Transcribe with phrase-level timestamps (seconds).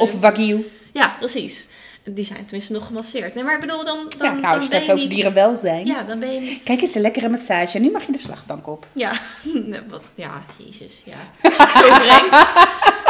[0.00, 0.70] Of wagyu.
[0.92, 1.66] Ja, precies.
[2.04, 3.34] Die zijn tenminste nog gemasseerd.
[3.34, 5.04] Nee, maar ik bedoel, dan, dan, Ja, nou, dan als je ben het je over
[5.04, 5.14] niet...
[5.14, 5.86] dierenwelzijn.
[5.86, 6.62] Ja, dan ben je niet...
[6.62, 7.78] Kijk eens, een lekkere massage.
[7.78, 8.86] Nu mag je de slagbank op.
[8.92, 9.12] Ja,
[10.14, 11.50] ja, jezus, ja.
[11.66, 12.50] Zo brengt.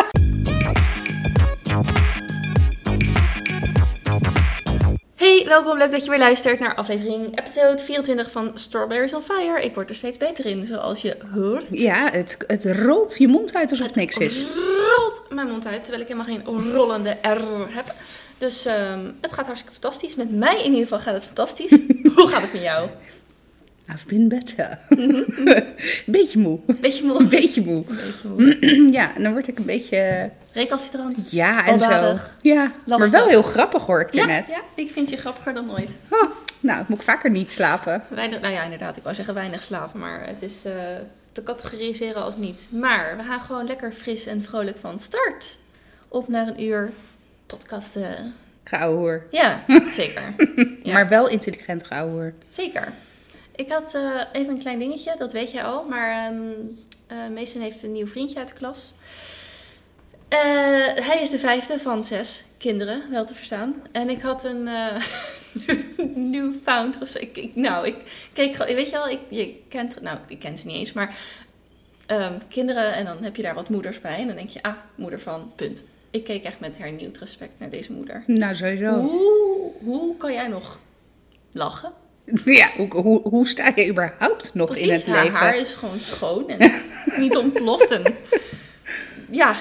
[5.53, 5.79] welkom.
[5.79, 9.63] Leuk dat je weer luistert naar aflevering episode 24 van Strawberries on Fire.
[9.65, 11.67] Ik word er steeds beter in, zoals je hoort.
[11.71, 14.45] Ja, het, het rolt je mond uit alsof het niks is.
[14.97, 17.95] rolt mijn mond uit, terwijl ik helemaal geen rollende R heb.
[18.39, 20.15] Dus ehm, het gaat hartstikke fantastisch.
[20.15, 21.71] Met mij in ieder geval gaat het fantastisch.
[22.17, 22.89] Hoe gaat het met jou?
[23.95, 24.79] I've been better.
[26.07, 26.61] beetje moe.
[26.81, 27.19] Beetje moe.
[27.19, 27.85] Een beetje moe.
[27.89, 28.91] Een beetje moe.
[28.93, 30.31] Ja, en dan word ik een beetje...
[30.53, 31.31] Recalcitrant.
[31.31, 32.17] Ja, en zo.
[32.41, 33.11] Ja, maar Lastig.
[33.11, 34.49] wel heel grappig hoor ik je Ja, net.
[34.49, 35.91] ja, ik vind je grappiger dan ooit.
[36.11, 38.03] Oh, nou, moet ik vaker niet slapen.
[38.09, 38.97] Weinig, nou ja, inderdaad.
[38.97, 40.73] Ik wou zeggen weinig slapen, maar het is eh,
[41.33, 42.67] te categoriseren als niet.
[42.71, 45.59] Maar we gaan gewoon lekker fris en vrolijk van start.
[46.09, 46.91] Op naar een uur
[47.47, 48.35] podcasten.
[48.65, 49.27] Geouwehoer.
[49.31, 50.23] Ja, zeker.
[50.83, 50.93] Ja.
[50.93, 52.33] Maar wel intelligent geouwehoer.
[52.51, 52.93] Zeker.
[53.63, 55.85] Ik had eh, even een klein dingetje, dat weet jij al.
[55.85, 56.33] Maar
[57.35, 58.95] Mason heeft een nieuw vriendje uit de klas.
[60.29, 60.39] Eh,
[61.07, 63.75] hij is de vijfde van zes kinderen, wel te verstaan.
[63.93, 64.69] En ik had een
[66.33, 67.37] newfound respect.
[67.37, 67.97] Ik, ik, nou, ik
[68.33, 71.17] keek gewoon, weet je wel, ik, je kent, nou, ik ken ze niet eens, maar
[72.07, 74.19] ehm, kinderen en dan heb je daar wat moeders bij.
[74.19, 75.83] En dan denk je, ah, moeder van, punt.
[76.11, 78.25] Ik keek echt met hernieuwd respect naar deze moeder.
[78.27, 79.01] Nou, sowieso.
[79.01, 80.81] Hoe, hoe kan jij nog
[81.53, 81.93] lachen?
[82.45, 85.39] Ja, hoe, hoe, hoe sta je überhaupt nog Precies, in het haar leven?
[85.39, 86.73] haar is gewoon schoon en
[87.23, 87.91] niet ontploft.
[87.91, 88.03] En
[89.31, 89.57] ja,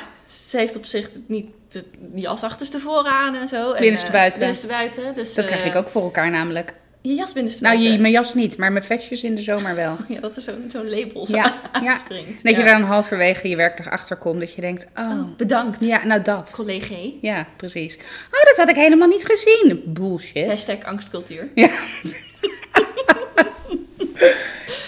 [0.49, 1.83] ze heeft op zich niet de
[2.15, 3.71] jas achterstevoren aan en zo.
[3.71, 4.39] Eh, buiten.
[4.39, 5.13] binnenste buiten.
[5.13, 6.73] Dus, Dat krijg eh, ik ook voor elkaar namelijk.
[7.03, 9.97] Je jas binnenste Nou, je, mijn jas niet, maar mijn vestjes in de zomer wel.
[10.07, 11.43] Ja, dat er zo'n zo'n label zo Ja,
[11.81, 11.89] ja.
[11.89, 12.43] aanspringt.
[12.43, 12.73] Dat je Ja.
[12.79, 16.51] dan halverwege je werkdag achter komt, dat je denkt, oh, Oh, bedankt, ja, nou dat.
[16.55, 16.95] collega.
[17.21, 17.95] Ja, precies.
[18.31, 19.81] Oh, dat had ik helemaal niet gezien.
[19.85, 20.45] Bullshit.
[20.47, 21.49] Hashtag angstcultuur.
[21.55, 21.69] Ja.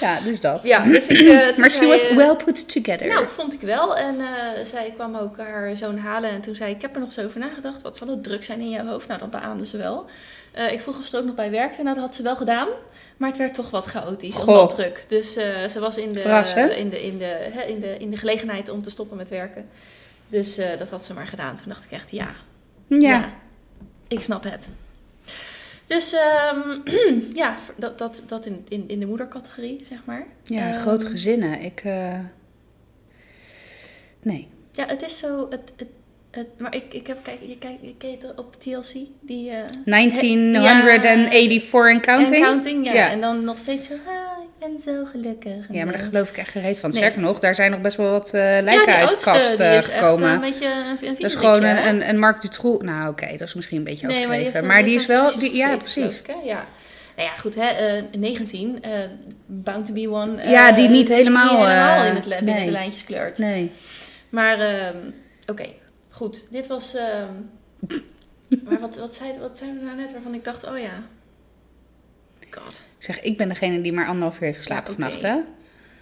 [0.04, 0.64] Ja, dus dat.
[0.64, 1.28] Ja, dus ik...
[1.28, 3.08] eh, Maar she was eh, well put together.
[3.08, 3.98] Nou, vond ik wel.
[3.98, 7.00] En eh, zij kwam ook haar zoon halen en toen zei ik, ik heb er
[7.00, 7.82] nog eens over nagedacht.
[7.82, 9.08] Wat zal het druk zijn in jouw hoofd?
[9.08, 10.06] Nou, dat beaamde ze wel.
[10.72, 11.84] Ik vroeg of ze er ook nog bij werkte.
[11.84, 12.68] Nou, dat had ze wel gedaan.
[13.18, 14.56] Maar het werd toch wat chaotisch en Goh.
[14.56, 15.04] wat druk.
[15.08, 16.22] Dus ze was in de,
[16.76, 19.70] in, de, in, de, hè, in, de, in de gelegenheid om te stoppen met werken.
[20.30, 21.56] Dus dat had ze maar gedaan.
[21.56, 22.28] Toen dacht ik echt, ja,
[22.88, 23.30] ja.
[24.08, 24.68] ik snap het.
[25.88, 26.60] Dus ehm,
[27.42, 30.26] ja, dat, dat, dat in, in, in de moedercategorie, zeg maar.
[30.44, 31.62] Ja, Ehm, grote gezinnen.
[31.62, 32.20] Ik, eh,
[34.22, 34.48] nee.
[34.72, 35.48] Ja, het is zo.
[35.50, 35.88] Het, het,
[36.32, 37.40] het, maar ik, ik heb, kijk,
[37.82, 39.50] je kijkt, op TLC, die.
[39.50, 42.36] eh 1984 and counting?
[42.36, 42.94] En counting, ja.
[42.94, 43.10] Ja.
[43.10, 44.23] En dan nog steeds zo, ah,
[44.64, 45.68] ben zo gelukkig.
[45.68, 46.90] En, Ja, maar daar geloof ik echt gereed van.
[46.90, 47.00] Nee.
[47.00, 49.88] Sterker nog, daar zijn nog best wel wat eh lijken uit de kast eh, is
[49.90, 50.32] echt gekomen.
[50.32, 52.84] een beetje een, een dat is gewoon een, een, een Mark Dutroux.
[52.84, 54.68] Nou, oké, dat is misschien een beetje Nee, maar die, overdreven.
[54.68, 55.40] maar die is wel...
[55.40, 56.20] Die, ja, precies.
[56.20, 56.28] ik?
[56.44, 56.66] Ja.
[57.16, 57.68] Nou ja, goed, hè.
[57.68, 58.92] eh, 19, eh,
[59.46, 60.50] bound to be one.
[60.50, 62.66] Ja, die niet helemaal, Die helemaal in het, binnen nee.
[62.66, 63.38] de lijntjes kleurt.
[63.38, 63.72] Nee.
[64.30, 64.98] Maar, ehm,
[65.46, 65.66] oké,
[66.10, 66.46] goed.
[66.50, 66.96] Dit was...
[66.96, 67.34] ehm,
[68.66, 71.04] maar wat, wat, zei, wat zei we nou net waarvan ik dacht, oh ja.
[72.50, 72.82] God.
[73.04, 75.02] Zeg, ik ben degene die maar anderhalf uur heeft geslapen oké.
[75.02, 75.36] vannacht, hè?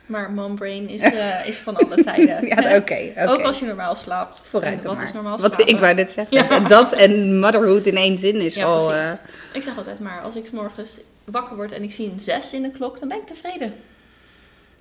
[0.06, 2.46] Maar mombrain is, eh, is van alle tijden.
[2.48, 2.76] Ja, oké.
[2.76, 3.14] oké.
[3.32, 4.44] Ook als je normaal slaapt.
[4.46, 5.06] Vooruit dan Wat maar.
[5.06, 5.68] is normaal Wat, slapen?
[5.74, 6.38] ik wou net zeggen.
[6.38, 6.60] Ja.
[6.78, 8.94] Dat en motherhood in één zin is Ja, al...
[8.94, 9.12] eh,
[9.54, 12.54] Ik zeg altijd maar, als ik 's morgens wakker word en ik zie een 6
[12.54, 13.74] in de klok, dan ben ik tevreden.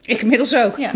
[0.03, 0.77] ik inmiddels ook.
[0.79, 0.93] Ja.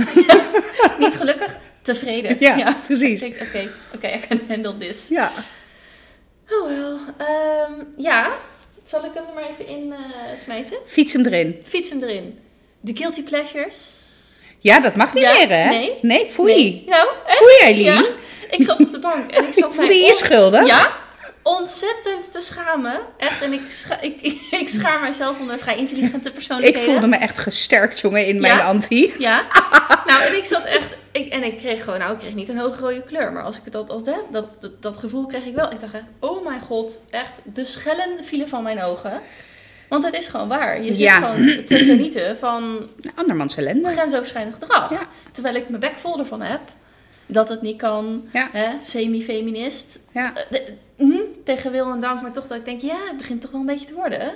[0.99, 2.37] Niet gelukkig, tevreden.
[2.41, 3.23] Ja, precies.
[3.23, 5.09] Ik Oké, oké, I can handle this.
[5.09, 5.31] Ja.
[6.51, 6.99] Oh wel.
[7.19, 8.31] Ehm, ja,
[8.89, 10.77] zal ik hem er maar even in eh, smijten?
[10.87, 11.61] Fiets hem erin.
[11.67, 12.39] Fiets hem erin.
[12.85, 13.77] The Guilty Pleasures.
[14.59, 15.69] Ja, dat mag niet Ja, meer, hè?
[15.69, 15.99] nee.
[16.03, 16.55] Nee, foei.
[16.55, 16.83] Nee.
[16.87, 17.37] Nou, echt?
[17.39, 17.85] Foei, Eileen.
[17.85, 18.05] Ja.
[18.51, 20.67] Ik zat op de bank en ik zat voelde mij je ont- schuldig?
[20.67, 20.93] Ja,
[21.45, 23.01] ontzettend te schamen.
[23.17, 26.91] Echt, en ik, scha ik, ik, ik schaar mijzelf onder vrij intelligente Ik persoonlijkheden.
[26.91, 28.65] voelde me echt gesterkt, jongen, in mijn Ja?
[28.67, 29.15] anti.
[29.19, 29.45] Ja,
[30.07, 32.59] nou en ik zat echt, ik, en ik kreeg gewoon, nou ik kreeg niet een
[32.59, 35.45] hoge rode kleur, maar als ik het dat, als dat, dat, dat, dat gevoel kreeg
[35.45, 35.73] ik wel.
[35.73, 39.21] Ik dacht echt, oh mijn god, echt, de schellen vielen van mijn ogen.
[39.89, 40.83] Want het is gewoon waar.
[40.83, 41.15] Je zit Ja.
[41.15, 43.91] gewoon te genieten van Andermans ellende.
[43.91, 44.91] grensoverschrijdend gedrag.
[44.91, 44.99] Ja.
[45.33, 46.61] Terwijl ik mijn bek vol ervan heb.
[47.27, 48.29] Dat het niet kan.
[48.33, 48.51] Ja.
[48.83, 49.99] Semi-feminist.
[50.13, 50.33] Ja.
[50.35, 53.41] Eh, de- hm, tegen wil en dank, maar toch dat ik denk, ja, het begint
[53.41, 54.33] toch wel een beetje te worden.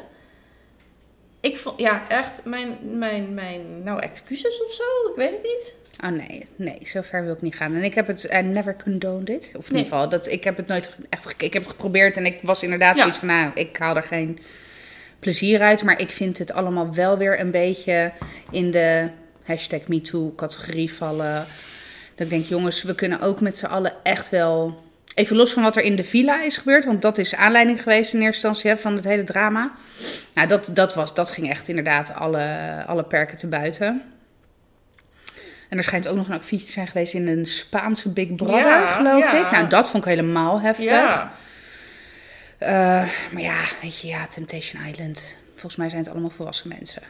[1.40, 5.74] Ik vond, ja, echt, mijn, mijn, mijn, nou, excuses of zo, ik weet het niet.
[6.04, 7.74] Oh nee, nee, zo ver wil ik niet gaan.
[7.74, 9.50] En ik heb het I never condoned it.
[9.56, 9.82] Of in Nee.
[9.82, 12.62] ieder geval, dat, ik heb het nooit echt Ik heb het geprobeerd en ik was
[12.62, 13.00] inderdaad Ja.
[13.00, 14.38] zoiets van, nou, ik haal er geen
[15.18, 15.82] plezier uit.
[15.82, 18.12] Maar ik vind het allemaal wel weer een beetje
[18.50, 19.08] in de
[19.42, 21.46] hashtag MeToo categorie vallen.
[22.14, 24.82] Dat ik denk, jongens, we kunnen ook met z'n allen echt wel
[25.18, 28.12] Even los van wat er in de villa is gebeurd, want dat is aanleiding geweest
[28.12, 29.72] in eerste instantie hè, van het hele drama.
[30.34, 32.44] Nou, dat, dat, was, dat ging echt inderdaad alle,
[32.86, 34.02] alle perken te buiten.
[35.68, 38.58] En er schijnt ook nog een akkefietje te zijn geweest in een Spaanse Big Brother,
[38.58, 39.44] Ja, geloof ja.
[39.46, 39.50] ik.
[39.50, 40.86] Nou, dat vond ik helemaal heftig.
[40.86, 41.32] Ja.
[42.58, 42.68] Eh,
[43.32, 45.36] maar ja, weet je, ja, Temptation Island.
[45.52, 47.02] Volgens mij zijn het allemaal volwassen mensen.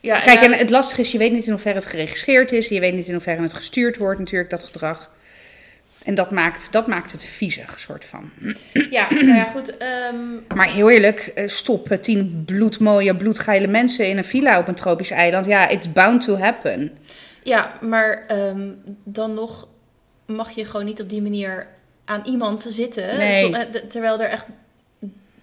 [0.00, 2.68] Ja, Kijk, en, en het lastige is, je weet niet in hoeverre het geregisseerd is.
[2.68, 5.10] Je weet niet in hoeverre het gestuurd wordt, natuurlijk, dat gedrag.
[6.04, 8.30] En dat maakt, dat maakt het viezig, soort van.
[8.90, 9.76] ja, nou ja, goed.
[9.76, 10.16] ehm,
[10.54, 14.74] Maar heel eerlijk, eh, stop eh, tien bloedmooie, bloedgeile mensen in een villa op een
[14.74, 15.46] tropisch eiland.
[15.46, 16.98] Ja, it's bound to happen.
[17.42, 18.68] ja, maar ehm,
[19.04, 19.68] dan nog
[20.26, 21.66] mag je gewoon niet op die manier
[22.04, 23.16] aan iemand zitten.
[23.16, 23.56] Nee.
[23.56, 24.46] Eh, terwijl er echt...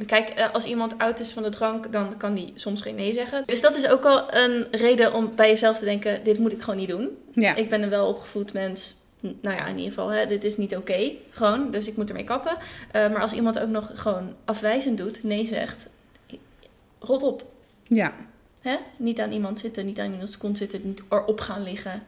[0.06, 3.12] Kijk, eh, als iemand oud is van de drank, dan kan die soms geen nee
[3.14, 3.44] zeggen.
[3.46, 6.62] Dus dat is ook al een reden om bij jezelf te denken, dit moet ik
[6.62, 7.10] gewoon niet doen.
[7.34, 8.96] Ja, Ik ben een welopgevoed mens.
[9.22, 11.12] Nou ja, in ieder geval, hè, dit is niet oké.
[11.30, 12.58] gewoon, dus ik moet ermee kappen.
[12.92, 15.90] Eh, maar als iemand ook nog gewoon afwijzend doet, nee zegt,
[17.00, 17.46] rot op.
[17.88, 18.14] ja.
[18.62, 18.76] Hè?
[18.98, 22.04] Niet aan iemand zitten, niet aan iemands kont zitten, niet erop gaan liggen.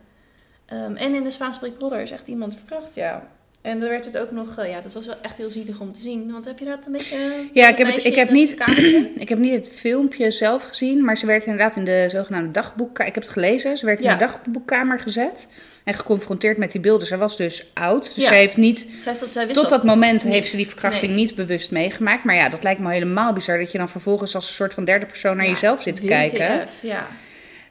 [0.66, 3.28] Ehm, en in de Brother is echt iemand verkracht, ja.
[3.62, 5.92] En dan werd het ook nog, eh, ja, dat was wel echt heel zielig om
[5.92, 6.32] te zien.
[6.32, 7.50] Want heb je dat een beetje...
[7.54, 8.56] Ja, ik heb, het, ik, heb niet,
[9.24, 13.08] ik heb niet het filmpje zelf gezien, maar ze werd inderdaad in de zogenaamde dagboekkamer.
[13.08, 13.78] Ik heb het gelezen.
[13.78, 14.14] Ze werd in Ja.
[14.14, 15.48] de dagboekkamer gezet
[15.84, 17.08] en geconfronteerd met die beelden.
[17.08, 18.32] Ze was dus oud, dus Ja.
[18.32, 20.34] heeft niet Zij, heeft dat, zij wist Tot dat moment niet.
[20.34, 21.22] heeft ze die verkrachting Nee.
[21.22, 22.24] niet bewust meegemaakt.
[22.24, 24.86] Maar ja, dat lijkt me helemaal bizar dat je dan vervolgens als een soort van
[24.86, 26.68] derde persoon naar Ja, jezelf zit te kijken.
[26.82, 27.08] Ja.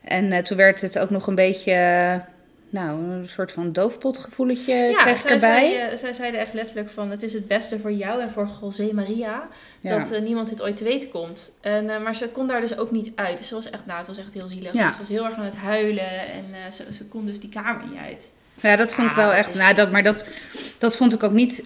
[0.04, 2.14] En eh, toen werd het ook nog een beetje, eh,
[2.72, 5.70] nou, een soort van doofpotgevoeletje Ja, kreeg ik zij, erbij.
[5.72, 7.10] zei, zij zeiden echt letterlijk van...
[7.10, 9.48] het is het beste voor jou en voor José Maria...
[9.80, 9.98] Ja.
[9.98, 11.52] dat eh, niemand dit ooit te weten komt.
[11.60, 13.38] En, eh, maar ze kon daar dus ook niet uit.
[13.38, 14.72] Dus ze was echt, nou, het was echt heel zielig.
[14.72, 14.92] Ja.
[14.92, 17.82] Ze was heel erg aan het huilen en eh, ze, ze kon dus die kamer
[17.90, 18.32] niet uit.
[18.60, 19.54] Ja, dat vond ik Ah, wel echt.
[19.54, 20.28] Nou, dat, maar dat,
[20.78, 21.58] dat vond ik ook niet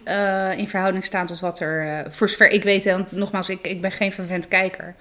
[0.57, 2.07] in verhouding staan tot wat er.
[2.11, 4.95] voor zover ik weet, want nogmaals, ik, ik ben geen vervent kijker.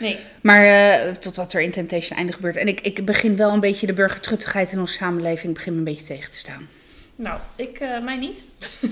[0.00, 0.18] Nee.
[0.40, 2.56] Maar eh, tot wat er in Temptation einde gebeurt.
[2.56, 5.84] En ik, ik begin wel een beetje de burgertruttigheid in onze samenleving begin me een
[5.84, 6.68] beetje tegen te staan.
[7.16, 8.42] Nou, ik, eh, mij niet.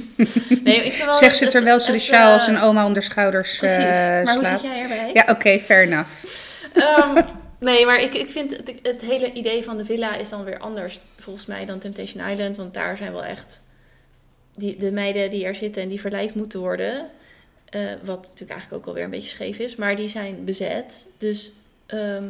[0.65, 2.93] nee, ik wel Zeg ze het- terwijl ze de sjaal als eh, een oma om
[2.93, 3.77] de schouders Precies.
[3.79, 4.61] eh, maar hoe slaat.
[4.63, 5.11] zit jij erbij?
[5.13, 6.09] Ja, oké, fair enough.
[6.75, 7.23] Ehm,
[7.61, 10.59] nee, maar ik, ik vind het, het hele idee van de villa is dan weer
[10.59, 12.57] anders volgens mij dan Temptation Island.
[12.57, 13.63] Want daar zijn wel echt
[14.55, 17.07] die, de meiden die er zitten en die verleid moeten worden.
[17.71, 19.77] Eh, wat natuurlijk eigenlijk ook alweer een beetje scheef is.
[19.77, 21.09] Maar die zijn bezet.
[21.19, 21.53] Dus,
[21.87, 22.25] ehm,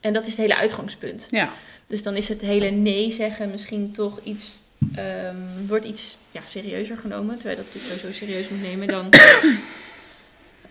[0.00, 1.28] en dat is het hele uitgangspunt.
[1.30, 1.50] Ja.
[1.86, 4.56] Dus dan is het hele nee zeggen misschien toch iets...
[4.94, 5.36] ehm,
[5.66, 7.34] wordt iets ja, serieuzer genomen.
[7.34, 9.08] Terwijl je dat natuurlijk sowieso serieus moet nemen dan...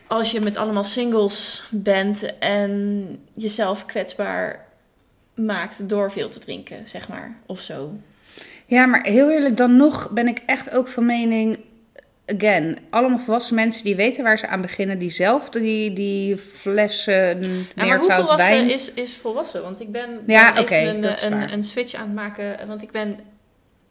[0.08, 4.66] Als je met allemaal singles bent en jezelf kwetsbaar
[5.34, 7.38] maakt door veel te drinken, zeg maar.
[7.46, 7.94] Of zo.
[8.66, 11.60] ja, maar heel eerlijk, dan nog ben ik echt ook van mening.
[12.28, 17.44] Again, allemaal volwassen mensen die weten waar ze aan beginnen, die zelf die, die flessen
[17.44, 18.70] Ja, maar hoe volwassen wijn.
[18.70, 19.62] is, is volwassen?
[19.62, 22.68] Want ik ben even een, een, een switch aan het maken.
[22.68, 23.20] Want ik ben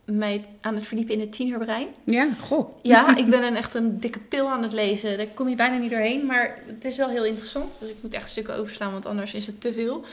[0.04, 1.88] mij aan het verdiepen in het tienerbrein.
[2.04, 2.68] Ja, goh.
[2.82, 5.16] Ja, ik ben een, echt een dikke pil aan het lezen.
[5.16, 6.26] Daar kom je bijna niet doorheen.
[6.26, 7.76] Maar het is wel heel interessant.
[7.80, 10.04] Dus ik moet echt stukken overslaan, want anders is het te veel.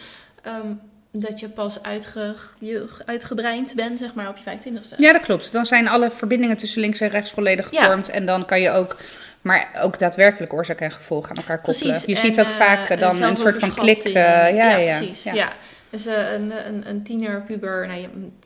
[0.41, 0.73] Ehm,
[1.11, 4.95] dat je pas uitge, je uitgebreind bent, zeg maar, op je 25ste.
[4.97, 5.51] Ja, dat klopt.
[5.51, 7.81] Dan zijn alle verbindingen tussen links en rechts volledig Ja.
[7.81, 8.09] gevormd.
[8.09, 8.97] En dan kan je ook,
[9.41, 11.89] maar ook daadwerkelijk oorzaak en gevolg aan elkaar koppelen.
[11.91, 12.07] Precies.
[12.07, 14.03] Je En, ziet ook eh, vaak eh, dan een soort van klik.
[14.03, 15.23] eh, ja, ja, precies.
[15.23, 15.33] ja.
[15.33, 15.51] Ja.
[15.89, 18.40] Dus eh, een, een, een tiener, puber, nou, ja, d-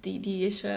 [0.00, 0.72] die, die, is, eh,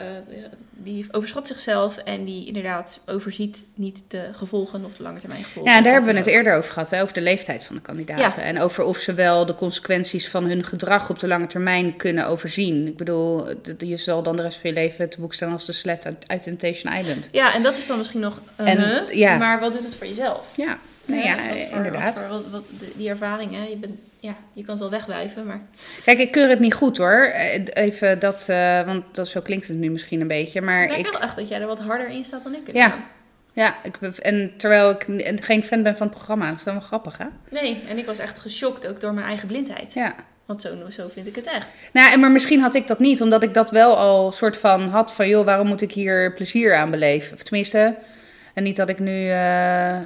[0.71, 5.71] die overschat zichzelf en die inderdaad overziet niet de gevolgen of de lange termijn gevolgen.
[5.71, 8.43] Ja, daar hebben we het eerder over gehad, hè, over de leeftijd van de kandidaten.
[8.43, 12.27] En over of ze wel de consequenties van hun gedrag op de lange termijn kunnen
[12.27, 12.87] overzien.
[12.87, 15.71] Ik bedoel, je zal dan de rest van je leven te boek staan als de
[15.71, 17.29] slet uit, uit Temptation Island.
[17.31, 19.37] Ja, en dat is dan misschien nog een En, huh, ja.
[19.37, 20.53] maar wat doet het voor jezelf?
[20.57, 22.27] Ja, nou ja, wat voor- inderdaad.
[22.27, 22.63] Wat voor, wat,
[22.95, 23.93] die ervaringen, je, bent,
[24.25, 25.61] ja, je kan het wel wegwijven, maar
[26.03, 27.23] Kijk, ik keur het niet goed hoor.
[27.23, 30.61] Eh, Even dat, eh, want dat, zo klinkt het nu misschien een beetje.
[30.61, 32.73] Maar ik denk ik, wel echt dat jij er wat harder in staat dan ik.
[32.73, 32.95] Ja.
[33.53, 35.05] ja, ik, en terwijl ik
[35.41, 37.25] geen fan ben van het programma, dat is wel wel grappig hè?
[37.49, 39.93] Nee, en ik was echt geschokt ook door mijn eigen blindheid.
[39.93, 40.15] Ja.
[40.45, 41.69] Want zo, zo vind ik het echt.
[41.93, 44.81] Nou, en maar misschien had ik dat niet, omdat ik dat wel al soort van
[44.89, 47.33] had van, joh, waarom moet ik hier plezier aan beleven?
[47.33, 47.95] Of tenminste,
[48.55, 50.03] en niet dat ik nu eh, eh,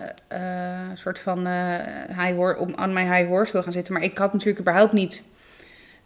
[0.90, 1.74] een soort van eh
[2.08, 4.94] high hor- op, aan mijn high horse wil gaan zitten, maar ik had natuurlijk überhaupt
[4.94, 5.24] niet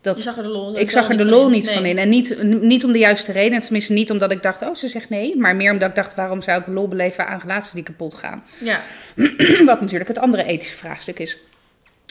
[0.02, 0.20] dat.
[0.20, 1.92] zag er de lol, ik zag er de lol niet van Nee.
[1.92, 1.98] in.
[1.98, 3.60] En niet, niet om de juiste reden.
[3.60, 5.38] Tenminste, niet omdat ik dacht, oh, ze zegt nee.
[5.38, 8.44] Maar meer omdat ik dacht, waarom zou ik lol beleven aan relaties die kapot gaan?
[8.60, 8.80] Ja,
[9.66, 11.38] Wat natuurlijk het andere ethische vraagstuk is.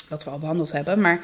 [0.08, 1.00] Wat we al behandeld hebben.
[1.00, 1.20] Maar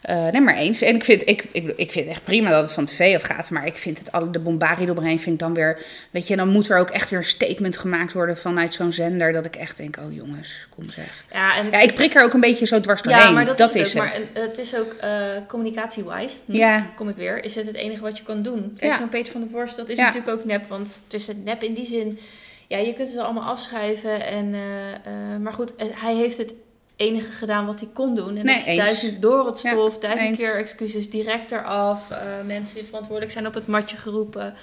[0.00, 0.82] Eh, nee, maar eens.
[0.82, 3.50] En ik vind, ik, ik, ik vind het echt prima dat het van tv afgaat.
[3.50, 5.78] Maar ik vind het alle, de bombarie eromheen vind ik dan weer...
[6.10, 9.32] Weet je, dan moet er ook echt weer een statement gemaakt worden vanuit zo'n zender.
[9.32, 11.24] Dat ik echt denk, oh jongens, kom zeg.
[11.32, 13.22] Ja, en Ja, ik prik er ook een beetje zo dwars doorheen.
[13.22, 14.02] Ja, maar dat, is, het.
[14.02, 15.10] Maar het is ook eh,
[15.48, 16.36] communicatie-wise.
[16.44, 16.86] Ja.
[16.96, 17.44] Kom ik weer.
[17.44, 18.74] Is het het enige wat je kan doen?
[18.78, 18.98] Kijk, Ja.
[18.98, 20.04] zo'n Peter van der Vorst, dat is Ja.
[20.04, 20.68] natuurlijk ook nep.
[20.68, 22.18] Want het is het nep in die zin...
[22.66, 24.26] Ja, je kunt het allemaal afschrijven.
[24.26, 26.52] En, eh, eh, maar goed, eh, hij heeft het
[27.00, 28.36] enige gedaan wat hij kon doen.
[28.36, 30.38] En Nee, dat is duizend door het Ja, stof, duizend eens.
[30.38, 32.10] keer excuses direct eraf.
[32.10, 34.54] eh, mensen die verantwoordelijk zijn op het matje geroepen.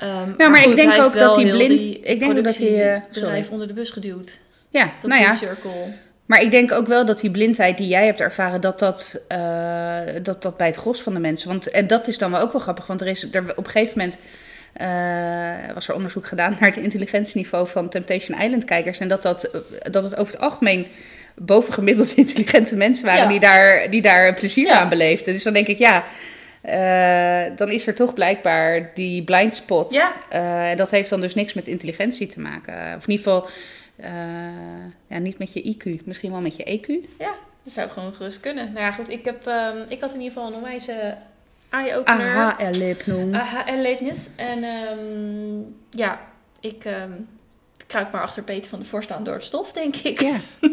[0.00, 3.46] Nou, maar ik goed, denk ook dat hij blind- ik denk ook dat hij, sorry.
[3.50, 4.38] onder de bus geduwd.
[4.68, 5.34] Ja, Dat nou ja.
[5.34, 5.70] Circle.
[6.26, 9.98] Maar ik denk ook wel dat die blindheid die jij hebt ervaren, dat dat, eh,
[10.22, 11.48] dat, dat bij het gros van de mensen.
[11.48, 13.70] Want, en dat is dan wel ook wel grappig, want er is er, op een
[13.70, 14.18] gegeven moment
[14.72, 18.98] eh, was er onderzoek gedaan naar het intelligentieniveau van Temptation Island kijkers.
[18.98, 19.50] En dat, dat,
[19.90, 20.86] dat het over het algemeen
[21.38, 23.28] bovengemiddeld intelligente mensen waren Ja.
[23.28, 24.80] die, daar, die daar plezier Ja.
[24.80, 25.32] aan beleefden.
[25.32, 26.04] Dus dan denk ik, ja,
[26.62, 29.92] eh, dan is er toch blijkbaar die blind spot.
[29.92, 30.12] Ja.
[30.28, 32.74] Eh, en dat heeft dan dus niks met intelligentie te maken.
[32.96, 33.48] Of in ieder geval
[33.96, 34.10] eh,
[35.06, 36.86] ja, niet met je IQ, misschien wel met je E EQ.
[37.18, 38.72] Ja, dat zou gewoon gerust kunnen.
[38.72, 41.16] Nou ja, goed, ik, heb, ehm, ik had in ieder geval een onwijze
[41.70, 42.34] eye-opener.
[42.34, 43.34] AHL-hypnoom.
[43.34, 44.16] AHL-leednis.
[44.36, 46.20] En ehm, ja,
[46.60, 47.10] ik ehm
[47.86, 50.20] kruip maar achter Peter van de Vorst aan door het stof, denk ik.
[50.20, 50.36] Ja,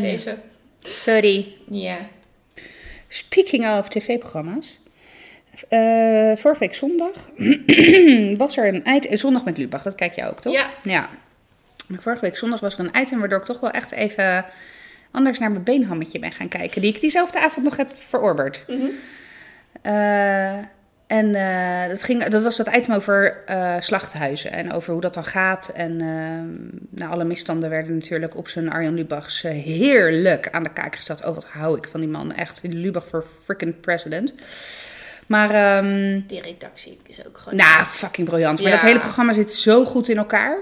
[0.00, 0.16] Bij Ja.
[0.16, 0.36] deze.
[0.82, 1.54] sorry.
[1.70, 1.98] Ja.
[3.08, 4.78] Speaking of tv-programma's.
[5.68, 7.30] eh, vorige week zondag
[8.44, 9.16] was er een item...
[9.16, 10.52] Zondag met Lubach, dat kijk jij ook, toch?
[10.52, 10.70] Ja.
[10.82, 11.08] Ja.
[11.88, 14.44] Maar Vorige week zondag was er een item waardoor ik toch wel echt even
[15.10, 16.80] anders naar mijn beenhammetje ben gaan kijken.
[16.80, 18.64] Die ik diezelfde avond nog heb verorberd.
[18.68, 18.84] Mhm.
[19.82, 20.58] Eh,
[21.06, 25.14] en eh, dat, ging, dat was dat item over eh, slachthuizen en over hoe dat
[25.14, 25.68] dan gaat.
[25.68, 30.72] En ehm, nou, alle misstanden werden natuurlijk op zijn Arjan Lubachs eh, heerlijk aan de
[30.72, 31.24] kaak gesteld.
[31.24, 32.32] Oh, wat hou ik van die man.
[32.32, 34.34] Echt, Lubach voor freaking president.
[35.26, 37.58] Maar, ehm, Die redactie is ook gewoon...
[37.58, 38.58] nou, fucking briljant.
[38.60, 38.76] Maar Ja.
[38.76, 40.58] dat hele programma zit zo goed in elkaar.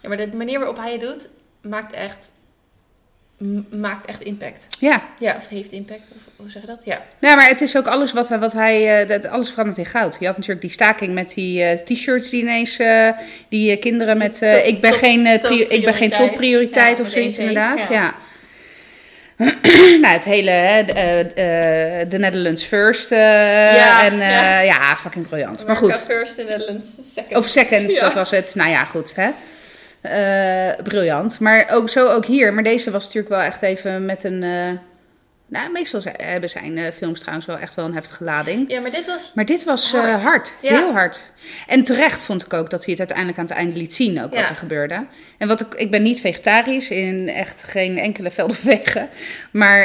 [0.00, 1.28] Ja, maar de manier waarop hij het doet,
[1.60, 2.30] maakt echt...
[3.70, 4.66] maakt echt impact.
[4.78, 6.08] Ja, Ja, of heeft impact.
[6.14, 6.82] Of hoe zeg je dat?
[6.84, 7.02] Ja.
[7.18, 9.00] Nou, maar het is ook alles wat, wat hij.
[9.00, 10.16] eh, dat, alles verandert in goud.
[10.20, 12.78] Je had natuurlijk die staking met die eh, t-shirts die ineens.
[13.48, 14.38] die kinderen met.
[14.38, 15.26] Top- ik, ben top- geen,
[15.70, 16.96] ik ben geen topprioriteit.
[16.98, 17.78] Ja, of zoiets, ET, inderdaad.
[17.88, 17.90] ja.
[17.90, 18.14] Ja.
[20.02, 20.50] nou, het hele.
[20.50, 23.10] hè, de, eh, eh, The Netherlands First.
[23.10, 24.60] Ja, en ja.
[24.60, 24.96] ja.
[24.96, 25.66] fucking briljant.
[25.66, 26.04] Maar goed.
[26.06, 27.36] First in Netherlands second.
[27.36, 28.00] Of second, Ja.
[28.00, 28.54] dat was het.
[28.54, 29.14] Nou ja, goed.
[29.16, 29.30] Hè?
[30.08, 31.40] Eh, briljant.
[31.40, 32.52] Maar ook zo ook hier.
[32.54, 34.42] Maar deze was natuurlijk wel echt even met een.
[34.42, 34.70] eh,
[35.46, 38.70] nou, meestal zijn, hebben zijn eh, films trouwens wel echt wel een heftige lading.
[38.70, 39.32] Ja, maar dit was...
[39.34, 40.22] Maar dit was hard.
[40.22, 40.54] Hard.
[40.62, 40.74] Ja.
[40.76, 41.32] Heel hard.
[41.66, 44.34] En terecht vond ik ook dat hij het uiteindelijk aan het einde liet zien ook
[44.34, 45.06] wat er gebeurde.
[45.38, 48.56] En wat ik, ik ben niet vegetarisch in echt geen enkele velden.
[49.50, 49.82] Maar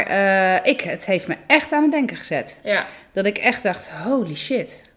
[0.68, 2.60] ik, het heeft me echt aan het denken gezet.
[2.64, 2.86] Ja.
[3.12, 4.92] Dat ik echt dacht, holy shit.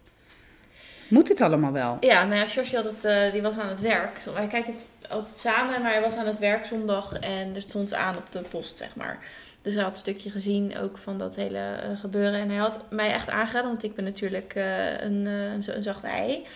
[1.08, 1.96] Moet dit allemaal wel?
[2.00, 4.18] Ja, nou ja, George had het, die was aan het werk.
[4.34, 7.94] Wij kijken het altijd samen, maar hij was aan het werk zondag en er stond
[7.94, 9.18] aan op de post, zeg maar.
[9.62, 12.40] Dus hij had een stukje gezien ook van dat hele eh, gebeuren.
[12.40, 15.72] En hij had mij echt aangeraden, want ik ben natuurlijk eh, een, eh, een, zo-
[15.72, 16.46] een zachte ei.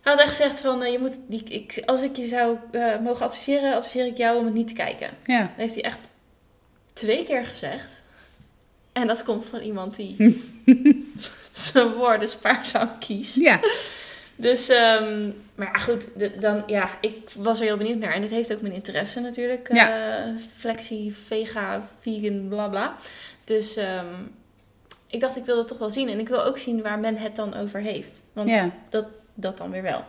[0.00, 2.58] Hij had echt gezegd van, je moet, die, ik, als ik je zou
[3.02, 5.10] mogen adviseren, adviseer ik jou om het niet te kijken.
[5.24, 5.40] Ja.
[5.40, 5.98] Dat heeft hij echt
[6.92, 8.02] twee keer gezegd.
[8.92, 10.44] En dat komt van iemand die
[11.52, 13.34] zijn woorden spaarzaam kiest.
[13.34, 13.60] Ja.
[14.36, 18.12] Dus, ehm, maar ja, goed, de- dan, ja, ik was er heel benieuwd naar.
[18.12, 19.68] En het heeft ook mijn interesse natuurlijk.
[19.72, 20.34] Ja.
[20.56, 22.96] Flexie, vega, vegan, bla bla.
[23.44, 24.06] Dus ehm,
[25.06, 26.08] ik dacht, ik wil het toch wel zien.
[26.08, 28.20] En ik wil ook zien waar men het dan over heeft.
[28.32, 28.70] Want ja.
[28.88, 30.04] dat, dat dan weer wel.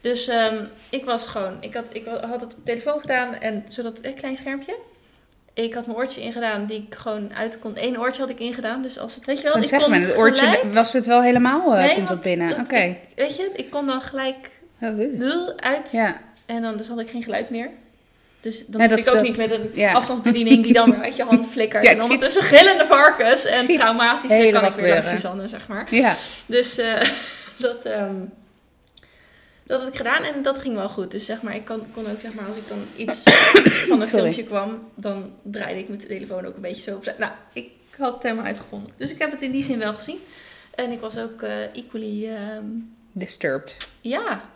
[0.00, 3.34] Dus ehm, ik was gewoon, ik had, ik had het op telefoon gedaan.
[3.34, 4.76] En zodat, een klein schermpje.
[5.54, 7.72] Ik had mijn oortje ingedaan die ik gewoon uit kon.
[7.76, 8.82] Eén oortje had ik ingedaan.
[8.82, 10.92] Dus als het, weet je wel, Wat ik zeg kon maar, het oortje, gelijk- was
[10.92, 12.60] het wel helemaal, Nee, komt dat binnen?
[12.60, 12.96] Oké.
[13.16, 14.36] weet je, ik kon dan gelijk
[14.80, 15.48] Oh, uh.
[15.56, 15.90] Uit.
[15.92, 16.20] Ja.
[16.46, 17.70] En dan dus had ik geen geluid meer.
[18.40, 19.92] Dus dan Ja, dat- ik ook dat- niet met een ja.
[19.92, 21.84] afstandsbediening die dan weer uit je hand flikkert.
[21.84, 25.04] Ja, en ondertussen gillende varkens en helemaal kan ik weer gebeuren.
[25.04, 25.86] Suzanne, zeg maar.
[25.94, 26.14] Ja.
[26.46, 27.00] Dus eh,
[27.58, 28.14] dat, ehm,
[29.66, 31.10] dat had ik gedaan en dat ging wel goed.
[31.10, 33.22] Dus zeg maar, ik kon, kon ook zeg maar, als ik dan iets
[33.88, 34.08] van een Sorry.
[34.08, 37.14] filmpje kwam, dan draaide ik mijn telefoon ook een beetje zo op.
[37.18, 38.90] Nou, ik had het helemaal uitgevonden.
[38.96, 40.18] Dus ik heb het in die zin wel gezien.
[40.74, 42.64] En ik was ook eh, equally, ehm,
[43.12, 43.76] Disturbed.
[44.00, 44.48] ja,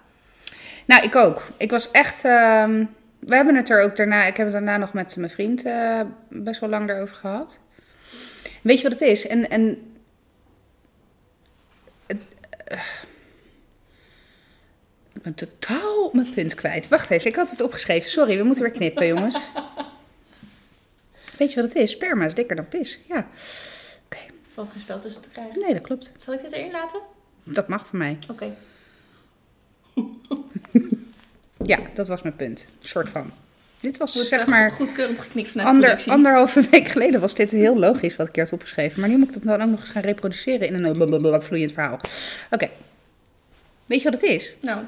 [0.85, 1.43] Nou, ik ook.
[1.57, 2.25] Ik was echt.
[2.25, 2.85] ehm,
[3.19, 4.25] we hebben het er ook daarna.
[4.25, 7.59] Ik heb het daarna nog met mijn vriend eh, best wel lang daarover gehad.
[8.63, 9.27] Weet je wat het is?
[9.27, 9.51] En.
[9.51, 9.93] en
[12.07, 12.19] het,
[12.65, 12.79] eh,
[15.35, 16.89] ben totaal mijn punt kwijt.
[16.89, 18.11] Wacht even, ik had het opgeschreven.
[18.11, 19.39] Sorry, we moeten weer knippen, jongens.
[21.39, 21.91] Weet je wat het is?
[21.91, 23.01] Sperma is dikker dan pis.
[23.09, 23.27] Ja.
[24.55, 25.61] valt geen spel tussen te krijgen.
[25.61, 26.13] Nee, dat klopt.
[26.19, 27.01] Zal ik dit erin laten?
[27.45, 28.19] Dat mag voor mij.
[28.31, 28.55] Oké.
[31.65, 32.67] Ja, dat was mijn punt.
[32.79, 33.33] Soort van.
[33.81, 34.71] Dit was Wordt zeg eh, maar...
[34.71, 36.13] goedkeurend geknikt vanuit Ander, productie.
[36.13, 39.01] anderhalve week geleden was dit heel logisch wat ik hier had opgeschreven.
[39.01, 42.01] Maar nu moet ik dat dan ook nog eens gaan reproduceren in een vloeiend verhaal.
[42.51, 42.71] Oké.
[43.87, 44.55] Weet je wat het is?
[44.61, 44.85] Nou,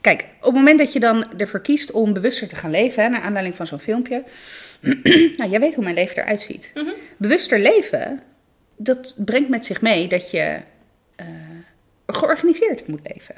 [0.00, 3.08] Kijk, op het moment dat je dan ervoor kiest om bewuster te gaan leven, hè,
[3.08, 4.22] naar aanleiding van zo'n filmpje.
[5.36, 6.70] nou, jij weet hoe mijn leven eruit ziet.
[6.74, 6.90] Mhm.
[7.16, 8.22] Bewuster leven,
[8.76, 10.60] dat brengt met zich mee dat je
[11.16, 11.26] eh,
[12.06, 13.34] georganiseerd moet leven.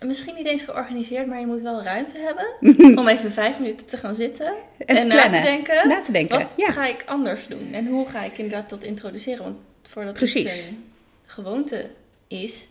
[0.00, 2.46] misschien niet eens georganiseerd, maar je moet wel ruimte hebben
[3.00, 4.52] om even vijf minuten te gaan zitten
[4.86, 5.88] En, na te denken.
[5.88, 6.38] Na te denken.
[6.38, 7.68] Wat Ja, ga ik anders doen?
[7.72, 9.42] En hoe ga ik inderdaad dat introduceren?
[9.44, 10.50] Want voordat Precies.
[10.52, 10.84] het een
[11.26, 11.90] gewoonte
[12.28, 12.68] is,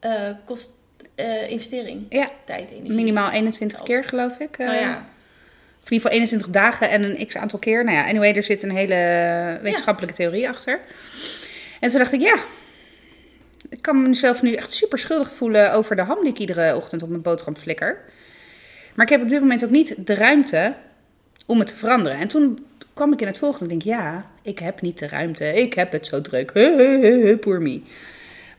[0.00, 0.70] eh, kost
[1.20, 2.06] eh, investering.
[2.08, 2.28] Ja.
[2.44, 2.92] Tijd, energie.
[2.92, 4.58] minimaal 21 keer geloof ik.
[4.58, 5.08] Nou ja.
[5.82, 7.84] Of in ieder geval 21 dagen en een x aantal keer.
[7.84, 10.80] Nou ja, anyway, er zit een hele wetenschappelijke theorie achter.
[11.80, 12.36] En toen dacht ik, ja,
[13.68, 17.02] ik kan mezelf nu echt super schuldig voelen over de ham die ik iedere ochtend
[17.02, 17.98] op mijn boterham flikker.
[18.94, 20.74] Maar ik heb op dit moment ook niet de ruimte
[21.46, 22.18] om het te veranderen.
[22.18, 23.74] En toen kwam ik in het volgende.
[23.74, 25.54] Ik denk, ja, ik heb niet de ruimte.
[25.54, 26.52] Ik heb het zo druk.
[27.40, 27.82] Poor me.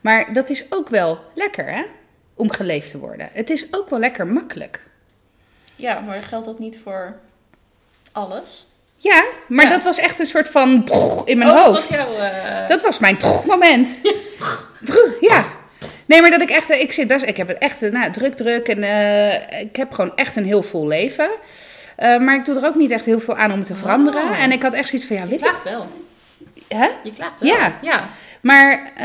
[0.01, 1.83] Maar dat is ook wel lekker, hè?
[2.41, 3.29] Om geleefd te worden.
[3.31, 4.81] Het is ook wel lekker makkelijk.
[5.75, 7.15] ja, maar geldt dat niet voor
[8.11, 8.67] alles?
[8.95, 9.71] Ja, maar Ja.
[9.71, 10.89] dat was echt een soort van
[11.25, 11.89] in mijn oh, hoofd.
[11.89, 12.25] dat was jouw...
[12.25, 13.99] eh, Dat was mijn moment.
[15.21, 15.45] Ja.
[16.05, 18.35] Nee, maar dat ik echt, ik zit best, ik heb het echt eh, nou, druk,
[18.35, 21.29] druk en eh, ik heb gewoon echt een heel vol leven.
[21.95, 24.21] Eh, maar ik doe er ook niet echt heel veel aan om te veranderen.
[24.23, 24.43] Oh.
[24.43, 25.87] En ik had echt zoiets van, ja, Je weet ik, klaagt wel.
[26.67, 26.89] hè?
[27.03, 27.49] Je klaagt wel.
[27.49, 27.77] Ja.
[27.81, 28.09] Ja.
[28.41, 29.03] Maar, eh,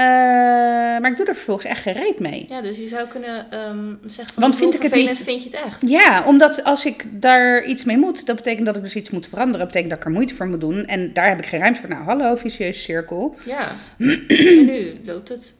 [1.00, 2.46] maar ik doe er vervolgens echt geen reet mee.
[2.48, 5.48] Ja, dus je zou kunnen ehm, zeggen van Want vind ik het niet- vind je
[5.48, 5.80] het echt?
[5.88, 9.26] Ja, omdat als ik daar iets mee moet, dat betekent dat ik dus iets moet
[9.28, 9.58] veranderen.
[9.58, 10.86] Dat betekent dat ik er moeite voor moet doen.
[10.86, 11.88] En daar heb ik geen ruimte voor.
[11.88, 13.34] Nou, hallo, vicieuze cirkel.
[13.44, 13.66] Ja.
[14.28, 15.54] en nu loopt het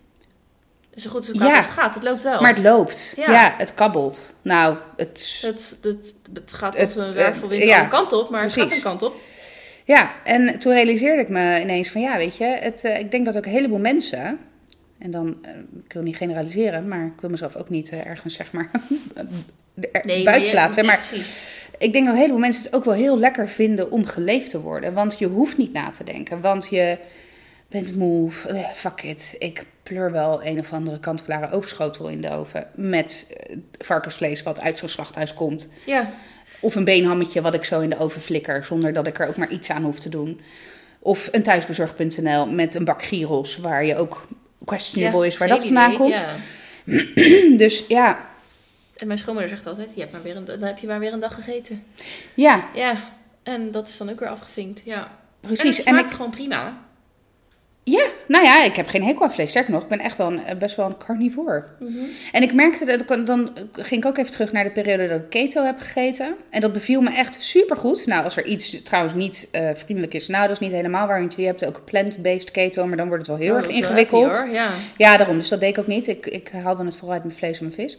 [0.95, 1.57] zo goed zo Ja.
[1.57, 1.95] als het gaat.
[1.95, 2.41] Het loopt wel.
[2.41, 3.15] Maar het loopt.
[3.17, 3.33] Ja.
[3.33, 4.35] Ja, het kabbelt.
[4.43, 5.39] Nou, het...
[5.43, 8.69] het, het, het gaat Het- als een wervelwind ja, kant op, maar het precies.
[8.73, 9.15] gaat een kant op.
[9.87, 13.25] Ja, en toen realiseerde ik me ineens van ja, weet je, het, eh, ik denk
[13.25, 14.39] dat ook een heleboel mensen,
[14.99, 15.51] en dan, eh,
[15.85, 18.71] ik wil niet generaliseren, maar ik wil mezelf ook niet eh, ergens zeg maar
[19.15, 21.05] er- buiten plaatsen, nee, maar
[21.79, 24.61] ik denk dat een heleboel mensen het ook wel heel lekker vinden om geleefd te
[24.61, 26.99] worden, want je hoeft niet na te denken, want je
[27.69, 28.31] bent moe,
[28.75, 33.37] fuck it, ik pleur wel een of andere kant-klare overschotel in de oven met
[33.79, 35.69] varkensvlees wat uit zo'n slachthuis komt.
[35.87, 36.11] Ja,
[36.61, 39.37] Of een beenhammetje wat ik zo in de oven flikker, zonder dat ik er ook
[39.37, 40.41] maar iets aan hoef te doen.
[40.99, 44.29] Of een thuisbezorg.nl met een bak gyros, waar je ook
[44.65, 46.19] questionable ja, is waar dat vandaan idee, komt.
[46.19, 46.37] Ja.
[47.57, 48.27] Dus ja,
[48.97, 51.13] En mijn schoonmoeder zegt altijd, je hebt maar weer een, dan heb je maar weer
[51.13, 51.85] een dag gegeten.
[52.35, 53.11] ja, Ja,
[53.43, 54.83] en dat is dan ook weer afgevinkt.
[54.85, 55.11] Ja.
[55.41, 55.63] precies.
[55.63, 56.86] En het En, smaakt ik, gewoon prima.
[57.89, 59.51] Ja, nou ja, ik heb geen hekel aan vlees.
[59.51, 61.69] Sterker nog, ik ben echt wel een, best wel een carnivoor.
[61.81, 61.93] Mhm.
[62.33, 65.19] En ik merkte dat, ik- dan ging ik ook even terug naar de periode dat
[65.21, 66.35] ik keto heb gegeten.
[66.51, 68.07] En dat beviel me echt supergoed.
[68.07, 71.21] Nou, als er iets trouwens niet eh, vriendelijk is, nou, dat is niet helemaal waar.
[71.21, 73.77] Want je hebt ook plant-based keto, maar dan wordt het wel heel Oh, erg wel
[73.77, 74.45] ingewikkeld.
[74.53, 74.69] Ja.
[74.97, 75.39] Ja, daarom.
[75.39, 76.07] Dus dat deed ik ook niet.
[76.09, 77.99] Ik, ik haalde het vooral uit mijn vlees en mijn vis.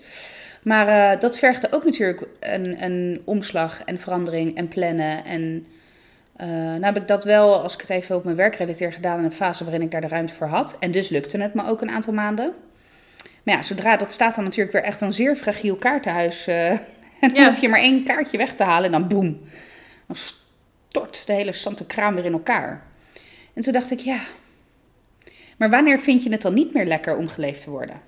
[0.63, 5.25] Maar eh, dat vergde ook natuurlijk een, een omslag en verandering en plannen.
[5.25, 5.65] En
[6.37, 9.19] eh nou heb ik dat wel, als ik het even op mijn werk relateer, gedaan
[9.19, 10.75] in een fase waarin ik daar de ruimte voor had.
[10.79, 12.53] En dus lukte het me ook een aantal maanden.
[13.43, 16.47] Maar ja, zodra dat staat dan natuurlijk weer echt een zeer fragiel kaartenhuis.
[16.47, 16.79] eh, en
[17.21, 17.49] dan Ja.
[17.49, 19.39] hoef je maar één kaartje weg te halen en dan boem.
[20.07, 22.83] Dan stort de hele Sante kraam weer in elkaar.
[23.53, 24.19] En toen dacht ik, ja,
[25.57, 28.01] maar wanneer vind je het dan niet meer lekker om geleefd te worden?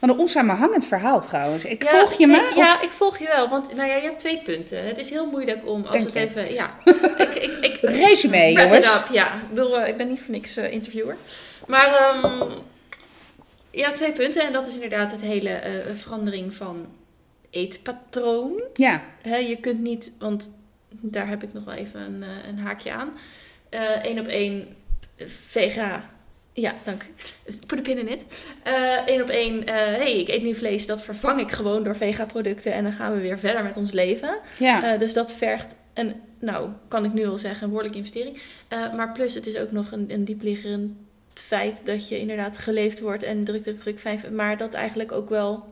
[0.00, 1.64] Wat een onsamenhangend verhaal trouwens.
[1.64, 2.52] Ik Ja, volg je me?
[2.56, 3.48] Ja, ik volg je wel.
[3.48, 4.86] Want nou ja, je hebt twee punten.
[4.86, 6.18] Het is heel moeilijk om, als het je.
[6.18, 6.52] even...
[6.52, 6.74] Ja,
[7.16, 8.94] ik, ik, ik, Resume, jongens.
[8.94, 9.34] up, ja.
[9.34, 11.16] Ik bedoel, eh, ik ben niet voor niks eh, interviewer.
[11.66, 12.50] Maar ehm,
[13.70, 14.42] ja, twee punten.
[14.42, 16.86] En dat is inderdaad het hele eh, verandering van
[17.50, 18.62] eetpatroon.
[18.74, 20.52] Ja, je kunt niet, want
[20.88, 23.12] daar heb ik nog wel even een, een haakje aan.
[24.02, 24.76] Eén op één
[25.26, 26.10] vega.
[26.60, 27.04] Ja, dank.
[27.66, 28.24] Put a pin in it.
[29.06, 32.72] Eén op één, eh hey, ik eet nu vlees, dat vervang ik gewoon door vega-producten
[32.72, 34.38] en dan gaan we weer verder met ons leven.
[34.58, 34.92] ja.
[34.92, 38.42] Eh, dus dat vergt een, nou, kan ik nu al zeggen, een behoorlijke investering.
[38.68, 40.92] Eh, maar plus, het is ook nog een, een diepliggend
[41.34, 45.12] feit dat je inderdaad geleefd wordt en druk, druk, druk, fijn, vindt, maar dat eigenlijk
[45.12, 45.64] ook wel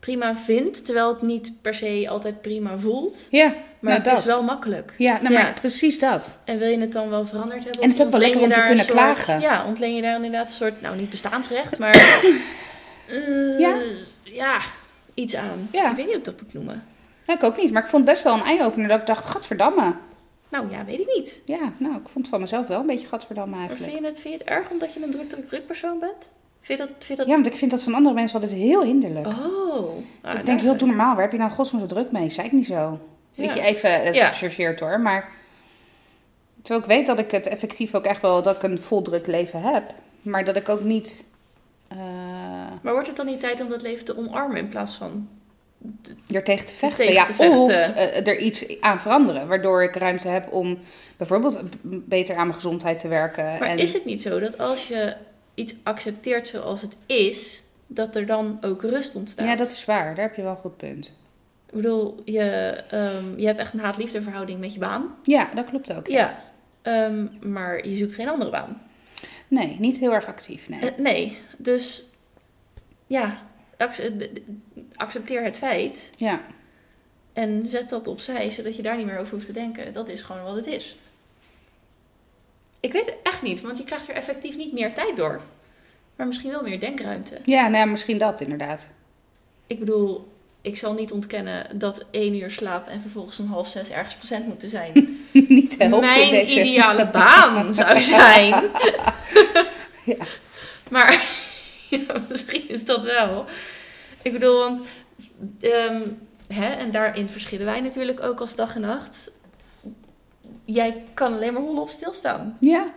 [0.00, 3.26] prima vindt, terwijl het niet per se altijd prima voelt.
[3.30, 3.54] ja,
[3.84, 4.18] Maar nou, het dat.
[4.24, 4.92] is wel makkelijk.
[4.98, 5.42] Ja, nou, Ja.
[5.42, 6.38] maar precies dat.
[6.44, 7.82] En wil je het dan wel veranderd hebben?
[7.82, 9.40] En het is ook wel lekker om te kunnen soort- klagen.
[9.40, 11.94] Ja, ontleen je daar inderdaad een soort, nou niet bestaansrecht, maar
[13.08, 13.76] eh, Ja.
[14.22, 14.58] ja,
[15.14, 15.68] iets aan.
[15.72, 15.90] Ja.
[15.90, 16.84] Ik weet niet hoe ik dat moet noemen.
[17.26, 19.24] Nou, ik ook niet, maar ik vond het best wel een eye-opener dat ik dacht,
[19.24, 19.94] gadverdamme.
[20.48, 21.40] Nou ja, weet ik niet.
[21.44, 23.90] Ja, nou, ik vond het van mezelf wel een beetje gadverdamme Maar eigenlijk.
[23.92, 26.28] vind je, het, vind je het erg omdat je een druk, druk, druk persoon bent?
[26.60, 26.94] Vind je dat...
[26.98, 27.26] Vind je dat...
[27.26, 29.26] Ja, want ik vind dat van andere mensen altijd heel hinderlijk.
[29.26, 29.34] Oh.
[30.22, 31.12] Nou, ik denk, heel doe normaal.
[31.14, 32.30] Waar heb je nou godsnaam zo druk mee?
[32.30, 32.98] Zei ik niet zo.
[33.34, 34.26] Weet je, even Ja.
[34.26, 35.00] gechargeerd hoor.
[35.00, 35.30] Maar
[36.62, 39.26] terwijl ik weet dat ik het effectief ook echt wel, dat ik een vol druk
[39.26, 39.94] leven heb.
[40.22, 41.24] Maar dat ik ook niet...
[41.88, 41.98] eh
[42.82, 45.28] Maar wordt het dan niet tijd om dat leven te omarmen in plaats van...
[46.30, 46.98] er tegen te vechten.
[46.98, 47.60] tegen ja, te vechten.
[47.60, 49.48] Of eh, er iets aan veranderen.
[49.48, 50.78] Waardoor ik ruimte heb om
[51.16, 53.44] bijvoorbeeld beter aan mijn gezondheid te werken.
[53.44, 55.16] Maar en, is het niet zo dat als je
[55.54, 59.46] iets accepteert zoals het is, dat er dan ook rust ontstaat?
[59.46, 60.14] Ja, dat is waar.
[60.14, 61.12] Daar heb je wel een goed punt.
[61.74, 62.40] Ik bedoel, je,
[62.90, 65.14] ehm, je hebt echt een haat-liefde verhouding met je baan.
[65.22, 66.06] Ja, dat klopt ook.
[66.06, 66.42] Ja.
[66.82, 68.82] Ehm, maar je zoekt geen andere baan.
[69.48, 70.68] Nee, niet heel erg actief.
[70.68, 70.80] Nee.
[70.80, 72.04] Eh, nee, dus
[73.06, 73.42] ja,
[74.94, 76.40] accepteer het feit ja.
[77.32, 79.92] en zet dat opzij, zodat je daar niet meer over hoeft te denken.
[79.92, 80.96] Dat is gewoon wat het is.
[82.80, 85.40] Ik weet het echt niet, want je krijgt er effectief niet meer tijd door.
[86.16, 87.38] Maar misschien wel meer denkruimte.
[87.44, 88.94] Ja, nou, ja, misschien dat inderdaad.
[89.66, 90.32] Ik bedoel,
[90.64, 94.46] ik zal niet ontkennen dat één uur slaap en vervolgens om half zes ergens procent
[94.46, 94.92] moeten zijn.
[95.32, 96.60] niet helpt in Mijn deze.
[96.60, 98.54] ideale baan zou zijn.
[100.04, 100.24] Ja.
[100.90, 101.22] Maar
[101.90, 103.44] ja, misschien is dat wel.
[104.22, 104.82] Ik bedoel, want
[105.60, 106.00] ehm,
[106.48, 109.30] hè, en daarin verschillen wij natuurlijk ook als dag en nacht.
[110.64, 112.56] Jij kan alleen maar hollen op stilstaan.
[112.60, 112.92] Ja.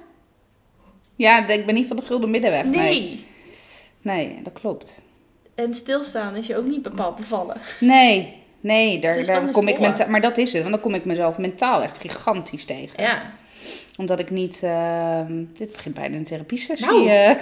[1.15, 2.63] Ja, ik ben niet van de gulden middenweg.
[2.63, 2.73] Nee.
[2.73, 3.25] Nee.
[4.01, 5.01] Nee, dat klopt.
[5.57, 7.57] En stilstaan is je ook niet bepaald bevallen.
[7.79, 10.09] Nee, nee, daar, Dus daar kom ik mentaal.
[10.09, 13.03] Maar dat is het, want dan kom ik mezelf mentaal echt gigantisch tegen.
[13.03, 13.31] Ja.
[13.95, 14.59] Omdat ik niet.
[14.63, 16.87] ehm, dit begint bijna een therapiesessie.
[16.87, 17.09] Nou.
[17.09, 17.35] eh,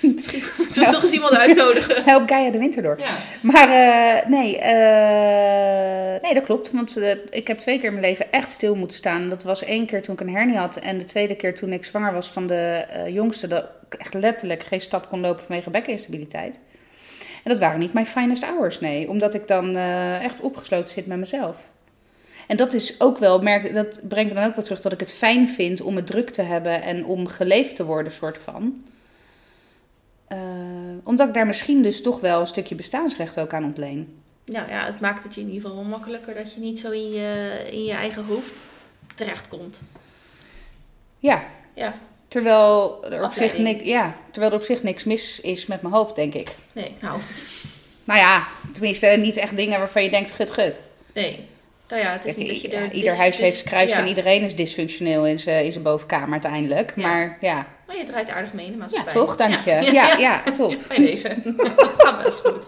[0.14, 2.04] Misschien moeten we toch eens iemand uitnodigen.
[2.12, 2.98] help Gaia de winter door.
[2.98, 3.10] Ja.
[3.40, 6.70] Maar eh, nee, eh, nee, dat klopt.
[6.70, 9.28] Want ik heb twee keer in mijn leven echt stil moeten staan.
[9.28, 10.76] Dat was één keer toen ik een hernie had.
[10.76, 13.46] En de tweede keer toen ik zwanger was van de jongste.
[13.48, 16.58] Dat echt letterlijk geen stap kon lopen vanwege bekkeninstabiliteit.
[17.44, 19.08] En dat waren niet mijn finest hours, nee.
[19.08, 21.70] Omdat ik dan eh, echt opgesloten zit met mezelf.
[22.46, 25.12] En dat is ook wel, merk, dat brengt dan ook weer terug dat ik het
[25.12, 28.84] fijn vind om het druk te hebben en om geleefd te worden, soort van.
[30.26, 30.38] Eh,
[31.04, 34.22] omdat ik daar misschien dus toch wel een stukje bestaansrecht ook aan ontleen.
[34.44, 36.90] Nou ja, het maakt het je in ieder geval wel makkelijker dat je niet zo
[36.90, 38.66] in je, in je eigen hoofd
[39.14, 39.80] terechtkomt.
[41.18, 41.94] Ja, Ja,
[42.32, 45.94] terwijl er, op zich niks, ja, terwijl er op zich niks mis is met mijn
[45.94, 46.54] hoofd, denk ik.
[46.72, 47.20] nee, nou,
[48.04, 50.80] Nou ja, tenminste niet echt dingen waarvan je denkt, gut, gut.
[51.14, 51.50] nee.
[51.88, 52.92] Nou ja, het is niet dat je ja, er...
[52.92, 54.00] ieder huis heeft zijn kruisje ja.
[54.00, 56.92] en iedereen is dysfunctioneel in zijn, in zijn bovenkamer uiteindelijk.
[56.96, 57.02] Ja.
[57.02, 59.12] Maar ja, Maar je draait aardig mee in de ja maatschappij.
[59.12, 59.70] toch, dank je.
[59.92, 60.76] Ja, ja, top.
[60.88, 61.36] Bij deze.
[61.96, 62.66] Gaat best goed.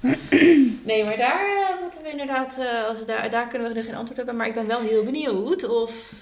[0.84, 3.94] Nee, maar daar eh, moeten we inderdaad, eh, als daar, daar kunnen we nu geen
[3.94, 4.36] antwoord hebben.
[4.36, 6.12] Maar ik ben wel heel benieuwd of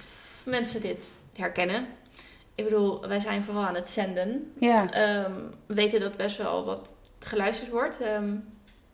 [0.44, 1.86] mensen dit herkennen.
[2.60, 4.52] Ik bedoel, wij zijn vooral aan het zenden.
[4.58, 5.32] Ja, Ehm,
[5.66, 8.00] we weten dat best wel wat geluisterd wordt.
[8.00, 8.34] Ehm,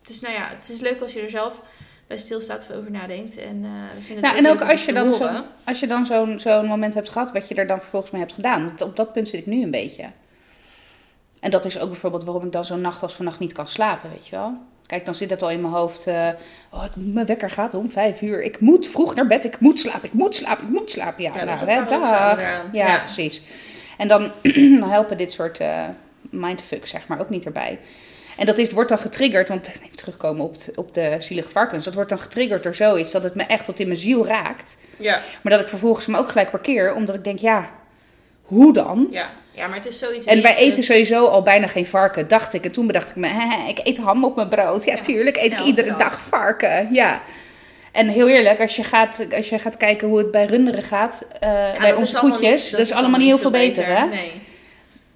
[0.02, 1.62] dus nou ja, het is leuk als je er zelf
[2.07, 3.37] bij stilstaat of over nadenkt.
[3.37, 6.07] En eh, we vinden Nou, het en ook als je dan zo- als je dan
[6.07, 8.72] zo'n zo'n moment hebt gehad, wat je er dan vervolgens mee hebt gedaan.
[8.83, 10.11] Op dat punt zit ik nu een beetje.
[11.40, 14.11] En dat is ook bijvoorbeeld waarom ik dan zo'n nacht als vannacht niet kan slapen,
[14.11, 14.52] weet je wel.
[14.87, 16.07] Kijk, dan zit het al in mijn hoofd.
[16.07, 16.29] eh,
[16.72, 18.42] oh, ik, mijn wekker gaat om vijf uur.
[18.42, 19.44] Ik moet vroeg naar bed.
[19.44, 20.05] Ik moet slapen.
[20.05, 20.64] Ik moet slapen.
[20.64, 21.22] Ik moet slapen.
[21.22, 22.11] Ja, Ja, dat nou, hè, dag.
[22.40, 22.99] Ja, Ja.
[22.99, 23.42] precies.
[23.99, 24.31] En dan,
[24.81, 25.85] dan helpen dit soort eh
[26.31, 27.79] mindfucks, zeg maar, ook niet erbij.
[28.37, 31.85] En dat is, wordt dan getriggerd, want even terugkomen op, op de zielige varkens.
[31.85, 34.79] Dat wordt dan getriggerd door zoiets dat het me echt tot in mijn ziel raakt.
[34.96, 37.70] Ja, Maar dat ik vervolgens me ook gelijk parkeer, omdat ik denk, ja,
[38.46, 39.06] hoe dan?
[39.11, 39.26] ja.
[39.52, 40.26] ja, maar het is zoiets...
[40.26, 42.64] En wij eten het- sowieso al bijna geen varken, dacht ik.
[42.64, 44.85] En toen bedacht ik me, hè, ik eet ham op mijn brood.
[44.85, 45.00] Ja, Ja.
[45.00, 46.18] tuurlijk eet ik iedere dag.
[46.20, 46.88] varken.
[46.94, 47.20] Ja.
[47.92, 51.26] En heel eerlijk, als je gaat, als je gaat kijken hoe het bij runderen gaat,
[51.40, 54.06] eh, Ja, bij ons allemaal koetjes, dat is allemaal niet heel veel beter, hè?
[54.06, 54.32] Nee.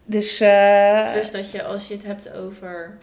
[0.04, 2.98] Dus, eh, Dus dat je, als je het hebt over...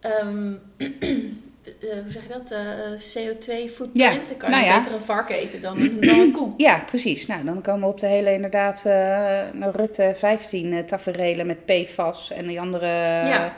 [0.00, 0.52] ehm,
[1.80, 2.50] eh, hoe zeg je dat?
[2.50, 2.58] Eh,
[2.98, 3.92] CO2-footprint.
[3.92, 4.78] Ja, Dan kan nou je ja.
[4.78, 6.52] beter een varken eten dan, een- dan een koe.
[6.68, 7.26] ja, precies.
[7.26, 9.40] Nou, dan komen we op de hele inderdaad eh,
[9.72, 12.86] Rutte 15 eh taferelen met PFAS en die andere...
[12.86, 13.56] Ja.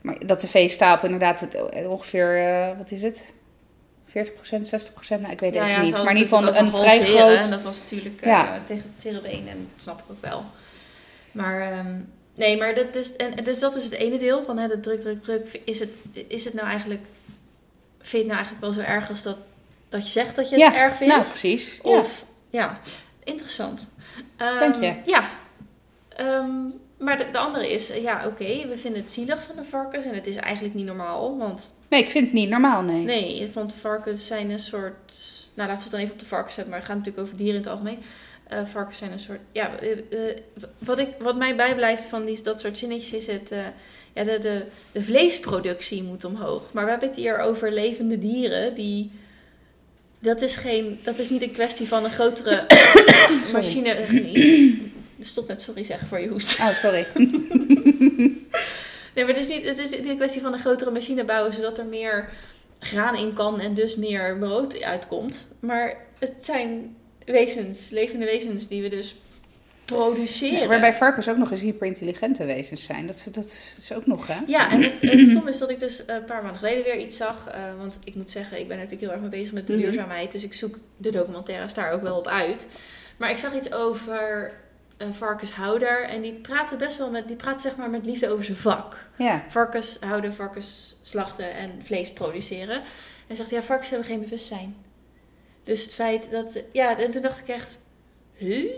[0.00, 3.24] Maar dat tv-stapel inderdaad het, eh, ongeveer, eh, wat is het?
[4.04, 5.20] 40%, 60%?
[5.20, 5.92] Nou, ik weet het even niet.
[5.92, 7.42] Maar in ieder geval een, vrij groot...
[7.44, 10.44] En dat was natuurlijk eh, tegen het zere been en dat snap ik ook wel.
[11.32, 12.00] Maar ehm,
[12.38, 15.00] nee, maar dat is, en, dus dat is het ene deel van hè, de druk,
[15.00, 15.60] druk, druk.
[15.64, 15.90] Is het,
[16.28, 17.02] is het nou eigenlijk,
[17.98, 19.36] vind je het nou eigenlijk wel zo erg als dat,
[19.88, 21.14] dat je zegt dat je het Ja, erg vindt?
[21.14, 21.80] Nou, precies.
[21.82, 21.98] Ja.
[21.98, 22.80] Of, ja,
[23.24, 23.88] interessant.
[24.36, 24.94] Ehm, Dank je.
[25.04, 25.30] Ja.
[26.08, 26.50] Ehm,
[26.98, 30.04] maar de, de andere is, ja, oké, we vinden het zielig van de varkens.
[30.04, 33.04] En het is eigenlijk niet normaal, want Nee, ik vind het niet normaal, nee.
[33.04, 35.14] Nee, want varkens zijn een soort.
[35.54, 37.36] Nou, laten we het dan even op de varkens hebben, maar het gaat natuurlijk over
[37.36, 37.98] dieren in het algemeen.
[38.48, 39.40] Eh, varkens zijn een soort.
[39.52, 40.36] Ja, eh, eh,
[40.78, 43.52] wat, ik, wat mij bijblijft van die, dat soort zinnetjes is het.
[44.12, 46.62] ja, de, de, de vleesproductie moet omhoog.
[46.72, 49.10] Maar we hebben het hier over levende dieren die.
[50.20, 52.66] Dat is, geen, dat is niet een kwestie van een grotere
[53.52, 54.06] machine.
[55.20, 56.58] Stop met sorry zeggen voor je hoest.
[56.60, 57.06] Oh, sorry.
[59.18, 61.52] Nee, maar het is niet, het is niet een kwestie van een grotere machine bouwen
[61.52, 62.28] zodat er meer
[62.78, 65.46] graan in kan en dus meer brood uitkomt.
[65.60, 66.96] Maar het zijn
[67.28, 69.16] wezens, levende wezens die we dus
[69.84, 70.60] produceren.
[70.60, 73.06] Ja, waarbij varkens ook nog eens hyperintelligente wezens zijn.
[73.06, 73.44] Dat, dat
[73.78, 74.36] is ook nog, hè?
[74.46, 76.98] Ja, en het, het stom is dat ik dus eh, een paar maanden geleden weer
[76.98, 77.48] iets zag.
[77.48, 79.82] eh, want ik moet zeggen, ik ben natuurlijk heel erg mee bezig met de Mhm.
[79.82, 80.32] duurzaamheid.
[80.32, 82.66] Dus ik zoek de documentaires daar ook wel op uit.
[83.16, 84.52] Maar ik zag iets over
[84.96, 86.02] een varkenshouder.
[86.04, 89.06] En die praatte best wel met, die praat zeg maar met liefde over zijn vak.
[89.16, 89.44] Ja.
[89.48, 92.82] Varkens houden, varkens slachten en vlees produceren.
[93.26, 94.74] En zegt, ja, varkens hebben geen bewustzijn.
[95.68, 96.62] Dus het feit dat...
[96.72, 97.78] Ja, en toen dacht ik echt...
[98.36, 98.70] Huh?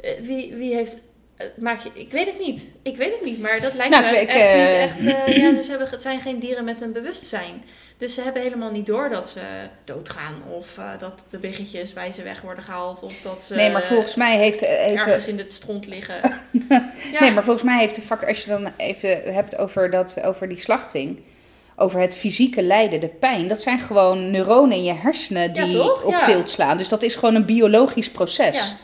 [0.00, 0.96] Eh, Wie, wie heeft...
[1.36, 2.62] eh, Maak je, ik weet het niet.
[2.82, 5.26] Ik weet het niet, maar dat lijkt Nou, me ik- echt niet echt...
[5.26, 7.62] eh, ja, ze hebben, het zijn geen dieren met een bewustzijn.
[7.98, 9.40] Dus ze hebben helemaal niet door dat ze
[9.84, 10.42] doodgaan.
[10.50, 13.02] Of dat de biggetjes bij ze weg worden gehaald.
[13.02, 14.60] Of dat ze Nee, maar volgens mij heeft...
[14.60, 16.20] heeft ergens in het stront liggen.
[16.70, 17.20] ja.
[17.20, 20.48] Nee, maar volgens mij heeft de vak, als je dan even hebt over, dat, over
[20.48, 21.20] die slachting,
[21.76, 26.10] over het fysieke lijden, de pijn, dat zijn gewoon neuronen in je hersenen die op
[26.12, 26.20] Ja.
[26.22, 26.76] tilt slaan.
[26.78, 28.56] Dus dat is gewoon een biologisch proces.
[28.56, 28.76] Ja.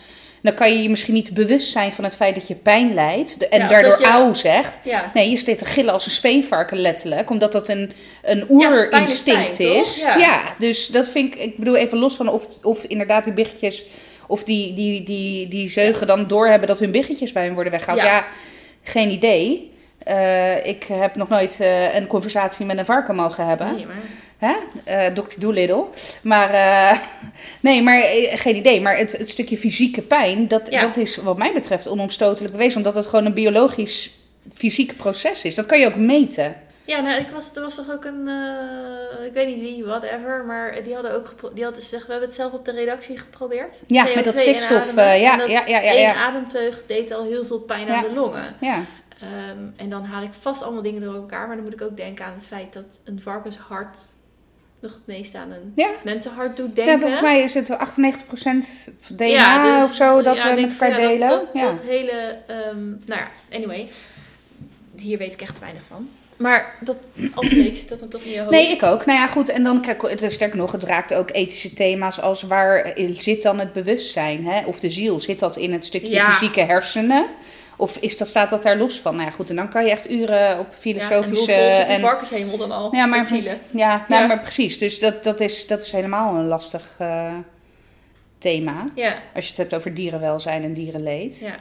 [0.43, 3.49] Dan kan je je misschien niet bewust zijn van het feit dat je pijn lijdt
[3.49, 4.81] en daardoor je- auw zegt.
[5.15, 9.57] Nee, je zit te gillen als een speenvarken letterlijk, omdat dat een, een is oerinstinct
[9.59, 9.97] pijn, is.
[10.19, 10.55] Ja.
[10.59, 13.85] Dus dat vind ik, ik bedoel even los van of, of inderdaad die biggetjes,
[14.27, 18.01] of die, die, die, die zeugen dan doorhebben dat hun biggetjes bij hen worden weggehaald.
[18.03, 18.27] Ja,
[18.83, 19.73] geen idee.
[20.09, 23.75] Eh, ik heb nog nooit eh, een conversatie met een varken mogen hebben.
[23.75, 23.97] Nee, maar...
[24.39, 24.55] Hè?
[24.85, 25.35] Eh Dr.
[25.41, 25.85] Doolittle.
[26.23, 26.51] Maar
[27.61, 28.03] nee, maar
[28.35, 28.81] geen idee.
[28.81, 30.81] Maar het, het stukje fysieke pijn, dat, Ja.
[30.81, 32.77] dat is wat mij betreft onomstotelijk bewezen.
[32.77, 34.11] Omdat het gewoon een biologisch
[34.55, 35.55] fysiek proces is.
[35.55, 36.57] Dat kan je ook meten.
[36.85, 38.29] Ja, nou, ik was, er was toch ook een,
[39.27, 42.39] ik weet niet wie, whatever, maar die hadden ook, die hadden gezegd, we hebben het
[42.39, 43.77] zelf op de redactie geprobeerd.
[43.87, 44.97] Ja, CO2 met dat stikstof.
[44.97, 46.15] eh, ja, ja, ja, ja, ja.
[46.15, 48.09] ademteug deed al heel veel pijn aan Ja.
[48.09, 48.55] de longen.
[48.61, 48.83] ja.
[49.21, 51.97] Ehm, en dan haal ik vast allemaal dingen door elkaar, maar dan moet ik ook
[51.97, 53.99] denken aan het feit dat een varkenshart
[54.81, 55.91] nog het meest aan een Ja.
[56.05, 57.01] mensenhart doet Ja, denken.
[57.01, 60.67] volgens mij is het wel 98% DNA Ja, dus- of zo dat ja, we ik
[60.67, 61.29] met elkaar ja, delen.
[61.29, 61.71] Dat, dat, ja.
[61.71, 63.89] dat hele, ehm, nou ja, anyway.
[64.97, 66.09] Hier weet ik echt weinig van.
[66.37, 66.97] Maar dat,
[67.35, 68.51] als leek zit dat dan toch in je hoofd.
[68.51, 69.07] Nee, ik ook.
[69.07, 69.49] Nou ja, goed.
[69.49, 73.59] En dan, kijk, het- sterker nog, het raakt ook ethische thema's als waar zit dan
[73.59, 74.47] het bewustzijn?
[74.47, 74.65] Hè?
[74.67, 75.21] Of de ziel?
[75.21, 76.31] Zit dat in het stukje Ja.
[76.31, 77.27] fysieke hersenen?
[77.81, 79.15] Of is dat, staat dat daar los van?
[79.17, 79.51] Nou ja, goed.
[79.51, 81.53] En dan kan je echt uren op Ja, en filosofische...
[81.53, 82.95] hoe vol zit die en- varkenshemel dan al?
[82.95, 83.59] Ja, maar- met zielen?
[83.71, 84.29] ja, nou, Ja.
[84.29, 84.79] maar precies.
[84.79, 87.35] Dus dat, dat, is, dat is helemaal een lastig eh,
[88.39, 88.87] thema.
[88.95, 91.39] Ja, Als je het hebt over dierenwelzijn en dierenleed.
[91.39, 91.55] ja.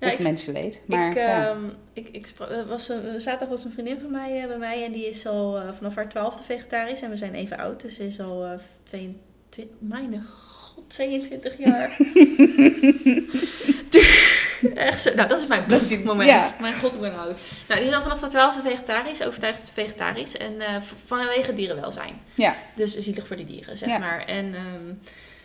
[0.00, 0.82] Nou, of ik, mensenleed.
[0.86, 1.48] Maar ik, ja.
[1.48, 1.58] ehm,
[1.92, 4.84] ik, ik spra- eh, was een, zaterdag was een vriendin van mij eh, bij mij
[4.84, 7.94] en die is al eh, vanaf haar twaalfde vegetarisch en we zijn even oud, dus
[7.94, 8.50] ze is al eh
[8.84, 11.96] 22, mijn god, 22 jaar.
[14.74, 16.30] Echt zo, nou dat is mijn is- moment.
[16.30, 16.54] ja.
[16.60, 17.38] Mijn god, ik ben oud.
[17.68, 22.20] Nou, die is al vanaf haar twaalfde vegetarisch, overtuigd vegetarisch en v- vanwege dierenwelzijn.
[22.34, 22.54] ja.
[22.76, 23.98] Dus zielig voor de dieren, zeg Ja.
[23.98, 24.24] maar.
[24.26, 24.92] En ehm,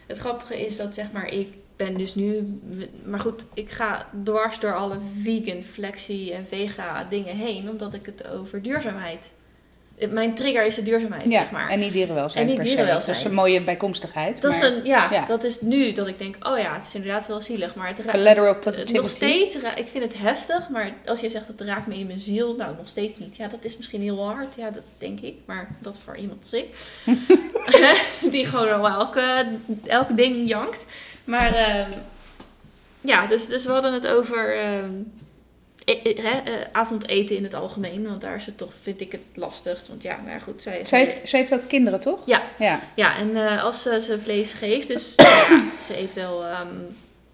[0.08, 2.60] het grappige is dat, zeg maar, ik ben dus nu...
[3.06, 7.70] Maar goed, ik ga dwars door alle vegan, flexi en vega dingen heen.
[7.70, 9.32] Omdat ik het over duurzaamheid...
[10.10, 11.40] Mijn trigger is de duurzaamheid, ja.
[11.40, 11.70] zeg maar.
[11.70, 12.76] En niet dierenwelzijn En niet per se.
[12.76, 13.16] dierenwelzijn.
[13.16, 14.42] Dat is een mooie bijkomstigheid.
[14.42, 15.26] dat, is een, ja, ja.
[15.26, 17.76] dat is nu dat ik denk, oh ja, het is inderdaad wel zielig.
[17.76, 18.98] Maar het raakt collateral eh, positivity.
[18.98, 22.08] nog steeds, ik vind het heftig, maar als je zegt dat het raakt me in
[22.08, 23.36] mijn ziel, nou nog steeds niet.
[23.36, 26.54] Ja, dat is misschien heel hard, ja, dat denk ik, maar dat voor iemand als
[26.54, 26.68] ik.
[28.32, 29.46] Die gewoon elke,
[29.86, 30.86] elk ding jankt.
[31.24, 31.90] Maar ehm,
[33.02, 34.92] ja, dus, dus we hadden het over ehm,
[35.86, 39.22] e- e- eh, avondeten in het algemeen, want daar is het toch, vind ik het
[39.34, 39.88] lastigst.
[39.88, 42.26] Want ja, maar ja, goed, zij, Ze heeft, ze heeft ook kinderen, toch?
[42.26, 42.44] Ja.
[42.60, 42.80] Ja.
[42.96, 45.14] ja, en eh, als ze, ze vlees geeft, dus
[45.50, 46.76] ja, ze eet wel ehm,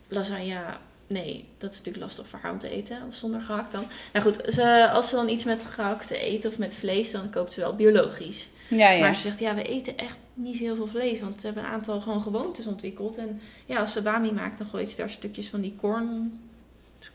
[0.08, 0.60] lasagne.
[1.08, 3.86] Nee, dat is natuurlijk lastig voor haar om te eten, of zonder gehakt dan.
[4.14, 7.54] Nou goed, ze, als ze dan iets met gehakt eet of met vlees, dan koopt
[7.54, 8.48] ze wel biologisch.
[8.68, 9.00] Ja, ja.
[9.00, 11.64] Maar ze zegt, ja, we eten echt niet zo heel veel vlees, want ze hebben
[11.64, 13.18] een aantal gewoon gewoontes ontwikkeld.
[13.18, 16.40] En ja, als ze bami maakt, dan gooit ze daar stukjes van die korn,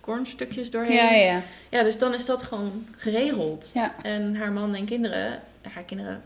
[0.01, 0.95] kornstukjes doorheen.
[0.95, 1.41] ja, ja.
[1.69, 3.71] ja, dus dan is dat gewoon geregeld.
[3.75, 3.95] Ja.
[4.03, 6.23] En haar man en kinderen, haar kinderen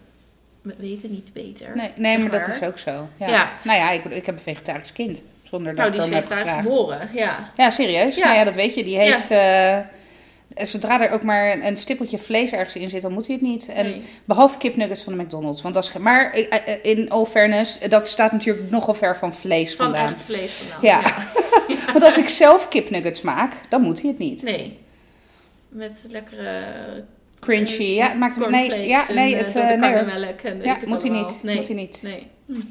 [0.62, 1.76] weten niet beter.
[1.76, 3.08] Nee, nee zeg maar dat is ook zo.
[3.16, 3.28] Ja.
[3.28, 3.52] Ja.
[3.64, 5.22] Nou ja, ik, ik heb een vegetarisch kind.
[5.42, 7.50] Zonder dat Nou, die is vegetarisch geboren, ja.
[7.56, 8.16] Ja, serieus?
[8.16, 8.24] Ja.
[8.24, 8.84] Nou ja, dat weet je.
[8.84, 9.30] Die heeft...
[10.54, 13.44] eh, zodra er ook maar een stippeltje vlees ergens in zit, dan moet hij het
[13.44, 13.68] niet.
[13.68, 14.02] En Nee.
[14.24, 15.62] behalve kipnuggets van de McDonald's.
[15.62, 19.16] Want dat is, maar eh, eh, in all fairness, eh, dat staat natuurlijk nogal ver
[19.16, 20.08] van vlees Van vandaan.
[20.12, 20.80] echt vlees vandaan.
[20.82, 21.14] Ja.
[21.92, 24.42] Want als ik zelf kipnuggets maak, dan moet hij het niet.
[24.42, 24.78] Nee.
[25.68, 26.62] Met lekkere
[27.40, 28.50] Crunchy, ja, het maakt hem...
[28.50, 29.56] Nee, ja, en, nee, eh, het...
[29.56, 31.40] eh, de nee, karnemelk en Ja, moet hij niet.
[31.42, 31.56] Nee.
[31.56, 32.00] Moet hij niet.
[32.02, 32.26] Nee.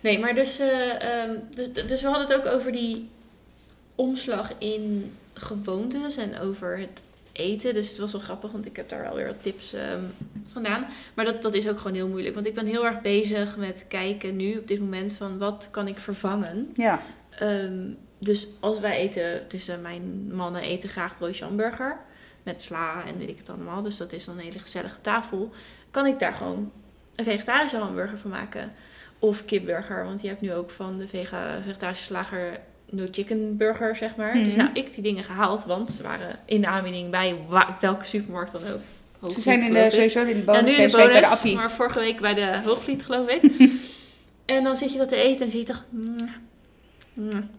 [0.00, 3.08] Nee, maar dus, eh, ehm, dus, dus we hadden het ook over die
[3.94, 7.02] omslag in gewoontes en over het
[7.38, 7.74] eten.
[7.74, 10.02] Dus het was wel grappig, want ik heb daar wel weer wat tips ehm,
[10.52, 10.86] vandaan.
[11.14, 12.34] Maar dat, dat is ook gewoon heel moeilijk.
[12.34, 15.88] Want ik ben heel erg bezig met kijken nu op dit moment van wat kan
[15.88, 16.70] ik vervangen.
[16.74, 17.02] Ja.
[17.30, 21.96] Ehm, dus als wij eten, dus eh, mijn mannen eten graag broodje hamburger
[22.42, 23.82] met sla en weet ik het allemaal.
[23.82, 25.50] Dus dat is dan een hele gezellige tafel.
[25.90, 26.72] Kan ik daar gewoon
[27.14, 28.72] een vegetarische hamburger van maken?
[29.18, 33.96] Of kipburger, want je hebt nu ook van de vega vegetarische slager no chicken burger,
[33.96, 34.34] zeg maar.
[34.34, 34.56] Dus Mhm.
[34.58, 37.36] nou, ik die dingen gehaald, want ze waren in de aanbieding bij
[37.80, 39.32] welke supermarkt dan ook.
[39.32, 41.14] Ze zijn in de, sowieso in de Ja, bonus nu in deze de week bij
[41.20, 41.54] de bonus, appie.
[41.54, 43.42] maar vorige week bij de Hoogvliet, geloof ik.
[44.44, 45.84] en dan zit je dat te eten en zie je toch...
[45.90, 46.16] mm,
[47.14, 47.50] mm.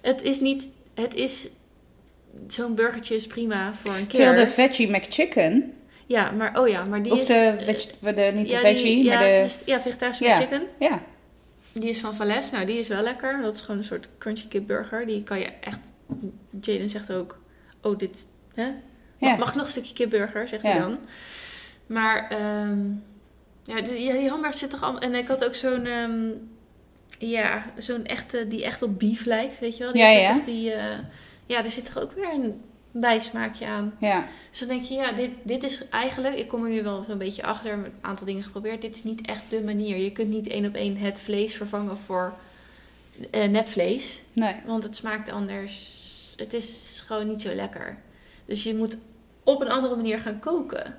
[0.00, 0.68] Het is niet...
[0.94, 1.48] Het is...
[2.46, 4.20] Zo'n burgertje is prima voor een keer.
[4.24, 5.72] Terwijl de veggie McChicken,
[6.06, 6.60] Ja, maar...
[6.60, 7.26] Oh ja, maar die of is...
[7.26, 9.44] de, eh, de, niet de ja, veggie, die- maar ja, de...
[9.46, 10.36] is- ja, vegetarische Ja.
[10.36, 10.62] chicken.
[10.78, 11.02] Ja,
[11.72, 12.50] Die is van Vales.
[12.50, 13.42] Nou, die is wel lekker.
[13.42, 15.06] Dat is gewoon een soort crunchy kip burger.
[15.06, 15.80] Die kan je echt...
[16.60, 17.38] Jaden zegt ook...
[17.82, 18.26] Oh, dit...
[18.54, 18.70] Hè?
[19.18, 19.36] Ja.
[19.36, 20.68] Mag ik nog een stukje kipburger, zegt Ja.
[20.70, 20.98] hij dan.
[21.86, 22.28] Maar...
[22.30, 22.86] ehm,
[23.64, 25.00] ja, die, ja, die hamburger zit toch allemaal...
[25.00, 25.86] En ik had ook zo'n...
[25.86, 26.28] ehm,
[27.18, 28.48] ja, zo'n echte...
[28.48, 29.92] Die echt op beef lijkt, weet je wel?
[29.92, 30.40] Die Ja, ja.
[30.44, 30.98] Die, eh,
[31.46, 32.60] ja, er zit toch ook weer een
[33.00, 33.94] bijsmaakje aan.
[33.98, 34.26] ja.
[34.50, 37.18] Dus dan denk je, ja, dit, dit is eigenlijk, ik kom er nu wel een
[37.18, 38.82] beetje achter, een aantal dingen geprobeerd.
[38.82, 39.96] Dit is niet echt de manier.
[39.96, 42.34] Je kunt niet één op één het vlees vervangen voor
[43.30, 44.22] eh net vlees.
[44.32, 44.54] Nee.
[44.66, 45.96] Want het smaakt anders.
[46.36, 47.98] Het is gewoon niet zo lekker.
[48.44, 48.98] Dus je moet
[49.44, 50.98] op een andere manier gaan koken.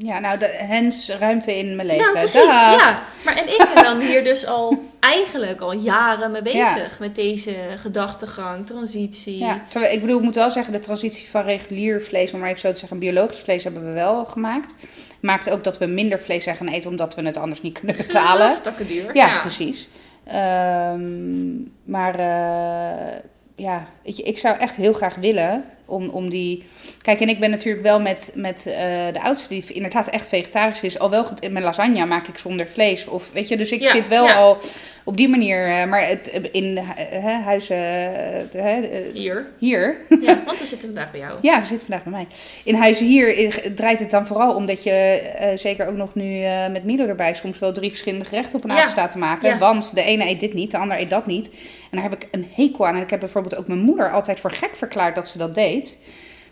[0.00, 2.04] Ja, nou, de hens ruimte in mijn leven.
[2.04, 2.78] Nou, precies, Dag.
[2.80, 3.02] ja.
[3.24, 6.74] Maar en ik ben dan hier dus al eigenlijk al jaren mee Ja.
[6.74, 6.98] bezig.
[6.98, 9.38] Met deze gedachtegang, transitie.
[9.38, 12.48] Ja, terwijl, ik bedoel, ik moet wel zeggen, de transitie van regulier vlees, om maar
[12.48, 14.74] even zo te zeggen, biologisch vlees hebben we wel gemaakt.
[15.20, 17.96] Maakt ook dat we minder vlees zijn gaan eten, omdat we het anders niet kunnen
[18.06, 18.54] betalen.
[18.54, 19.10] Stakken duur.
[19.16, 19.88] Ja, precies.
[20.24, 21.46] Ehm,
[21.84, 23.16] maar eh,
[23.56, 26.64] ja, ik zou echt heel graag willen om, om die...
[27.02, 28.74] Kijk, en ik ben natuurlijk wel met, met eh,
[29.12, 30.98] de oudste die inderdaad echt vegetarisch is.
[30.98, 33.06] Al wel goed, in mijn lasagne maak ik zonder vlees.
[33.06, 34.34] Of, weet je, dus ik Ja, zit wel ja.
[34.34, 34.58] al
[35.04, 35.66] op die manier.
[35.66, 39.46] eh, maar het, in eh, huizen eh, eh, Hier.
[39.58, 39.96] hier...
[40.20, 41.38] Ja, want we zitten vandaag bij jou.
[41.42, 42.26] Ja, we zitten vandaag bij mij.
[42.64, 45.20] In Huizen hier draait het dan vooral omdat je
[45.54, 48.76] zeker ook nog nu met Milo erbij soms wel drie verschillende gerechten op een Ja.
[48.76, 49.58] avond staat te maken.
[49.58, 51.50] Want de ene eet dit niet, de ander eet dat niet.
[51.90, 52.94] En daar heb ik een hekel aan.
[52.96, 55.77] En ik heb bijvoorbeeld ook mijn moeder altijd voor gek verklaard dat ze dat deed.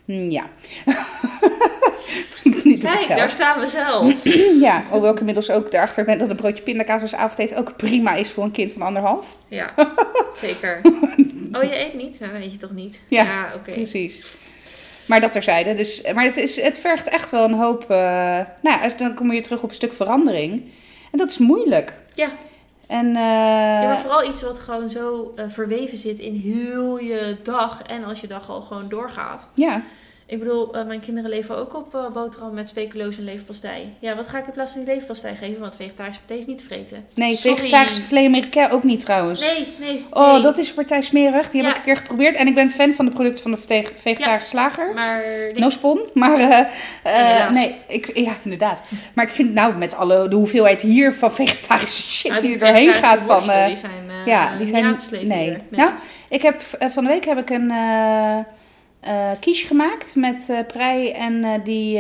[0.04, 0.44] Hm, Ja.
[2.64, 4.14] niet Kijk, daar staan we zelf.
[4.66, 8.14] Ja, hoewel ik inmiddels ook erachter ben dat een broodje pindakaas als avondeten ook prima
[8.14, 9.36] is voor een kind van anderhalf.
[9.48, 9.74] Ja,
[10.34, 10.80] zeker.
[11.52, 12.20] Oh, je eet niet?
[12.20, 13.00] Nou, dan eet je toch niet?
[13.08, 13.70] Ja, oké.
[13.70, 14.24] Precies.
[15.06, 15.74] Maar dat terzijde.
[15.74, 17.90] Dus, maar het, is, het vergt echt wel een hoop.
[17.90, 17.96] eh,
[18.62, 20.52] nou, dan kom je terug op een stuk verandering.
[21.12, 21.94] En dat is moeilijk.
[22.14, 22.28] Ja.
[22.86, 23.22] En, eh,
[23.82, 27.82] ja, maar vooral iets wat gewoon zo eh, verweven zit in heel je dag.
[27.82, 29.48] En als je dag al gewoon doorgaat.
[29.54, 29.82] ja,
[30.28, 33.92] Ik bedoel, eh, mijn kinderen leven ook op eh, boterham met speculoos en leverpastei.
[33.98, 35.60] Ja, wat ga ik in plaats van die leverpastei geven?
[35.60, 37.06] Want vegetarische partij is niet te vreten.
[37.14, 37.56] nee, Sorry.
[37.56, 39.40] vegetarische filet ook niet trouwens.
[39.40, 40.04] Nee, nee.
[40.10, 40.42] Oh, nee.
[40.42, 41.50] dat is partij smerig.
[41.50, 41.76] Die heb Ja.
[41.76, 42.34] ik een keer geprobeerd.
[42.36, 44.94] En ik ben fan van de producten van de vege- vegetarische slager.
[44.94, 45.52] Maar nee.
[45.58, 46.38] No spon, maar
[47.02, 48.82] eh, nee, ik, ja, inderdaad.
[49.14, 52.58] Maar ik vind nou met alle de hoeveelheid hier van vegetarische shit Nou, die er
[52.58, 53.50] doorheen gaat van.
[53.50, 53.92] eh, die zijn,
[54.24, 55.44] ja, die zijn nee.
[55.48, 55.60] hier.
[55.68, 55.90] Nou,
[56.28, 56.60] ik heb
[56.92, 57.72] van de week heb ik een
[59.40, 61.98] quiche gemaakt met eh prei en eh, die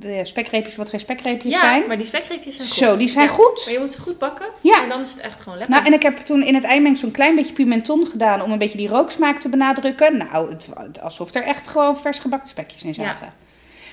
[0.00, 1.86] ja, spekreepjes wat geen spekreepjes ja, zijn.
[1.86, 2.76] maar die spekreepjes zijn goed.
[2.76, 3.62] Zo, die zijn Ja, goed.
[3.64, 4.46] Maar je moet ze goed bakken.
[4.60, 4.82] Ja.
[4.82, 5.76] En dan is het echt gewoon lekker.
[5.76, 8.58] Nou, en ik heb toen in het eindmengsel een klein beetje pimenton gedaan om een
[8.58, 10.16] beetje die rooksmaak te benadrukken.
[10.16, 10.68] Nou, het,
[11.00, 13.32] alsof er echt gewoon vers gebakte spekjes in zaten.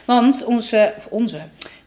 [0.06, 1.42] Want onze, onze,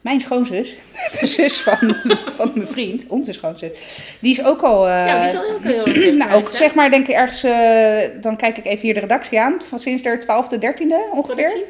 [0.04, 0.72] mijn schoonzus,
[1.20, 1.96] de zus van,
[2.36, 3.70] van mijn vriend, onze schoonzus,
[4.18, 4.88] die is ook al...
[4.88, 8.20] eh, ja, die is al heel, erg nou, ook zeg maar, denk ik ergens, eh,
[8.22, 11.34] dan kijk ik even hier de redactie aan, van sinds de 12e, 13e ongeveer.
[11.34, 11.64] Productie?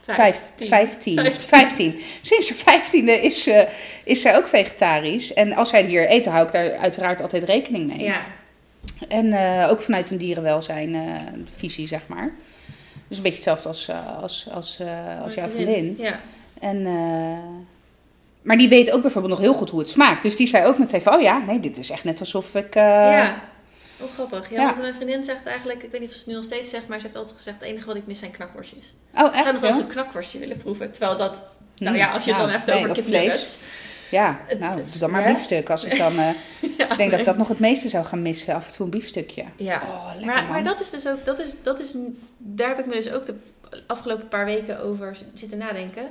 [0.00, 0.68] Vijf- Vijftien.
[0.68, 1.32] Vijftien.
[1.32, 2.00] Vijftien.
[2.22, 3.62] Sinds de vijftiende is, eh,
[4.04, 5.32] is zij ook vegetarisch.
[5.34, 8.02] En als zij hier eten, hou ik daar uiteraard altijd rekening mee.
[8.02, 8.20] Ja.
[9.08, 11.00] En eh, ook vanuit een dierenwelzijn eh,
[11.56, 12.30] visie, zeg maar.
[13.08, 15.94] Dus een beetje hetzelfde als, eh, als, als, eh, als jouw vriendin.
[15.98, 16.20] Ja.
[16.60, 17.38] En eh,
[18.42, 20.22] maar die weet ook bijvoorbeeld nog heel goed hoe het smaakt.
[20.22, 22.74] Dus die zei ook meteen van, oh ja, nee, dit is echt net alsof ik...
[22.74, 22.82] eh,
[23.12, 23.40] ja.
[24.00, 24.50] Oh, grappig.
[24.50, 24.66] Ja, ja.
[24.66, 26.88] want mijn vriendin zegt eigenlijk, ik weet niet of ze het nu nog steeds zegt,
[26.88, 28.94] maar ze heeft altijd gezegd, het enige wat ik mis zijn knakworstjes.
[29.14, 29.42] Oh, Ik echt?
[29.42, 30.90] zou nog wel eens een knakworstje willen proeven.
[30.92, 31.44] Terwijl dat,
[31.76, 33.58] nou Mm, ja, als je het nou, dan hebt nee, over of kipnuggets.
[34.10, 35.70] Ja, nou, het- is dan maar biefstuk.
[35.70, 36.18] Als ik dan...
[36.18, 36.28] eh,
[36.78, 38.54] Ja, ik denk dat ik dat nog het meeste zou gaan missen.
[38.54, 39.44] Af en toe een biefstukje.
[39.56, 40.50] Ja, Oh, lekker maar, man.
[40.52, 41.92] maar dat is dus ook, dat is, dat is,
[42.38, 43.34] daar heb ik me dus ook de
[43.86, 46.08] afgelopen paar weken over zitten nadenken.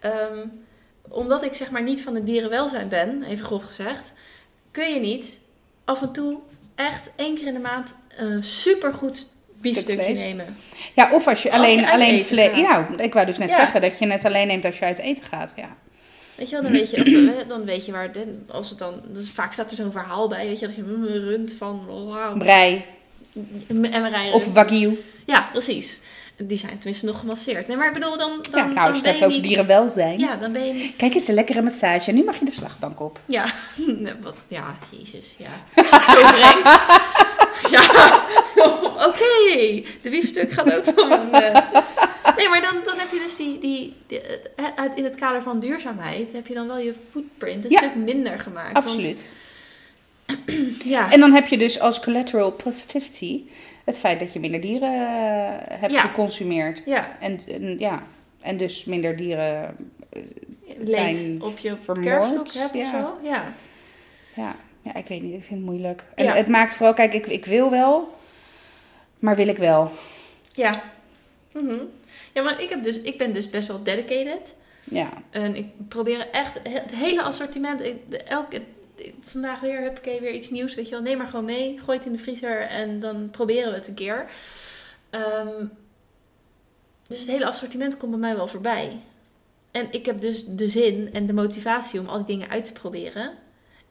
[0.00, 0.46] Ehm,
[1.08, 4.12] omdat ik zeg maar niet van het dierenwelzijn ben, even grof gezegd,
[4.70, 5.40] kun je niet
[5.84, 6.38] af en toe
[6.74, 9.26] echt één keer in de maand een supergoed
[9.60, 10.56] biefstukje nemen.
[10.94, 12.56] Ja, of als je Als alleen, je alleen vlees...
[12.56, 13.54] Ja, ik wou dus net Ja.
[13.54, 15.52] zeggen dat je het alleen neemt als je uit eten gaat.
[15.56, 15.76] Ja.
[16.34, 18.10] Weet je wel, dan weet je, of, dan weet je waar,
[18.48, 21.04] als het dan, dus vaak staat er zo'n verhaal bij, weet je, dat je mm,
[21.04, 22.84] rund van, wow, Brei
[23.68, 24.98] en rijden of wagyu.
[25.26, 25.99] Ja, precies.
[26.42, 27.68] Die zijn tenminste nog gemasseerd.
[27.68, 29.36] Nee, maar ik bedoel, dan, dan, Ja, nou, dan als je het ben je over
[29.36, 29.42] niet...
[29.48, 30.18] dierenwelzijn.
[30.18, 30.96] Ja, dan ben je niet...
[30.96, 32.12] Kijk eens, een lekkere massage.
[32.12, 33.20] Nu mag je de slagbank op.
[33.26, 33.44] Ja,
[33.86, 35.82] nee, wat, ja, jezus, ja.
[35.90, 36.80] Als je zo brengt.
[37.70, 37.80] Ja,
[39.08, 39.82] oké.
[40.02, 41.82] De biefstuk gaat ook van eh,
[42.36, 43.58] Nee, maar dan, dan heb je dus die...
[43.58, 47.64] die, die eh, uit, in het kader van duurzaamheid heb je dan wel je footprint
[47.64, 47.78] een Ja.
[47.78, 48.72] stuk minder gemaakt.
[48.72, 49.28] Want- Absoluut.
[50.94, 53.42] ja, En dan heb je dus als collateral positivity
[53.90, 56.00] het feit dat je minder dieren eh, hebt Ja.
[56.00, 56.82] geconsumeerd.
[56.86, 58.02] ja, En, en, ja,
[58.40, 59.76] en dus minder dieren.
[60.78, 62.90] leed zijn op je vermoord, hebt of ja.
[62.90, 63.28] zo.
[63.28, 63.44] Ja.
[64.34, 66.04] Ja, ja, ik weet niet, ik vind het moeilijk.
[66.14, 66.34] En Ja.
[66.34, 68.14] het maakt vooral, kijk, ik, ik wil wel,
[69.18, 69.90] maar wil ik wel?
[70.52, 70.82] Ja.
[71.52, 71.74] Mhm.
[72.32, 74.54] Ja, maar ik, heb dus, ik ben dus best wel dedicated.
[74.84, 77.82] Ja, En ik probeer echt het hele assortiment.
[78.28, 78.60] Elke,
[79.20, 80.74] vandaag weer heb ik weer iets nieuws.
[80.74, 81.78] Weet je wel, neem maar gewoon mee.
[81.78, 84.30] Gooi het in de vriezer en dan proberen we het een keer.
[85.10, 85.66] Ehm,
[87.08, 89.00] dus het hele assortiment komt bij mij wel voorbij.
[89.70, 92.72] En ik heb dus de zin en de motivatie om al die dingen uit te
[92.72, 93.32] proberen.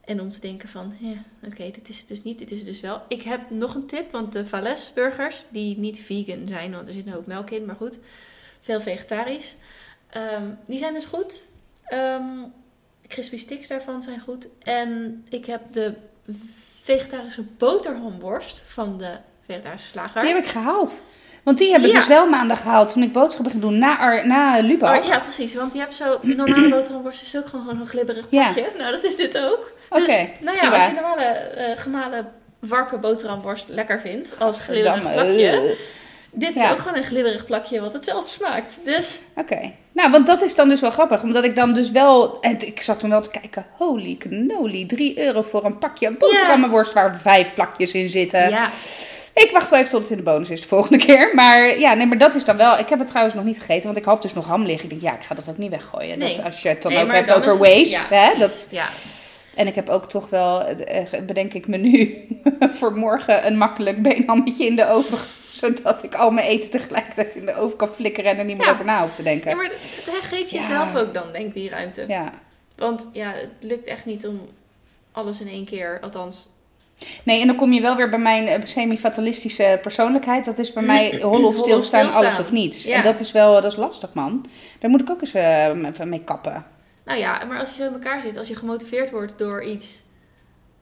[0.06, 2.68] En om te denken van, ja, oké, dit is het dus niet, dit is het
[2.68, 3.02] dus wel.
[3.08, 6.94] Ik heb nog een tip, want de Valles burgers, die niet vegan zijn, want er
[6.94, 8.00] zit een hoop melk in, maar goed,
[8.62, 9.56] veel vegetarisch.
[10.10, 11.44] Ehm, die zijn dus goed.
[11.84, 12.40] Ehm
[13.10, 14.48] crispy sticks daarvan zijn goed.
[14.64, 15.94] En ik heb de
[16.84, 19.10] vegetarische boterhamworst van de
[19.46, 20.22] vegetarische slager.
[20.22, 21.04] die heb ik gehaald.
[21.44, 21.96] Want die heb ik Ja.
[21.98, 25.00] dus wel maandag gehaald toen ik boodschappen ging doen na, Ar- na Lubach.
[25.00, 25.56] Oh, ja, precies.
[25.56, 26.20] Want je hebt zo...
[26.22, 28.52] Normale boterhamworst is ook gewoon, gewoon een glibberig Ja.
[28.54, 28.72] plakje.
[28.78, 29.72] Nou, dat is dit ook.
[29.90, 30.76] Dus, nou ja, prima.
[30.76, 35.76] als je normale eh, gemalen warme boterhamworst lekker vindt, als glibberig Gadverdamme, plakje.
[36.32, 36.72] Dit is Ja.
[36.72, 38.80] ook gewoon een glibberig plakje wat hetzelfde smaakt.
[38.84, 39.72] Dus Oké.
[39.92, 41.22] Nou, want dat is dan dus wel grappig.
[41.24, 42.42] Omdat ik dan dus wel...
[42.42, 43.66] En ik zat toen wel te kijken.
[43.78, 44.86] Holy cannoli.
[44.86, 48.50] 3 euro voor een pakje boterhammenworst waar vijf plakjes in zitten.
[48.50, 48.70] ja,
[49.34, 51.32] Ik wacht wel even tot het in de bonus is de volgende keer.
[51.36, 52.78] Maar ja, nee, maar dat is dan wel...
[52.80, 53.84] Ik heb het trouwens nog niet gegeten.
[53.86, 54.84] Want ik had dus nog ham liggen.
[54.84, 56.20] Ik denk, ja, ik ga dat ook niet weggooien.
[56.20, 56.36] Nee.
[56.36, 57.90] Dat, als je het dan Nee, ook hebt over waste.
[57.90, 58.40] ja, hè, precies.
[58.40, 58.86] dat, Ja,
[59.56, 62.28] en ik heb ook toch wel, eh, bedenk ik me nu,
[62.80, 65.18] voor morgen een makkelijk beenhammetje in de oven.
[65.50, 68.66] Zodat ik al mijn eten tegelijkertijd in de oven kan flikkeren en er niet meer
[68.66, 68.72] Ja.
[68.72, 69.50] over na hoef te denken.
[69.50, 70.68] ja maar dat- geef je Ja.
[70.68, 72.06] zelf ook dan, denk ik, die ruimte.
[72.08, 72.34] Ja.
[72.76, 74.42] Want ja, het lukt echt niet om
[75.12, 76.50] alles in één keer, althans...
[77.24, 80.46] Nee, en dan kom je wel weer bij mijn eh, semi-fatalistische persoonlijkheid.
[80.46, 82.84] Dat is bij mij hollen of stilstaan, alles of niets.
[82.84, 82.96] Ja.
[82.96, 84.46] En dat is wel, dat is lastig man.
[84.80, 86.66] Daar moet ik ook eens even mee kappen.
[87.10, 90.02] Nou ja, maar als je zo in elkaar zit, als je gemotiveerd wordt door iets...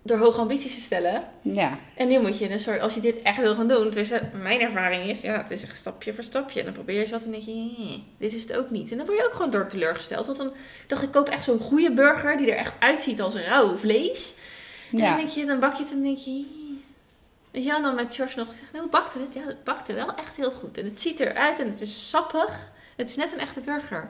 [0.02, 1.24] Door hoge ambities te stellen...
[1.42, 4.14] Ja, En nu moet je een soort, als je dit echt wil gaan doen, dus
[4.34, 6.60] mijn ervaring is, ja, het is echt stapje voor stapje.
[6.60, 8.92] En dan probeer je eens wat en denk je, "Nee, dit is het ook niet.
[8.92, 10.26] En dan word je ook gewoon door teleurgesteld.
[10.26, 10.54] Want dan
[10.88, 14.36] dacht ik, ik koop echt zo'n goede burger die er echt uitziet als rauw vlees.
[14.92, 15.16] En dan ja.
[15.16, 16.46] denk je, dan bak je het en dan denk je,
[17.52, 19.34] weet je en dan met George nog gezegd, nou, hoe bakte het?
[19.34, 20.78] Ja, het bakte wel echt heel goed.
[20.78, 22.72] En het ziet eruit en het is sappig.
[22.96, 24.10] Het is net een echte burger.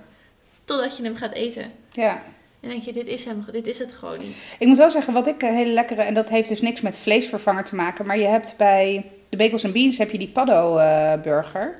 [0.67, 1.71] Totdat je hem gaat eten.
[1.93, 2.21] ja.
[2.61, 4.35] En denk je, dit is, hem, dit is het gewoon niet.
[4.59, 6.99] Ik moet wel zeggen, wat ik een hele lekkere, en dat heeft dus niks met
[6.99, 10.77] vleesvervanger te maken, maar je hebt bij de Bagels and Beans heb je die paddo
[10.77, 11.75] eh, burger.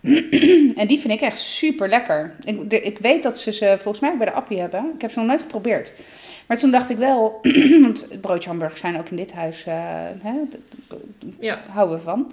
[0.80, 2.34] en die vind ik echt super lekker.
[2.44, 4.92] Ik, de- ik weet dat ze ze volgens mij bij de Appie hebben.
[4.94, 5.92] Ik heb ze nog nooit geprobeerd.
[6.46, 7.40] Maar toen dacht ik wel,
[7.82, 9.74] want broodje hamburgers zijn ook in dit huis, eh,
[10.22, 10.32] hè,
[11.40, 11.60] Ja.
[11.70, 12.32] houden we van.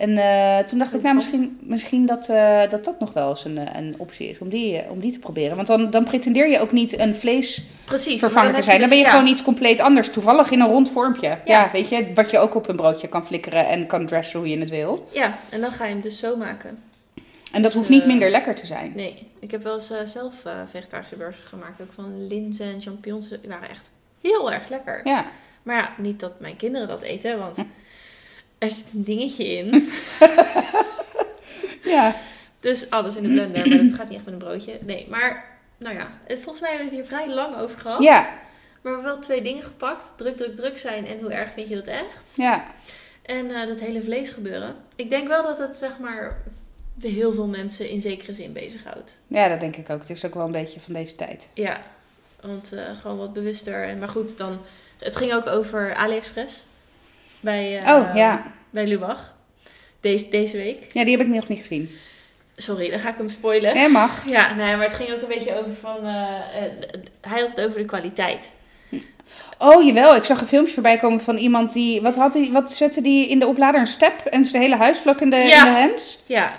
[0.00, 3.44] En eh, toen dacht ik, nou, misschien, misschien dat, eh, dat dat nog wel eens
[3.44, 5.56] een, eh, een optie is om die, om die te proberen.
[5.56, 8.20] Want dan, dan pretendeer je ook niet een vlees Precies.
[8.20, 8.80] vervangen maar te zijn.
[8.80, 10.10] Dan ben je dus- gewoon iets compleet anders.
[10.10, 11.28] Toevallig in een rond vormpje.
[11.28, 11.40] Ja.
[11.44, 11.70] Ja.
[11.72, 14.58] weet je, wat je ook op een broodje kan flikkeren en kan dressen hoe je
[14.58, 15.08] het wil.
[15.12, 16.82] Ja, en dan ga je hem dus zo maken.
[17.52, 18.92] En dat Dus, hoeft niet minder lekker te zijn.
[18.94, 20.34] Nee, ik heb wel eens zelf
[20.66, 21.80] vegetarische burgers gemaakt.
[21.80, 23.28] Ook van linzen en champignons.
[23.28, 23.90] Die waren echt
[24.22, 25.00] heel erg lekker.
[25.04, 25.26] Ja,
[25.62, 27.64] Maar ja, niet dat mijn kinderen dat eten, want
[28.60, 29.88] er zit een dingetje in.
[31.94, 32.16] ja.
[32.60, 34.78] Dus alles in de blender, maar dat gaat niet echt met een broodje.
[34.80, 35.44] Nee, maar
[35.78, 38.02] nou ja, het- volgens mij hebben we het hier vrij lang over gehad.
[38.02, 38.30] Ja, Maar
[38.82, 40.12] we hebben wel twee dingen gepakt.
[40.16, 42.32] Druk, druk, druk zijn en hoe erg vind je dat echt?
[42.36, 42.64] ja.
[43.22, 44.74] En eh, dat hele vlees gebeuren.
[44.96, 46.42] Ik denk wel dat het zeg maar
[47.00, 49.16] heel veel mensen in zekere zin bezighoudt.
[49.26, 50.00] ja, dat denk ik ook.
[50.00, 51.48] Het is ook wel een beetje van deze tijd.
[51.54, 51.82] Ja,
[52.40, 53.84] want eh, gewoon wat bewuster.
[53.88, 54.58] En, maar goed, dan,
[54.98, 56.64] het ging ook over AliExpress.
[57.40, 58.52] Bij, eh, oh, ja.
[58.70, 59.34] bij Lubach.
[60.00, 60.78] Deze, deze week.
[60.92, 61.90] Ja, die heb ik nog niet gezien.
[62.56, 63.74] Sorry, dan ga ik hem spoilen.
[63.74, 64.28] Nee, mag.
[64.28, 65.96] Ja, nee, maar het ging ook een beetje over van...
[66.06, 66.12] eh,
[66.64, 66.70] eh,
[67.20, 68.50] hij had het over de kwaliteit.
[69.58, 70.14] Oh, jawel.
[70.16, 72.02] Ik zag een filmpje voorbij komen van iemand die...
[72.02, 73.80] Wat, had die, wat zette die in de oplader?
[73.80, 75.66] Een step en zijn hele huis vlog in de, Ja.
[75.66, 76.22] in de hands?
[76.26, 76.52] Ja,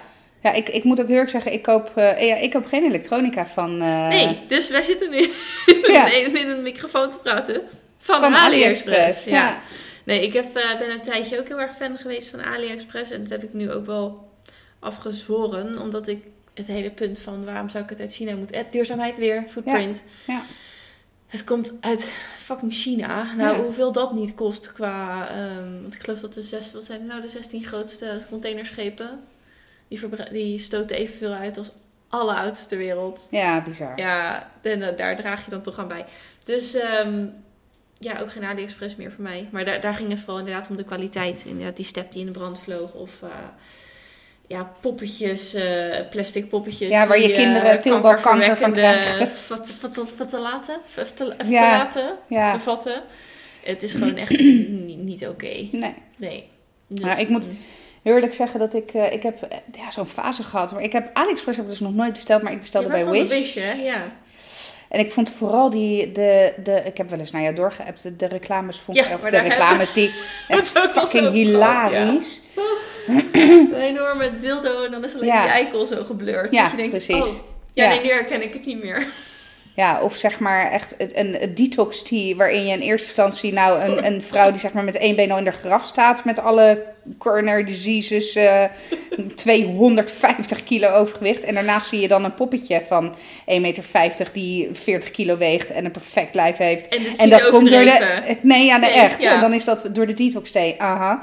[0.44, 2.86] Ja, ik, ik moet ook heel erg zeggen, ik koop, eh, ja, ik koop geen
[2.86, 3.82] elektronica van...
[3.82, 4.40] eh, nee.
[4.48, 5.30] Dus wij zitten nu
[5.94, 6.12] Ja.
[6.12, 7.62] in, in een microfoon te praten
[7.98, 8.86] van, van AliExpress.
[8.88, 9.24] AliExpress.
[9.24, 9.32] Ja.
[9.32, 9.62] Ja.
[10.06, 13.12] Nee, ik heb, eh, ben een tijdje ook heel erg fan geweest van AliExpress.
[13.12, 14.30] En dat heb ik nu ook wel
[14.80, 15.80] afgezworen.
[15.80, 16.24] Omdat ik
[16.54, 18.56] het hele punt van waarom zou ik het uit China moeten...
[18.56, 20.04] eh, Duurzaamheid weer, footprint.
[20.28, 20.42] Ja.
[21.28, 22.04] Het komt uit
[22.38, 23.34] fucking China.
[23.36, 23.64] Nou, Ja.
[23.64, 25.28] hoeveel dat niet kost qua...
[25.30, 26.74] ehm, want ik geloof dat de zes...
[26.74, 29.20] Wat zijn er nou de 16 grootste containerschepen?
[29.88, 30.00] Die,
[30.32, 31.72] die stoten evenveel uit als
[32.10, 33.28] alle auto's ter wereld.
[33.32, 33.98] ja, bizar.
[34.00, 36.06] Ja, en eh, daar draag je dan toch aan bij.
[36.46, 37.28] Dus ehm,
[38.02, 39.48] ja, ook geen AliExpress meer voor mij.
[39.52, 41.44] Maar daar, daar ging het vooral inderdaad om de kwaliteit.
[41.46, 42.94] Inderdaad, die step die in de brand vloog.
[42.94, 43.30] Of eh,
[44.48, 46.90] ja, poppetjes, eh, plastic poppetjes.
[46.90, 49.28] Ja, waar je die, eh, kinderen tilbalkanker van krijgen.
[49.48, 50.76] vat- vat- Vatalaten?
[50.86, 51.36] Vat- Ja.
[51.38, 53.02] Vatalaten Ja, bevatten.
[53.64, 54.40] Het is gewoon echt
[54.88, 55.68] niet, niet oké.
[55.72, 55.94] nee.
[56.18, 56.50] Nee.
[56.88, 57.50] Dus, Ja, ik moet-
[58.04, 60.72] Heel eerlijk zeggen dat ik, eh, ik heb eh, ja, zo'n fase gehad.
[60.74, 63.12] Maar ik heb AliExpress heb ik dus nog nooit besteld, maar ik bestelde Ja, maar
[63.12, 63.28] bij.
[63.28, 63.72] Wish, hè?
[63.72, 64.02] Ja.
[64.92, 68.28] En ik vond vooral die, de, de, ik heb wel eens naar jou doorgeappt, de,
[68.28, 70.12] reclames vond Ja, of maar de reclames die
[70.48, 71.32] echt fucking ja.
[71.32, 72.42] hilarisch.
[73.34, 75.42] Een enorme dildo en dan is alleen Ja.
[75.42, 76.52] die eikel zo geblurred.
[76.52, 77.16] Ja, dat je denkt, precies.
[77.26, 77.28] Oh,
[77.74, 77.90] ja, Ja.
[77.90, 79.08] nee, nu herken ik het niet meer.
[79.76, 83.82] Ja, of zeg maar echt een, een detox tea waarin je in eerste instantie nou
[83.82, 86.40] een, een vrouw die zeg maar met één been al in de graf staat met
[86.40, 86.84] alle
[87.18, 88.64] coronary diseases, eh
[89.36, 91.44] 250 kilo overgewicht.
[91.44, 95.86] En daarnaast zie je dan een poppetje van 1,50 meter die 40 kilo weegt en
[95.86, 96.88] een perfect lijf heeft.
[97.18, 98.38] En dat komt door de.
[98.42, 99.22] Nee, ja, nee, Nee, echt.
[99.22, 99.34] ja.
[99.34, 100.82] En dan is dat door de detox thee.
[100.82, 101.20] Aha.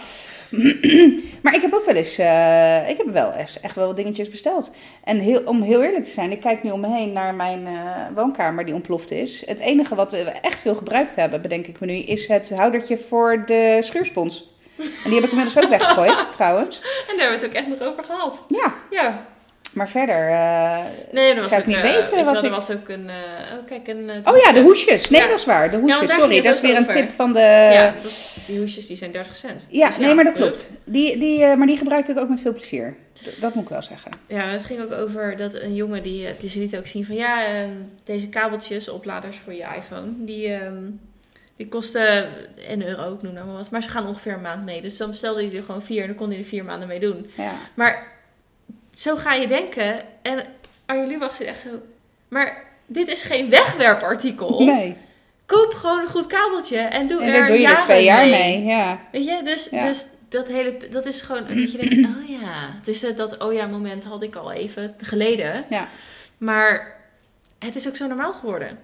[1.42, 2.18] maar ik heb ook wel eens.
[2.18, 4.70] eh, ik heb wel eens echt wel wat dingetjes besteld.
[5.04, 7.66] En heel, om heel eerlijk te zijn, ik kijk nu om me heen naar mijn
[7.66, 9.46] eh, woonkamer die ontploft is.
[9.46, 12.98] Het enige wat we echt veel gebruikt hebben, bedenk ik me nu, is het houdertje
[12.98, 14.56] voor de schuurspons.
[14.78, 16.80] En die heb ik inmiddels ook weggegooid, trouwens.
[17.10, 18.44] En daar hebben we het ook echt nog over gehad.
[18.48, 19.26] Ja, Ja.
[19.78, 20.28] Maar verder.
[20.28, 20.80] eh,
[21.12, 23.08] Nee, dat was Zou ik ook, niet eh, weten wat wel, Er was ook een...
[23.08, 23.14] eh,
[23.58, 24.10] oh, kijk, een...
[24.24, 24.62] Oh ja, de hoesje.
[24.90, 25.10] hoesjes.
[25.10, 25.26] Nee, Ja.
[25.26, 25.70] dat is waar.
[25.70, 26.12] De hoesjes.
[26.12, 27.38] Sorry, dat is weer een tip van de.
[27.72, 29.66] ja, dat, die hoesjes die zijn 30 cent.
[29.68, 30.70] Ja, Dus nee, maar dat klopt.
[30.84, 32.96] Die, die, maar die gebruik ik ook met veel plezier.
[33.22, 34.10] D- dat moet ik wel zeggen.
[34.28, 37.14] Ja, het ging ook over dat een jongen die, die ze liet ook zien van
[37.16, 37.68] ja, ehm,
[38.04, 40.82] deze kabeltjes, opladers voor je iPhone, die, ehm,
[41.56, 42.26] die kosten
[42.68, 44.80] een euro, ik noem nou maar wat, maar ze gaan ongeveer een maand mee.
[44.80, 47.00] Dus dan bestelde hij er gewoon vier en dan kon hij er vier maanden mee
[47.00, 47.30] doen.
[47.36, 47.52] Ja.
[47.74, 48.06] Maar
[48.98, 50.44] zo ga je denken en
[50.86, 51.68] Arjen Lubach zit echt zo,
[52.28, 54.64] maar dit is geen wegwerpartikel.
[54.64, 54.96] Nee.
[55.46, 58.26] Koop gewoon een goed kabeltje en doe En er daar doe je er twee jaar
[58.26, 58.64] mee.
[58.64, 58.98] Ja.
[59.12, 59.86] Weet je, dus, Ja.
[59.86, 63.38] dus dat hele, dat is gewoon dat je denkt, oh ja, het is eh, dat
[63.44, 65.64] oh ja moment had ik al even geleden.
[65.68, 65.88] Ja.
[66.38, 66.96] Maar
[67.58, 68.78] het is ook zo normaal geworden.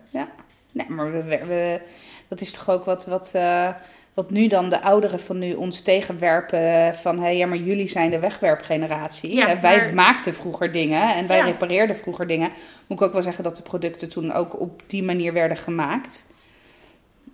[0.73, 1.81] Nee, maar we, we, we-
[2.29, 3.69] dat is toch ook wat, wat, eh,
[4.15, 6.95] wat nu dan de ouderen van nu ons tegenwerpen.
[6.95, 9.35] Van hé, ja, maar jullie zijn de wegwerpgeneratie.
[9.35, 11.45] Ja, en wij maar- maakten vroeger dingen en wij Ja.
[11.45, 12.51] repareerden vroeger dingen.
[12.87, 16.33] Moet ik ook wel zeggen dat de producten toen ook op die manier werden gemaakt.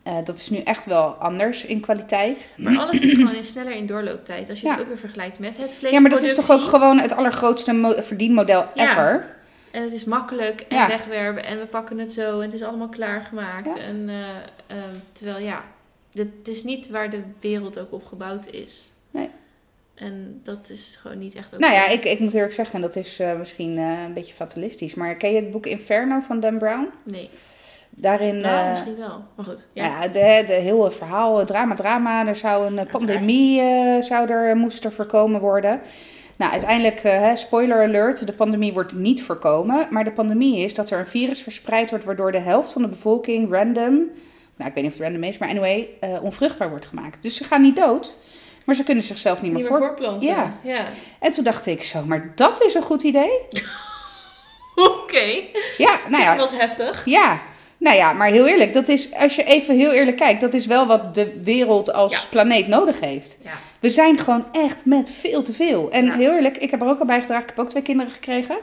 [0.03, 2.49] Eh, dat is nu echt wel anders in kwaliteit.
[2.57, 4.49] Maar alles is gewoon in sneller in doorlooptijd.
[4.51, 5.93] Als je het ook weer vergelijkt met het vlees.
[5.93, 9.37] Ja, maar dat is toch ook gewoon het allergrootste mo- verdienmodel ever.
[9.71, 12.89] En het is makkelijk en wegwerpen en we pakken het zo en het is allemaal
[12.89, 13.77] klaargemaakt.
[13.79, 15.65] En, eh, ehm, terwijl ja,
[16.13, 18.91] het is niet waar de wereld ook op gebouwd is.
[19.11, 19.31] Nee.
[20.01, 21.61] En dat is gewoon niet echt ook.
[21.61, 24.35] Nou ja, ik, ik moet eerlijk zeggen, en dat is eh, misschien eh, een beetje
[24.35, 24.95] fatalistisch.
[24.95, 26.89] Maar ken je het boek Inferno van Dan Brown?
[27.03, 27.29] Nee.
[27.91, 28.37] Daarin.
[28.37, 29.25] Nou, eh, misschien wel.
[29.35, 29.67] Maar goed.
[29.73, 29.85] Ja.
[29.85, 32.27] Ja, de, de hele verhaal, drama, drama.
[32.27, 33.63] Er zou een pandemie
[34.03, 35.81] zou er, moest er voorkomen worden.
[36.37, 39.87] Nou, uiteindelijk, spoiler alert, de pandemie wordt niet voorkomen.
[39.91, 42.05] Maar de pandemie is dat er een virus verspreid wordt...
[42.05, 44.11] waardoor de helft van de bevolking random...
[44.61, 47.23] Nou, ik weet niet of het random is, maar anyway, eh, onvruchtbaar wordt gemaakt.
[47.23, 48.17] Dus ze gaan niet dood,
[48.65, 49.87] maar ze kunnen zichzelf niet meer, Niet meer voor...
[49.87, 50.29] voorplanten.
[50.29, 50.55] Ja.
[50.63, 50.85] ja.
[51.19, 53.31] En toen dacht ik zo, maar dat is een goed idee?
[54.75, 55.43] Oké.
[55.79, 57.03] Ja, nou ja, Wat heftig.
[57.05, 57.41] Ja,
[57.79, 60.67] nou ja, maar heel eerlijk, dat is, als je even heel eerlijk kijkt, dat is
[60.67, 62.21] wel wat de wereld als Ja.
[62.31, 63.39] planeet nodig heeft.
[63.45, 63.51] Ja.
[63.81, 65.91] We zijn gewoon echt met veel te veel.
[65.91, 66.15] En Ja.
[66.17, 68.57] heel eerlijk, ik heb er ook al bij gedragen, ik heb ook twee kinderen gekregen.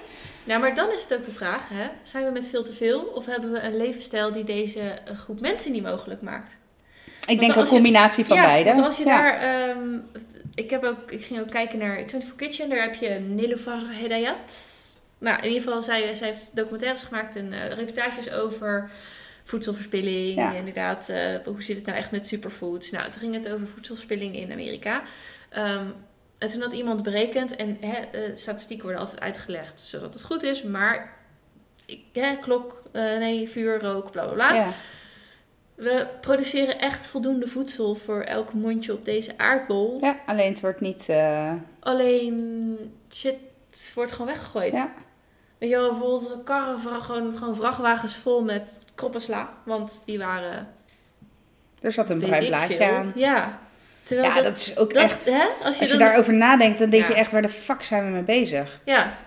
[0.47, 1.85] Nou, maar dan is het ook de vraag, hè?
[2.01, 5.39] zijn we met veel te veel of hebben we een levensstijl die deze eh, groep
[5.39, 6.57] mensen niet mogelijk maakt?
[7.27, 8.71] Ik denk een je- combinatie van ja, beide.
[8.73, 9.21] Want als je Ja.
[9.21, 9.97] daar, ehm,
[10.55, 14.75] ik, heb ook, ik ging ook kijken naar 24 Kitchen, daar heb je Niloufar Hedayat.
[15.17, 18.89] Nou, in ieder geval, zij, zij heeft documentaires gemaakt en eh, reportages over
[19.43, 20.35] voedselverspilling.
[20.35, 20.51] Ja.
[20.53, 22.91] Inderdaad, eh, hoe zit het nou echt met superfoods?
[22.91, 25.01] Nou, toen ging het over voedselverspilling in Amerika.
[25.49, 25.85] Ehm,
[26.37, 30.43] en toen had iemand berekend, en hè, eh, statistieken worden altijd uitgelegd zodat het goed
[30.43, 31.13] is, maar
[31.85, 34.53] ik, hè, klok, eh, nee, vuur, rook, bla bla bla.
[34.53, 34.69] Ja.
[35.75, 39.97] We produceren echt voldoende voedsel voor elk mondje op deze aardbol.
[40.01, 41.09] ja, alleen het wordt niet...
[41.09, 42.77] eh, Alleen
[43.11, 43.35] shit
[43.95, 44.73] wordt gewoon weggegooid.
[44.73, 44.93] ja.
[45.57, 49.53] Weet je wel, bijvoorbeeld karren, gewoon, gewoon vrachtwagens vol met kroppensla.
[49.63, 50.67] Want die waren,
[51.81, 53.11] Er zat een bruin blaadje aan.
[53.15, 53.59] Ja.
[54.07, 55.25] Terwijl Ja, dat is ook dat- echt...
[55.25, 55.41] Hè?
[55.41, 57.09] Als je, Als je dan, daarover nadenkt, dan denk Ja.
[57.09, 58.79] je echt, waar de fuck zijn we mee bezig?
[58.85, 59.17] Ja.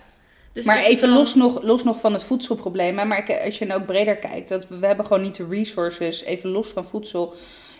[0.52, 2.98] Dus maar even dan- los nog, los nog van het voedselprobleem.
[2.98, 5.46] hè, Maar als je nou ook breder kijkt, dat we, we hebben gewoon niet de
[5.50, 7.34] resources, even los van voedsel,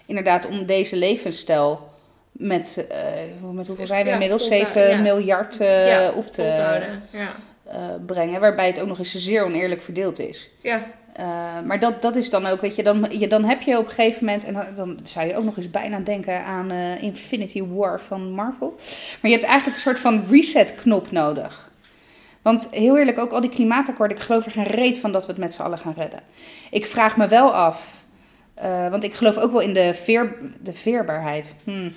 [0.07, 1.89] inderdaad, om deze levensstijl
[2.33, 2.99] met, eh,
[3.53, 4.49] met hoeveel zijn we Ja, inmiddels?
[4.49, 5.01] vol te- 7 ja.
[5.01, 8.41] miljard eh ja, op te eh, brengen.
[8.41, 10.49] Waarbij het ook nog eens zeer oneerlijk verdeeld is.
[10.61, 10.87] Ja.
[11.21, 11.27] Eh,
[11.65, 13.91] maar dat, dat is dan ook, weet je dan, je, dan heb je op een
[13.91, 18.01] gegeven moment, en dan, zou je ook nog eens bijna denken aan eh, Infinity War
[18.01, 18.75] van Marvel.
[19.21, 21.71] Maar je hebt eigenlijk een soort van reset-knop nodig.
[22.43, 25.33] Want heel eerlijk, ook al die klimaatakkoorden, ik geloof er geen reet van dat we
[25.33, 26.21] het met z'n allen gaan redden.
[26.71, 28.05] Ik vraag me wel af,
[28.55, 31.55] eh, want ik geloof ook wel in de, veer, de veerbaarheid.
[31.65, 31.91] Hm,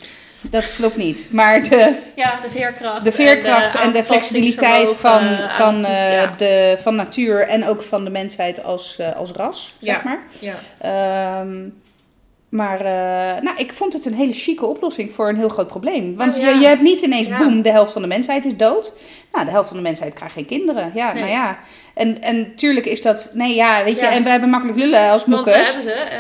[0.50, 1.28] dat klopt niet.
[1.32, 3.04] Maar de, ja, de veerkracht.
[3.04, 6.34] de veerkracht en de, flexibiliteit van, eh, van, eh, ja.
[6.38, 10.02] de, van natuur en ook van de mensheid als, eh, als ras, zeg Ja.
[10.04, 10.20] maar.
[10.40, 10.54] ja.
[10.78, 11.68] Ehm,
[12.50, 12.84] maar
[13.44, 16.16] nou, ik vond het een hele chique oplossing voor een heel groot probleem.
[16.16, 16.50] Want Oh, ja.
[16.50, 18.94] je, je hebt niet ineens, boem, de helft van de mensheid is dood.
[19.32, 20.92] Nou, de helft van de mensheid krijgt geen kinderen.
[20.94, 21.22] Ja, Nee.
[21.24, 21.58] nou ja.
[21.94, 25.26] En, en tuurlijk is dat, nee ja, weet je, en we hebben makkelijk lullen als
[25.26, 25.78] moekers.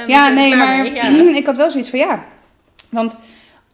[0.07, 0.86] Ja, nee, maar
[1.36, 2.24] ik had wel zoiets van ja.
[2.89, 3.17] Want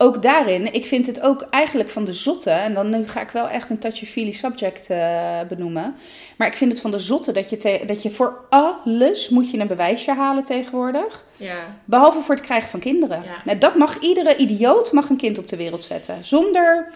[0.01, 3.29] ook daarin, ik vind het ook eigenlijk van de zotte, en dan nu ga ik
[3.29, 5.95] wel echt een touchy-feely subject eh, benoemen.
[6.37, 9.51] Maar ik vind het van de zotte dat je, te- dat je voor alles moet
[9.51, 11.25] je een bewijsje halen tegenwoordig.
[11.37, 11.55] Ja.
[11.85, 13.23] Behalve voor het krijgen van kinderen.
[13.23, 13.41] Ja.
[13.45, 16.23] Nou, dat mag iedere idioot mag een kind op de wereld zetten.
[16.25, 16.91] Zonder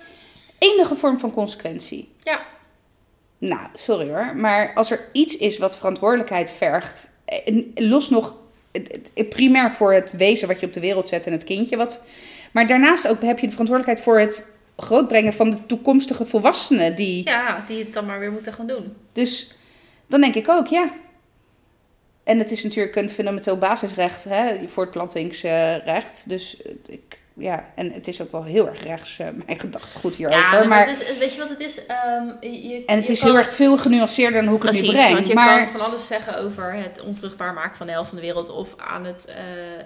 [0.58, 2.12] enige vorm van consequentie.
[2.20, 2.40] Ja.
[3.38, 4.36] Nou, sorry hoor.
[4.36, 7.08] Maar als er iets is wat verantwoordelijkheid vergt.
[7.26, 8.34] eh, Los nog
[9.30, 11.78] primair voor het wezen wat je op de wereld zet en het kindje.
[11.78, 12.02] Wat,
[12.54, 16.96] maar daarnaast ook heb je de verantwoordelijkheid voor het grootbrengen van de toekomstige volwassenen.
[16.96, 18.96] Die, ja, die het dan maar weer moeten gaan doen.
[19.14, 19.54] Dus
[20.08, 20.90] dan denk ik ook, ja.
[22.24, 26.30] En het is natuurlijk een fundamenteel basisrecht, hè, voortplantingsrecht.
[26.30, 30.16] Dus eh, ik, ja, en het is ook wel heel erg rechts, eh, mijn gedachtegoed
[30.16, 30.42] hierover.
[30.42, 31.86] Ja, maar, maar, het is, weet je wat het is?
[31.86, 34.90] Ehm, je, en het is kan- heel erg veel genuanceerder dan hoe ik Precies, het
[34.92, 35.14] nu breng.
[35.14, 38.18] want je maar kan van alles zeggen over het onvruchtbaar maken van de helft van
[38.18, 38.50] de wereld.
[38.50, 39.36] Of aan het, eh,
[39.80, 39.86] eh,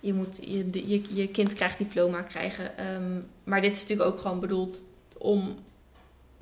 [0.00, 2.78] je moet je, je, je kind krijgt diploma krijgen.
[2.78, 4.84] Ehm, maar dit is natuurlijk ook gewoon bedoeld
[5.18, 5.54] om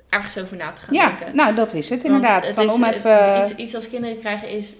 [0.09, 1.35] ergens over na te gaan ja, denken.
[1.35, 2.45] nou dat is het inderdaad.
[2.47, 3.41] het Van is- om het- even...
[3.41, 4.75] iets, iets als kinderen krijgen is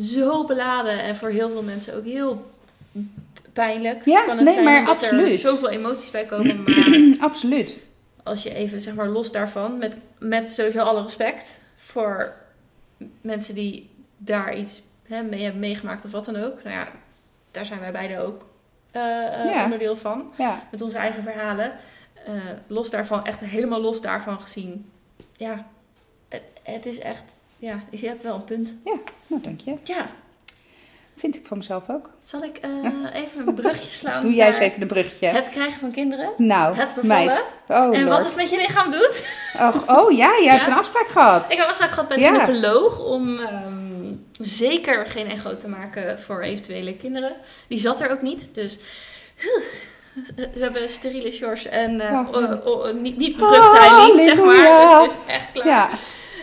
[0.00, 2.50] zo beladen en voor heel veel mensen ook heel
[3.52, 4.04] pijnlijk.
[4.04, 5.32] Ja, kan het nee, zijn, maar omdat absoluut.
[5.32, 6.62] er zoveel emoties bij komen.
[6.66, 7.78] Maar Absoluut.
[8.22, 12.32] als je even, zeg maar, los daarvan, met, met sowieso alle respect voor
[13.20, 16.62] mensen die daar iets hè, mee hebben meegemaakt of wat dan ook.
[16.62, 16.88] Nou ja,
[17.50, 18.46] daar zijn wij beide ook
[18.90, 19.64] eh, eh, Ja.
[19.64, 21.72] onderdeel van, Ja, met onze eigen verhalen.
[22.26, 22.34] Eh,
[22.66, 24.90] los daarvan, echt helemaal los daarvan gezien.
[25.36, 25.66] Ja,
[26.28, 27.22] het, het is echt,
[27.56, 28.74] ja, je hebt wel een punt.
[29.26, 29.74] nou dank je.
[29.84, 30.06] Ja,
[31.20, 32.10] Vind ik van mezelf ook.
[32.24, 32.70] zal ik eh,
[33.12, 34.20] even een brugje slaan?
[34.20, 35.26] Doe jij eens even een bruggetje.
[35.26, 36.30] Het krijgen van kinderen.
[36.36, 37.06] nou, het bevallen.
[37.26, 37.42] meid.
[37.68, 39.22] Oh, en wat het met je lichaam doet.
[39.60, 41.50] Och, oh ja, jij hebt een afspraak gehad.
[41.52, 42.30] Ik had afspraak gehad met een Ja.
[42.30, 47.32] gynaecoloog om ehm, zeker geen echo te maken voor eventuele kinderen.
[47.68, 48.78] Die zat er ook niet, dus
[50.36, 52.36] we hebben steriele shorts en eh, Oh.
[52.36, 53.76] oh, oh, niet, niet bevrucht
[54.22, 55.02] zeg maar.
[55.02, 55.66] Dus het is echt klaar.
[55.66, 55.88] Ja,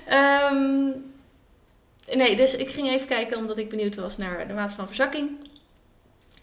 [0.08, 0.90] Ehm,
[2.12, 5.30] nee, dus ik ging even kijken omdat ik benieuwd was naar de mate van verzakking.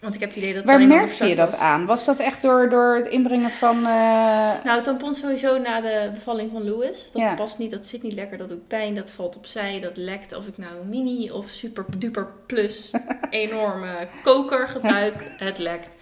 [0.01, 1.59] Want ik heb het idee dat Waar merkte je dat was.
[1.59, 1.85] aan?
[1.85, 3.75] Was dat echt door, door het inbrengen van...
[3.77, 7.11] eh, Nou, tampon sowieso na de bevalling van Louis.
[7.11, 7.33] Dat Ja.
[7.35, 10.35] past niet, dat zit niet lekker, dat doet pijn, dat valt opzij, dat lekt.
[10.35, 12.91] Of ik nou mini of super duper plus
[13.29, 15.95] enorme koker gebruik, het lekt.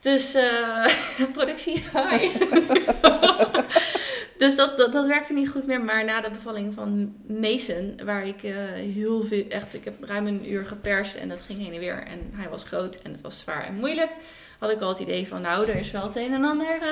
[0.00, 0.86] Dus eh
[1.34, 2.28] productie, hi.
[4.38, 5.80] dus dat, dat, dat werkte niet goed meer.
[5.80, 8.52] Maar na de bevalling van Mason, waar ik eh,
[8.94, 12.02] heel veel, echt, ik heb ruim een uur geperst en dat ging heen en weer.
[12.06, 14.10] En hij was groot en het was zwaar en moeilijk.
[14.58, 16.88] had ik al het idee van, nou, er is wel het een en ander eh,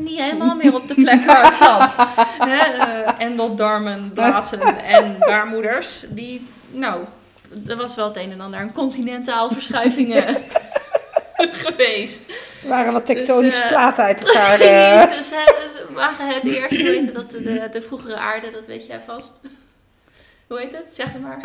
[0.00, 1.96] niet helemaal meer op de plek waar het zat.
[2.50, 7.04] Hè, eh, endeldarmen, blazen en baarmoeders, die, nou,
[7.66, 10.26] er was wel het een en ander aan continentaal verschuivingen
[11.66, 12.22] geweest.
[12.62, 14.60] Er waren wat tektonische Dus, eh, platen uit elkaar.
[14.60, 15.04] eh.
[15.06, 18.50] Precies, dus hè, ze waren het eerste, heet het, dat de, de, de vroegere aarde,
[18.50, 19.32] dat weet jij vast.
[20.48, 20.94] Hoe heet het?
[20.94, 21.40] Zeg het maar.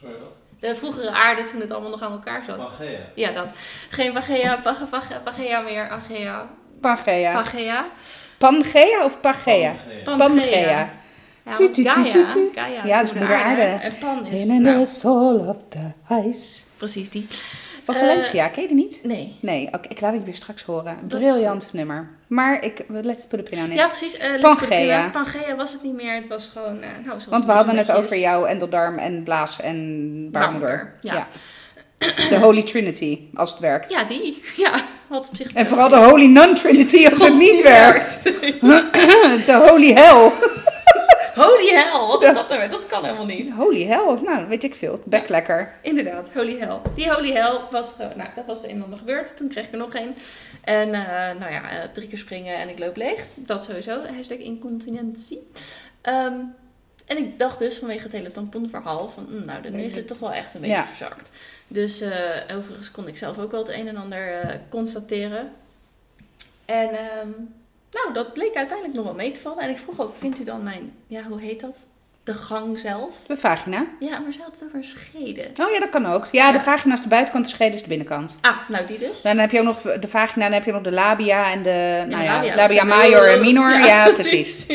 [0.00, 0.32] Sorry, wat?
[0.60, 2.56] De vroegere aarde toen het allemaal nog aan elkaar zat.
[2.56, 2.98] Pangea.
[3.14, 3.48] Ja, dat.
[3.90, 6.48] Geen Pagea, Pagea, Pagea, Pagea meer, Agea,
[6.80, 7.32] Pangea.
[7.32, 7.86] Pagea.
[8.38, 9.74] Pangea of Pangea?
[10.04, 10.90] Pangea.
[11.44, 12.50] Ja, Tu, tu, tu, Gaia, tu, tu.
[12.54, 13.62] Gaia Ja, dat is moeder aarde.
[13.62, 15.92] En Pan is, In nou, the soul of the
[16.28, 16.62] ice.
[16.76, 17.26] precies die.
[17.84, 19.00] Van Valencia, ken je die niet?
[19.02, 19.36] Nee.
[19.40, 20.96] Nee, oké, ik laat het je weer straks horen.
[21.02, 22.08] Dat Briljant nummer.
[22.26, 23.72] Maar ik, let's put a pin on it.
[23.78, 24.16] Ja, precies.
[24.16, 25.08] eh, Pangea.
[25.08, 25.56] Pangea.
[25.56, 26.14] Was het niet meer.
[26.14, 28.20] Het was gewoon, eh, nou, Want we hadden het over is.
[28.20, 30.68] jou, endeldarm en blaas en baarmoeder.
[30.68, 31.26] Baarmoeder, ja.
[32.28, 33.90] De Holy Trinity, als het werkt.
[33.90, 34.42] Ja, die.
[34.56, 34.72] Ja,
[35.06, 35.52] wat op zich...
[35.52, 38.22] En vooral de Holy Non-Trinity als het niet werkt.
[39.46, 40.30] De Holy Hell.
[41.34, 42.70] Holy hell, wat is dat nou weer?
[42.70, 43.52] Dat kan helemaal niet.
[43.52, 45.00] Holy Hell, nou, weet ik veel.
[45.04, 45.74] Bek lekker.
[45.82, 46.78] Inderdaad, holy hell.
[46.94, 49.36] Die holy hell was, nou, dat was de een en ander gebeurd.
[49.36, 50.14] Toen kreeg ik er nog een.
[50.64, 53.24] En eh, nou ja, eh, drie keer springen en ik loop leeg.
[53.34, 55.50] Dat sowieso, hashtag incontinentie.
[56.00, 56.34] Ehm,
[57.06, 60.18] en ik dacht dus vanwege het hele tamponverhaal van, mm, nou, dan is het toch
[60.18, 60.86] wel echt een beetje Ja.
[60.86, 61.30] verzakt.
[61.68, 65.52] Dus eh, overigens kon ik zelf ook wel het een en ander constateren.
[66.64, 67.30] En ehm,
[67.92, 69.62] nou, dat bleek uiteindelijk nog wel mee te vallen.
[69.62, 71.86] En ik vroeg ook, vindt u dan mijn, ja, hoe heet dat?
[72.24, 73.14] De gang zelf?
[73.26, 73.86] De vagina.
[74.00, 75.50] Ja, maar ze had het over een schede.
[75.60, 76.26] Oh ja, dat kan ook.
[76.32, 78.38] Ja, de vagina is de buitenkant, de schede is de binnenkant.
[78.40, 79.22] Ah, nou die dus.
[79.22, 82.04] Dan heb je ook nog de vagina, dan heb je nog de labia en de
[82.08, 83.70] nou ja, labia, major en minor.
[83.70, 84.66] Ja, ja, precies.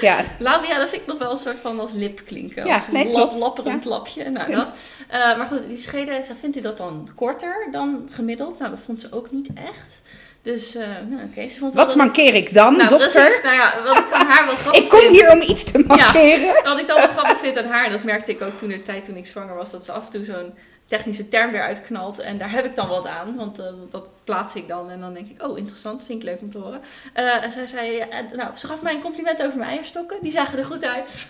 [0.00, 2.66] Ja, Labia, dat vind ik nog wel een soort van als lip klinken.
[2.66, 3.38] Ja, Als nee, lap, klopt.
[3.38, 4.30] lapperend lapje.
[4.30, 4.68] Nou, dat.
[5.08, 8.58] Eh, maar goed, die scheden, ze- vindt u dat dan korter dan gemiddeld?
[8.58, 10.00] Nou, dat vond ze ook niet echt.
[10.46, 11.48] Dus, eh nou, oké.
[11.48, 13.10] Ze vond wel wat dat- mankeer ik dan, nou, dokter?
[13.24, 13.42] precies.
[13.42, 15.78] Nou ja, wat ik aan haar wel grappig Ik kom vind- hier om iets te
[15.86, 16.54] mankeren.
[16.64, 19.04] Wat ik dan wel grappig vind aan haar, dat merkte ik ook toen de tijd
[19.04, 20.54] toen ik zwanger was, dat ze af en toe zo'n
[20.86, 22.18] technische term weer uitknalt.
[22.18, 24.90] En daar heb ik dan wat aan, want eh, dat plaats ik dan.
[24.90, 26.80] En dan denk ik, oh interessant, vind ik leuk om te horen.
[27.12, 30.16] Eh, en zij zei, nou, ze gaf mij een compliment over mijn eierstokken.
[30.22, 31.26] Die zagen er goed uit.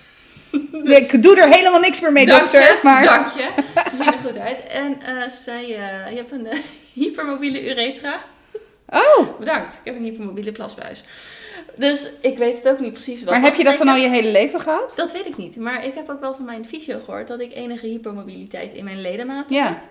[0.82, 2.60] Ik doe er helemaal niks meer mee, Dank dokter.
[2.60, 3.48] je, maar dank je.
[3.90, 4.62] Ze zien er goed uit.
[4.66, 4.96] En
[5.30, 6.48] ze zei, je hebt een
[6.94, 8.20] hypermobiele uretra.
[8.88, 11.02] Oh, Bedankt, ik heb een hypermobiele plasbuis.
[11.76, 14.08] Dus ik weet het ook niet precies wat maar heb je dat dan al je
[14.08, 14.92] hele leven gehad?
[14.96, 15.56] Dat weet ik niet.
[15.56, 19.00] Maar ik heb ook wel van mijn fysio gehoord dat ik enige hypermobiliteit in mijn
[19.00, 19.82] ledemaat Ja.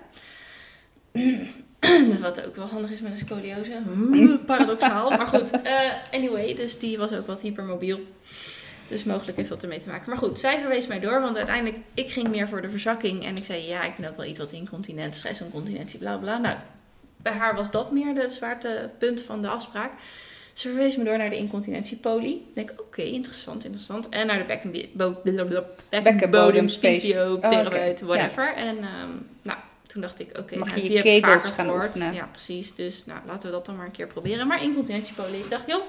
[1.11, 1.23] heb.
[2.21, 3.71] Wat ook wel handig is met een scoliose.
[4.45, 5.09] Paradoxaal.
[5.09, 5.73] Maar goed, eh,
[6.11, 7.99] anyway, dus die was ook wat hypermobiel.
[8.87, 10.09] Dus mogelijk heeft dat ermee te maken.
[10.09, 13.25] Maar goed, zij verwees mij door, want uiteindelijk, ik ging meer voor de verzakking.
[13.25, 16.37] En ik zei, ja, ik ben ook wel iets wat incontinent, stressoncontinentie, bla bla.
[16.37, 16.55] Nou,
[17.25, 19.91] bij haar was dat meer de zwaartepunt van de afspraak.
[20.53, 22.35] Ze verwees me door naar de incontinentiepolie.
[22.35, 24.09] Ik denk, oké, interessant, interessant.
[24.09, 25.65] En naar de bekkenbodem,
[26.03, 28.53] Bekkenbodem, fysiotherapeut, Oh, whatever.
[28.55, 29.09] En ehm,
[29.41, 29.57] nou,
[29.87, 31.87] toen dacht ik, oké, Mag nou, je die heb ik vaker gaan gehoord.
[31.87, 32.13] oefenen?
[32.13, 32.75] Ja, precies.
[32.75, 34.47] Dus nou, laten we dat dan maar een keer proberen.
[34.47, 35.81] Maar incontinentiepolie, ik dacht, joh,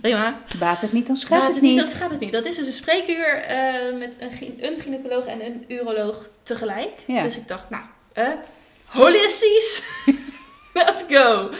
[0.00, 0.40] prima.
[0.58, 2.32] Baat het niet, dan schaadt het het niet, dat gaat het niet.
[2.32, 6.92] Dat is dus een spreekuur eh, met een, een gynaecoloog en een uroloog tegelijk.
[7.06, 7.22] Ja.
[7.22, 7.82] Dus ik dacht, nou,
[8.12, 8.28] eh,
[8.84, 9.82] holistisch,
[10.86, 11.50] let's go.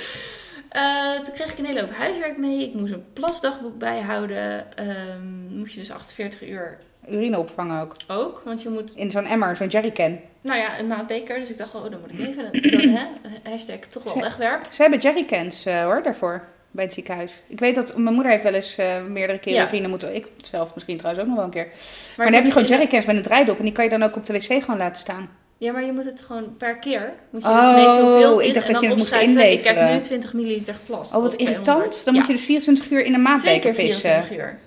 [0.68, 2.62] Eh, toen kreeg ik een hele hoop huiswerk mee.
[2.68, 4.76] Ik moest een plasdagboek bijhouden.
[4.76, 6.78] Ehm moest je dus 48 uur
[7.10, 7.96] Urine opvangen ook.
[8.08, 8.42] ook.
[8.44, 10.18] Want je moet, In zo'n emmer, zo'n jerrycan.
[10.40, 11.38] nou ja, een maatbeker.
[11.40, 13.06] Dus ik dacht, oh, dan moet ik even, dan, hè,
[13.50, 14.72] hashtag toch wel wegwerk.
[14.72, 16.48] Ze hebben jerrycans eh, hoor, daarvoor.
[16.70, 17.32] Bij het ziekenhuis.
[17.46, 19.68] Ik weet dat mijn moeder heeft wel eens eh, meerdere keren Ja.
[19.68, 20.14] urine moeten.
[20.14, 21.66] Ik zelf misschien trouwens ook nog wel een keer.
[21.66, 21.76] Maar,
[22.16, 23.58] Maar dan heb je gewoon jerrycans met een draaidop.
[23.58, 25.28] En die kan je dan ook op de wc gewoon laten staan.
[25.58, 27.12] Ja, maar je moet het gewoon per keer.
[27.30, 28.96] Moet je Oh, dus meten hoeveel het ik is dacht en dat dan je het
[28.98, 29.52] moest opschrijven.
[29.52, 31.14] Ik heb nu 20 milliliter geplast.
[31.14, 31.64] Oh, wat irritant.
[31.64, 32.04] 200.
[32.04, 34.00] Dan Ja, moet je dus 24 uur in een maatbeker keer pissen.
[34.24, 34.58] 24 uur.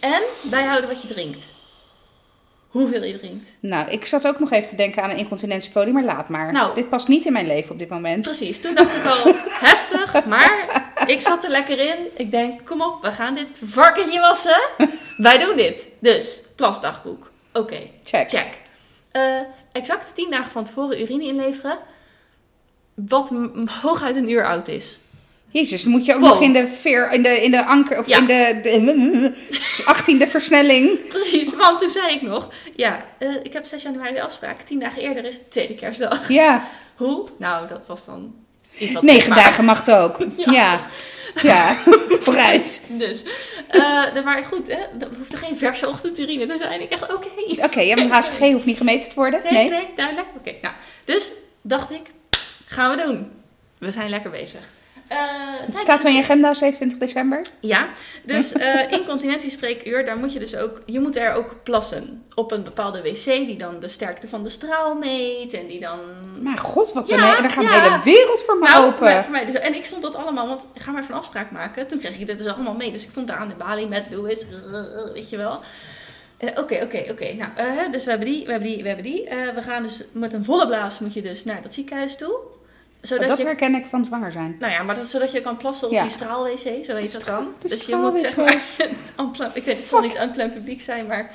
[0.00, 1.46] En bijhouden wat je drinkt.
[2.68, 3.56] Hoeveel je drinkt.
[3.60, 6.52] Nou, ik zat ook nog even te denken aan een incontinentiepolie, maar laat maar.
[6.52, 6.74] Nou.
[6.74, 8.24] Dit past niet in mijn leven op dit moment.
[8.24, 9.34] Precies, toen dacht ik al
[9.68, 11.96] heftig, maar ik zat er lekker in.
[12.16, 14.60] Ik denk, kom op, we gaan dit varkentje wassen.
[15.16, 15.86] Wij doen dit.
[15.98, 17.30] Dus, plasdagboek.
[17.52, 18.28] Oké, Check.
[18.30, 18.46] check.
[19.10, 19.22] Eh,
[19.72, 21.78] exact 10 dagen van tevoren urine inleveren.
[22.94, 23.32] Wat
[23.82, 24.98] hooguit een uur oud is.
[25.50, 26.28] Jezus, moet je ook Wow.
[26.28, 28.18] nog in de veer, in de, in de anker, of Ja.
[28.18, 29.32] in de, de
[29.94, 31.06] 18e versnelling.
[31.08, 34.60] Precies, want toen zei ik nog, ja, eh, ik heb 6 januari de afspraak.
[34.60, 36.28] 10 dagen eerder is het tweede kerstdag.
[36.28, 37.28] Ja, Hoe?
[37.38, 38.34] Nou, dat was dan
[39.00, 40.16] negen dagen mag het ook.
[40.36, 40.80] Ja, ja,
[42.24, 42.86] vooruit.
[42.88, 43.22] Dus,
[43.68, 46.80] eh dat maar goed, hè, er hoeft er geen verse ochtendurine te zijn.
[46.80, 47.62] Ik dacht, oké.
[47.64, 49.40] Oké, ja, maar HCG hoeft niet gemeten te worden.
[49.42, 49.70] Nee, Nee.
[49.70, 50.26] nee, duidelijk.
[50.38, 50.74] Oké, nou,
[51.04, 52.02] dus dacht ik,
[52.66, 53.30] gaan we doen.
[53.78, 54.68] We zijn lekker bezig.
[55.12, 57.42] Eh, Het staat in je agenda 27 december.
[57.60, 57.88] Ja,
[58.24, 62.62] dus eh incontinentiespreekuur, daar moet je dus ook, je moet er ook plassen op een
[62.62, 65.98] bepaalde wc die dan de sterkte van de straal meet en die dan...
[66.42, 67.74] Maar god, wat Ja, een, daar gaat ja.
[67.74, 69.22] een hele wereld voor me Nou, open.
[69.22, 71.50] voor mij dus, en ik stond dat allemaal, want ik ga maar even een afspraak
[71.50, 71.86] maken.
[71.86, 74.04] Toen kreeg ik dit dus allemaal mee, dus ik stond daar aan de balie met
[74.10, 74.44] Louis,
[75.14, 75.60] weet je wel.
[76.38, 77.32] En Oké, oké, oké.
[77.32, 79.28] Nou, eh, dus we hebben die, we hebben die, we hebben die.
[79.28, 82.34] Eh, we gaan dus met een volle blaas moet je dus naar dat ziekenhuis toe.
[83.02, 84.56] Zodat dat je herken ik van zwanger zijn.
[84.58, 86.02] Nou ja, maar dat, zodat je kan plassen op Ja.
[86.02, 87.48] die straal-wc, zo heet dat dan.
[87.58, 88.54] Dus je moet zeg maar,
[89.54, 91.30] ik weet het zal niet unplanned publiek zijn, maar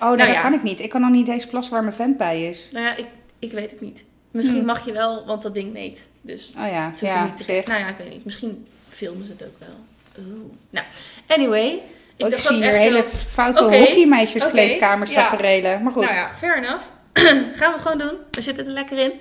[0.00, 0.42] Oh, nee, Nou dat ja.
[0.42, 0.80] kan ik niet.
[0.80, 2.68] Ik kan nog niet eens plassen waar mijn vent bij is.
[2.72, 3.06] nou ja, ik,
[3.38, 4.02] ik weet het niet.
[4.30, 4.64] Misschien Hm.
[4.64, 6.08] mag je wel, want dat ding meet.
[6.20, 7.62] Dus Oh ja, ja, niet te.
[7.66, 8.24] Nou ja, ik weet niet.
[8.24, 10.24] Misschien filmen ze het ook wel.
[10.26, 10.52] Oeh.
[10.70, 10.86] Nou,
[11.26, 11.78] anyway.
[12.16, 15.22] Ik, zie hier hele zo- foute Oké, hockeymeisjes oké, kleedkamers ja.
[15.28, 15.82] taferelen.
[15.82, 16.02] Maar goed.
[16.04, 16.84] Nou ja, fair enough.
[17.58, 18.12] gaan we gewoon doen.
[18.30, 19.12] We zitten er lekker in.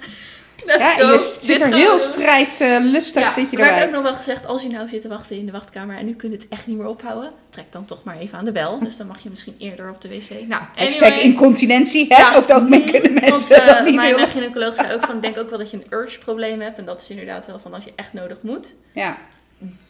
[0.65, 1.11] Let's ja, go.
[1.11, 3.85] je zit er heel strijdlustig Ja, zit je er werd erbij.
[3.87, 6.15] ook nog wel gezegd, als je nou zit te wachten in de wachtkamer en nu
[6.15, 8.79] kunt het echt niet meer ophouden, trek dan toch maar even aan de bel.
[8.79, 10.47] Dus dan mag je misschien eerder op de wc.
[10.47, 12.05] Nou, Hashtag incontinentie.
[12.09, 12.17] Hè?
[12.21, 12.27] Ja.
[12.27, 14.27] Over het algemeen kunnen mensen Want eh, dat niet mijn heel...
[14.27, 16.77] gynaecoloog zei ook van, ik denk ook wel dat je een urge-probleem hebt.
[16.77, 19.17] En dat is inderdaad wel van als je echt nodig moet, Ja.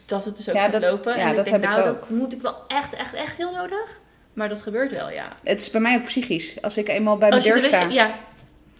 [0.06, 1.16] dat het dus ook Ja, gaat dat- lopen.
[1.16, 2.00] ja, en dat ik denk, heb ik nou, ook.
[2.00, 4.00] dat moet ik wel echt, echt, echt heel nodig.
[4.32, 5.28] Maar dat gebeurt wel, ja.
[5.44, 6.62] Het is bij mij ook psychisch.
[6.62, 7.86] Als ik eenmaal bij mijn deur de wc sta.
[7.90, 8.14] ja.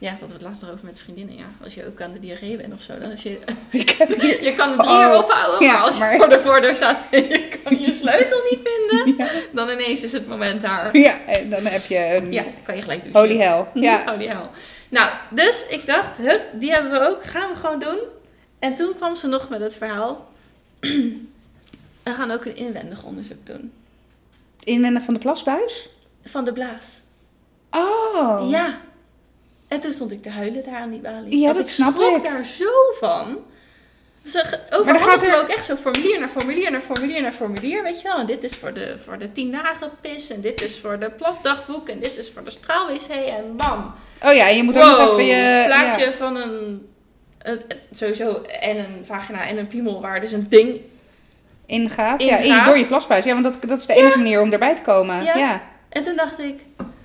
[0.02, 1.44] Ja, dat hadden we het laatst nog over met vriendinnen, ja.
[1.62, 3.38] Als je ook aan de diarree bent of zo, dan is je...
[3.70, 4.42] Hier...
[4.48, 6.76] Je kan het drie uur Oh, ophouden, ja, maar als je maar- voor de voordeur
[6.76, 10.96] staat en je kan je sleutel niet vinden, dan ineens is het moment daar.
[10.98, 13.20] Ja, en dan heb je een Ja, kan je gelijk douchen.
[13.20, 13.64] holy hell.
[13.74, 14.04] Ja.
[14.06, 14.46] Holy hell.
[14.88, 17.98] Nou, dus ik dacht, hup, die hebben we ook, gaan we gewoon doen.
[18.58, 20.28] En toen kwam ze nog met het verhaal,
[22.02, 23.72] we gaan ook een inwendig onderzoek doen.
[24.64, 25.88] Inwendig van de plasbuis?
[26.24, 26.86] Van de blaas.
[27.70, 28.50] Oh.
[28.50, 28.80] Ja.
[29.72, 31.38] En toen stond ik te huilen daar aan die balie.
[31.38, 32.22] Ja, Want dat ik snap schrok ik.
[32.22, 32.70] daar zo
[33.00, 33.38] van.
[34.26, 38.00] Ze, gaat gaat er- ook echt zo formulier naar formulier naar formulier naar formulier, weet
[38.00, 38.18] je wel.
[38.18, 41.10] En dit is voor de, voor de tien dagen pis en dit is voor de
[41.10, 43.94] plasdagboek en dit is voor de straalwc en bam.
[44.22, 45.62] Oh ja, je moet ook nog even je...
[45.66, 46.12] plaatje ja.
[46.12, 46.86] van een,
[47.42, 47.62] een-
[47.92, 50.80] sowieso en een vagina en een piemel waar dus een ding.
[51.66, 52.22] ingaat.
[52.22, 52.58] Ja, Ingaat.
[52.60, 53.24] in- door je plasbuis.
[53.24, 55.24] Ja, want dat, dat is de enige manier om erbij te komen.
[55.24, 55.36] Ja.
[55.36, 55.62] Ja.
[55.88, 56.60] En toen dacht ik,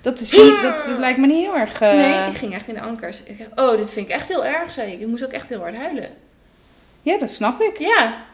[0.07, 1.81] Dat, is niet, dat lijkt me niet heel erg...
[1.81, 3.23] eh, nee, ik ging echt in de ankers.
[3.23, 4.99] Ik dacht, oh, dit vind ik echt heel erg, zei ik.
[4.99, 6.09] Ik moest ook echt heel hard huilen.
[7.01, 7.77] Ja, dat snap ik.
[7.77, 8.25] Ja.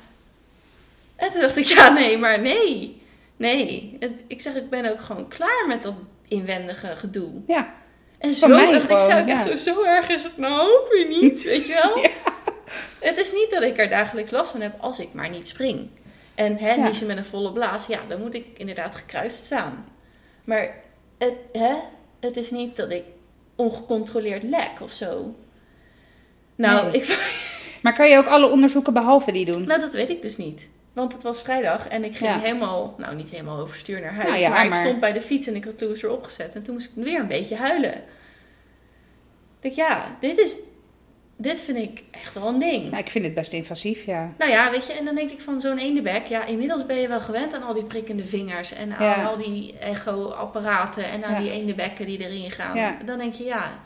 [1.15, 3.01] En toen dacht ik, ja, nee, maar nee.
[3.37, 3.97] Nee.
[3.99, 5.93] Het- ik zeg, ik ben ook gewoon klaar met dat
[6.27, 7.31] inwendige gedoe.
[7.47, 7.73] Ja.
[8.17, 9.43] En zo, mij en ik ja.
[9.43, 11.99] zo, zo erg is het nou ook weer niet, weet je wel?
[11.99, 12.09] Ja.
[12.99, 15.89] Het is niet dat ik er dagelijks last van heb als ik maar niet spring.
[16.35, 16.83] En hè, Ja.
[16.83, 19.85] niezen met een volle blaas, ja, dan moet ik inderdaad gekruist staan.
[20.43, 20.81] Maar
[21.23, 21.73] het, hè,
[22.19, 23.03] het is niet dat ik
[23.55, 25.35] ongecontroleerd lek of zo.
[26.55, 27.01] Nou, Nee.
[27.01, 27.31] ik,
[27.83, 29.67] Maar kan je ook alle onderzoeken behalve die doen?
[29.67, 30.67] nou, dat weet ik dus niet.
[30.93, 32.39] Want het was vrijdag en ik ging Ja.
[32.39, 34.27] helemaal, nou niet helemaal overstuur naar huis.
[34.29, 36.55] Nou ja, maar, maar- ik stond bij de fiets en ik had Louis erop gezet.
[36.55, 37.93] En toen moest ik weer een beetje huilen.
[37.93, 38.01] Ik
[39.61, 40.59] dacht, ja, dit is,
[41.43, 42.83] dit vind ik echt wel een ding.
[42.91, 44.33] Nou, ik vind het best invasief, ja.
[44.37, 46.25] Nou ja, weet je, en dan denk ik van zo'n eendebek.
[46.25, 48.73] Ja, inmiddels ben je wel gewend aan al die prikkende vingers.
[48.73, 49.23] En aan Ja.
[49.25, 51.05] al die echo-apparaten.
[51.09, 51.39] En aan Ja.
[51.39, 52.77] die eendebekken die erin gaan.
[52.77, 52.97] Ja.
[53.05, 53.79] Dan denk je, ja,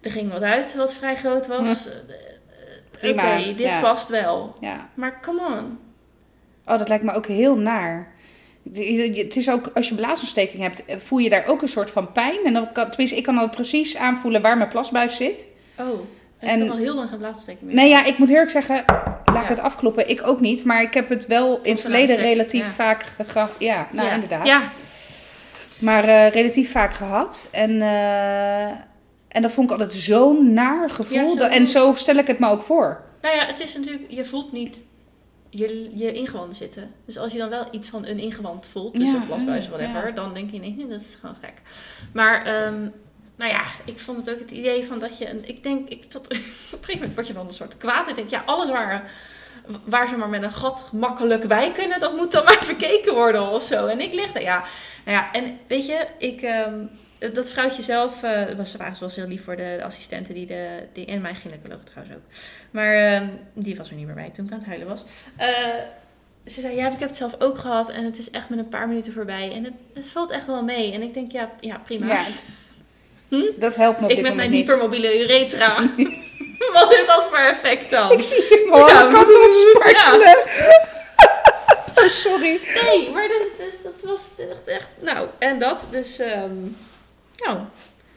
[0.00, 1.88] er ging wat uit wat vrij groot was.
[2.90, 4.54] Prima, Oké, dit past wel.
[4.60, 4.88] ja.
[4.94, 5.78] Maar come on.
[6.66, 8.12] Oh, dat lijkt me ook heel naar.
[8.74, 12.12] Het is ook, als je blaasontsteking hebt, eh, voel je daar ook een soort van
[12.12, 12.44] pijn.
[12.44, 15.46] En dan kan, tenminste, ik kan al precies aanvoelen waar mijn plasbuis zit.
[15.78, 16.00] Oh,
[16.40, 17.74] ik En- heb al heel lang geen blaadsteking meer.
[17.74, 18.84] Nee, ja, ik moet heel erg zeggen,
[19.24, 20.08] laat ik het afkloppen.
[20.10, 22.70] Ik ook niet, maar ik heb het wel in het verleden relatief ja.
[22.70, 23.50] vaak gehad.
[23.58, 24.14] Ja, nou ja.
[24.14, 24.46] inderdaad.
[24.46, 24.62] Ja,
[25.78, 27.48] Maar eh, relatief vaak gehad.
[27.52, 28.66] En, eh,
[29.28, 31.18] en dat vond ik altijd zo'n naar gevoel.
[31.18, 33.00] Ja, zo Dat- en zo stel ik het me ook voor.
[33.22, 34.80] nou ja, het is natuurlijk, je voelt niet
[35.50, 36.90] je, je ingewanden zitten.
[37.06, 40.14] Dus als je dan wel iets van een ingewand voelt, dus een plasbuis of whatever,
[40.14, 41.52] dan denk je, nee, dat is gewoon gek.
[42.12, 42.88] Maar, ehm,
[43.38, 46.04] nou ja, ik vond het ook het idee van dat je, een, ik denk, ik
[46.04, 46.38] tot, op een
[46.70, 48.08] gegeven moment word je dan een soort kwaad.
[48.08, 49.10] Ik denk, ja, alles waar,
[49.84, 53.50] waar ze maar met een gat makkelijk bij kunnen, dat moet dan maar verkeken worden
[53.50, 53.86] of zo.
[53.86, 54.64] En ik lig ja.
[55.04, 56.42] Nou ja, en weet je, ik...
[56.42, 56.84] ehm,
[57.18, 61.20] dat vrouwtje zelf eh, was, was, heel lief voor de assistenten die de, die, en
[61.20, 62.22] mijn gynaecoloog trouwens ook.
[62.70, 65.04] Maar ehm, die was er niet meer bij toen ik aan het huilen was.
[65.36, 65.48] Eh,
[66.44, 68.68] ze zei, ja, ik heb het zelf ook gehad en het is echt met een
[68.68, 69.52] paar minuten voorbij.
[69.52, 70.92] En het, het valt echt wel mee.
[70.92, 72.24] En ik denk, ja, ja prima.
[73.56, 75.76] Dat helpt me op ik dit met mijn hypermobiele uretra.
[76.72, 78.12] Wat heeft dat voor effect dan?
[78.12, 79.00] Ik zie hem al Ja.
[79.12, 80.36] kanten op spartelen.
[81.94, 82.60] Oh, sorry.
[82.82, 84.20] Nee, maar dus, dus dat was
[84.50, 84.88] echt, echt...
[85.00, 85.86] Nou, en dat.
[85.90, 86.52] Dus, ehm
[87.36, 87.58] nou,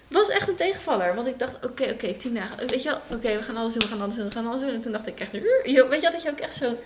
[0.08, 1.16] was echt een tegenvaller.
[1.16, 2.68] Want ik dacht, oké, oké, tien dagen.
[2.68, 4.62] Weet je wel, oké, we gaan alles doen, we gaan alles doen, we gaan alles
[4.62, 4.70] doen.
[4.70, 6.78] En toen dacht ik echt, weet je wel, dat je ook echt zo'n...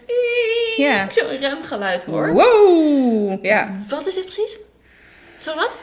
[0.76, 1.08] Ja.
[1.12, 2.32] Zo'n remgeluid hoort.
[2.32, 3.46] Wow!
[3.46, 3.76] Ja.
[3.90, 4.58] Wat is dit precies?
[5.40, 5.78] Zo wat?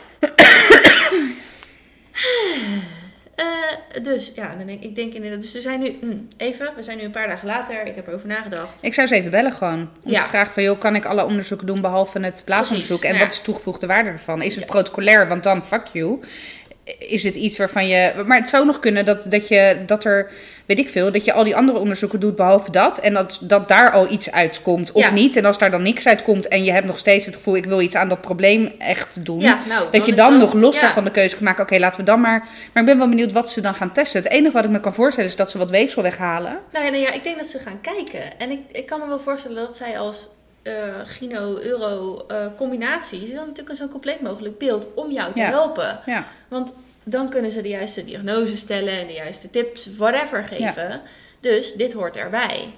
[3.35, 3.47] Eh,
[4.03, 5.41] dus ja, dan denk, ik denk inderdaad.
[5.41, 7.87] Dus we zijn nu hm, even, we zijn nu een paar dagen later.
[7.87, 8.83] Ik heb erover nagedacht.
[8.83, 9.89] Ik zou ze even bellen gewoon.
[10.05, 10.23] Om Ja.
[10.23, 12.99] te vragen van, joh, kan ik alle onderzoeken doen behalve het blaasonderzoek?
[12.99, 14.43] Precies, En wat is de toegevoegde waarde ervan?
[14.43, 15.29] Is het protocolair?
[15.29, 16.21] Want dan, fuck you.
[16.99, 18.13] Is het iets waarvan je...
[18.27, 20.31] Maar het zou nog kunnen dat, dat, je, dat er,
[20.67, 22.99] weet ik veel, dat je al die andere onderzoeken doet behalve dat.
[22.99, 25.11] En dat, dat daar al iets uitkomt of Ja.
[25.11, 25.37] niet.
[25.37, 27.81] En als daar dan niks uitkomt en je hebt nog steeds het gevoel, ik wil
[27.81, 29.41] iets aan dat probleem echt doen.
[29.41, 30.81] Ja, nou, Dat je dan nog los ja.
[30.83, 31.63] daarvan de keuze kan maken.
[31.63, 32.39] Oké, laten we dan maar.
[32.73, 34.23] Maar ik ben wel benieuwd wat ze dan gaan testen.
[34.23, 36.59] Het enige wat ik me kan voorstellen is dat ze wat weefsel weghalen.
[36.73, 38.39] Nou ja, nou ja, ik denk dat ze gaan kijken.
[38.39, 40.29] En ik, ik kan me wel voorstellen dat zij als
[40.63, 40.73] eh
[41.05, 43.19] Gino-Euro eh, combinatie...
[43.21, 45.49] Ze willen natuurlijk een zo compleet mogelijk beeld om jou te Ja.
[45.49, 46.01] helpen.
[46.07, 46.27] Ja.
[46.49, 46.73] Want
[47.05, 51.01] dan kunnen ze de juiste diagnose stellen en de juiste tips, whatever geven.
[51.41, 52.69] Dus dit hoort erbij.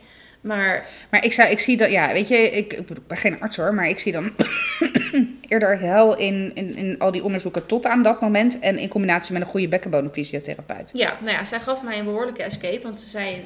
[0.40, 3.56] Maar Maar ik, zou, ik zie dat, ja, weet je, ik, ik ben geen arts
[3.56, 4.32] hoor, maar ik zie dan
[5.48, 8.58] eerder hel in, in, in al die onderzoeken tot aan dat moment.
[8.58, 10.90] En in combinatie met een goede bekkenbodemfysiotherapeut.
[10.94, 12.80] ja, nou ja, zij gaf mij een behoorlijke escape.
[12.82, 13.44] Want ze zei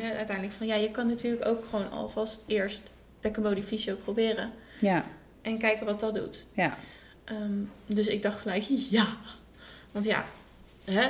[0.00, 2.80] eh, uiteindelijk van ja, je kan natuurlijk ook gewoon alvast eerst
[3.20, 4.52] bekkenbodemfysio proberen.
[4.80, 5.04] Ja,
[5.42, 6.46] En kijken wat dat doet.
[6.52, 6.78] ja.
[7.24, 7.52] Ehm,
[7.86, 9.06] dus ik dacht gelijk, ja.
[9.92, 10.24] Want ja,
[10.84, 11.08] hè,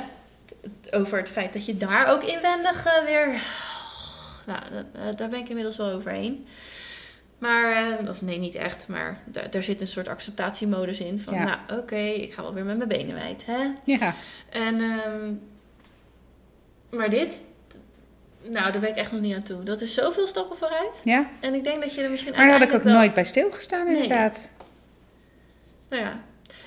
[0.91, 3.27] over het feit dat je daar ook inwendig eh, weer...
[4.45, 6.47] Nou, dat- eh, daar ben ik inmiddels wel overheen.
[7.37, 11.19] Maar, eh, of nee, niet echt, maar daar, daar zit een soort acceptatiemodus in.
[11.21, 11.43] Van, Ja.
[11.67, 13.67] nou, oké, ik ga wel weer met mijn benen wijd, hè.
[13.83, 14.13] Ja,
[14.49, 15.33] En, ehm,
[16.97, 17.43] maar dit,
[18.41, 19.63] nou, daar ben ik echt nog niet aan toe.
[19.63, 21.01] Dat is zoveel stappen vooruit.
[21.03, 21.29] ja.
[21.39, 23.23] En ik denk dat je er misschien Maar daar had ik ook wel- nooit bij
[23.25, 23.93] stilgestaan Nee.
[23.95, 24.51] inderdaad.
[25.89, 26.19] Nou ja,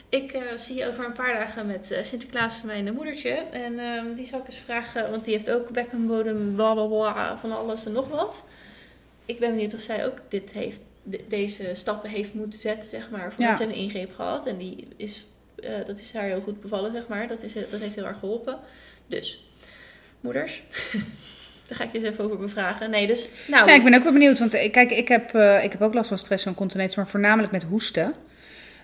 [0.09, 3.31] ik eh, zie je over een paar dagen met eh, Sinterklaas mijn moedertje.
[3.31, 7.39] En ehm, die zal ik eens vragen, want die heeft ook bekkenbodem, bla bla bla,
[7.39, 8.45] van alles en nog wat.
[9.27, 13.11] Ik ben benieuwd of zij ook dit heeft, de- deze stappen heeft moeten zetten, zeg
[13.11, 13.65] maar, voordat Ja.
[13.65, 14.47] een ingreep gehad.
[14.47, 15.27] En die is,
[15.63, 17.29] eh, dat is haar heel goed bevallen, zeg maar.
[17.29, 18.59] Dat, is, dat heeft heel erg geholpen.
[19.07, 19.45] Dus,
[20.21, 20.63] moeders,
[21.69, 22.91] daar ga ik je eens even over bevragen.
[22.91, 23.69] Nee, dus, nou...
[23.69, 25.95] Ja, ik ben ook wel benieuwd, want eh, kijk, ik heb, eh, ik heb ook
[25.95, 28.15] last van stress en continentie, maar voornamelijk met hoesten.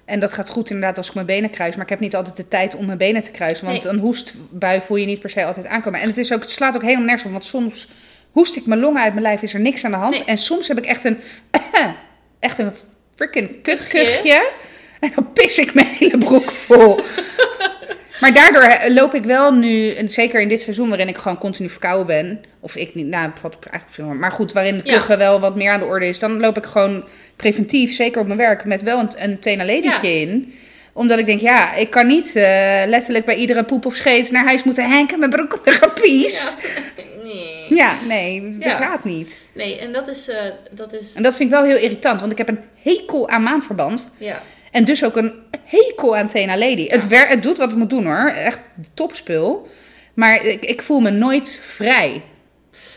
[0.05, 2.37] En dat gaat goed inderdaad als ik mijn benen kruis, maar ik heb niet altijd
[2.37, 3.93] de tijd om mijn benen te kruisen, want Nee.
[3.93, 6.01] een hoestbui voel je niet per se altijd aankomen.
[6.01, 7.89] En het, is ook, het slaat ook helemaal nergens op, want soms
[8.31, 10.13] hoest ik mijn longen uit mijn lijf, is er niks aan de hand.
[10.13, 10.25] Nee.
[10.25, 11.19] En soms heb ik echt een,
[12.41, 12.73] echt een
[13.15, 13.87] freaking Kuchje.
[13.87, 14.51] kutkuchje
[15.01, 17.01] en dan pis ik mijn hele broek vol.
[18.21, 21.69] Maar daardoor loop ik wel nu, en zeker in dit seizoen waarin ik gewoon continu
[21.69, 24.93] verkouden ben, of ik niet, nou, wat ik eigenlijk maar goed, waarin Ja.
[24.93, 27.05] kuchen wel wat meer aan de orde is, dan loop ik gewoon
[27.37, 30.55] preventief, zeker op mijn werk, met wel een, een tenaledietje in.
[30.93, 32.43] Omdat ik denk, ja, ik kan niet eh,
[32.87, 36.57] letterlijk bij iedere poep of scheet naar huis moeten henken, mijn broek op gepiest.
[37.23, 37.67] Nee.
[37.77, 38.77] Ja, nee, dat Ja.
[38.77, 39.41] gaat niet.
[39.53, 40.37] Nee, en dat is, eh,
[40.71, 43.43] dat is, En dat vind ik wel heel irritant, want ik heb een hekel aan
[43.43, 44.11] maandverband.
[44.19, 44.43] ja.
[44.71, 45.33] En dus ook een
[45.65, 46.87] hekel aan Tena Lady.
[46.89, 48.29] Het, wer- het doet wat het moet doen hoor.
[48.29, 48.61] Echt
[48.95, 49.69] topspul.
[50.15, 52.23] Maar ik, ik voel me nooit vrij.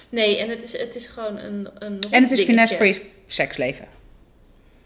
[0.09, 3.01] Nee, en het is, het is gewoon een, een En het is finesse voor je
[3.25, 3.85] seksleven.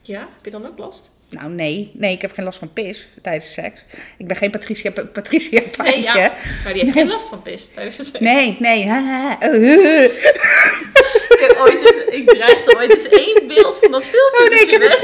[0.01, 1.11] Ja, heb je dan ook last?
[1.29, 3.81] Nou nee, nee, ik heb geen last van pis tijdens seks.
[4.17, 6.33] Ik ben geen Patricia, Pa- Patricia Nee, ja.
[6.63, 8.19] Maar die heeft geen last van pis tijdens de seks.
[8.19, 8.87] Nee, nee.
[8.87, 10.03] ha, ha, uh.
[11.35, 14.69] Ik ooit eens, ik dreigde ooit eens één beeld van dat filmpje Oh, nee, ik
[14.69, 15.03] heb het.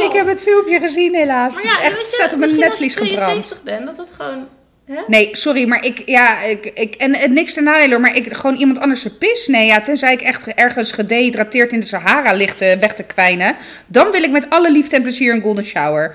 [0.00, 1.54] Ik heb filmpje gezien helaas.
[1.54, 3.44] Maar ja, Echt, je, staat op mijn netvlies als je gebrand.
[3.46, 4.48] 72 bent, dat dat gewoon...
[4.86, 5.00] Hè?
[5.06, 8.36] Nee, sorry, maar ik, ja, ik, ik en het niks ten nadele hoor, maar ik,
[8.36, 12.32] gewoon iemand anders zijn pis, nee, ja, tenzij ik echt ergens gedehydrateerd in de Sahara
[12.32, 13.56] ligt weg te kwijnen,
[13.86, 16.14] dan wil ik met alle liefde en plezier een golden shower.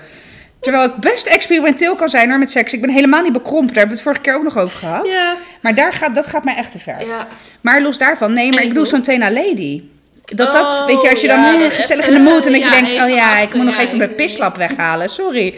[0.62, 2.72] Terwijl ik best experimenteel kan zijn hoor, met seks.
[2.72, 5.10] Ik ben helemaal niet bekrompen, daar hebben we het vorige keer ook nog over gehad.
[5.10, 5.36] Ja.
[5.60, 7.06] Maar daar gaat, dat gaat mij echt te ver.
[7.06, 7.26] Ja.
[7.60, 9.82] Maar los daarvan, nee, maar ik En bedoel zo'n Tena Lady.
[10.24, 12.52] Dat dat, Oh, weet je, als je dan heel dat gezellig in de mood en
[12.52, 15.54] dat je denkt, oh ja, ik moet nog even mijn pislap weghalen, sorry.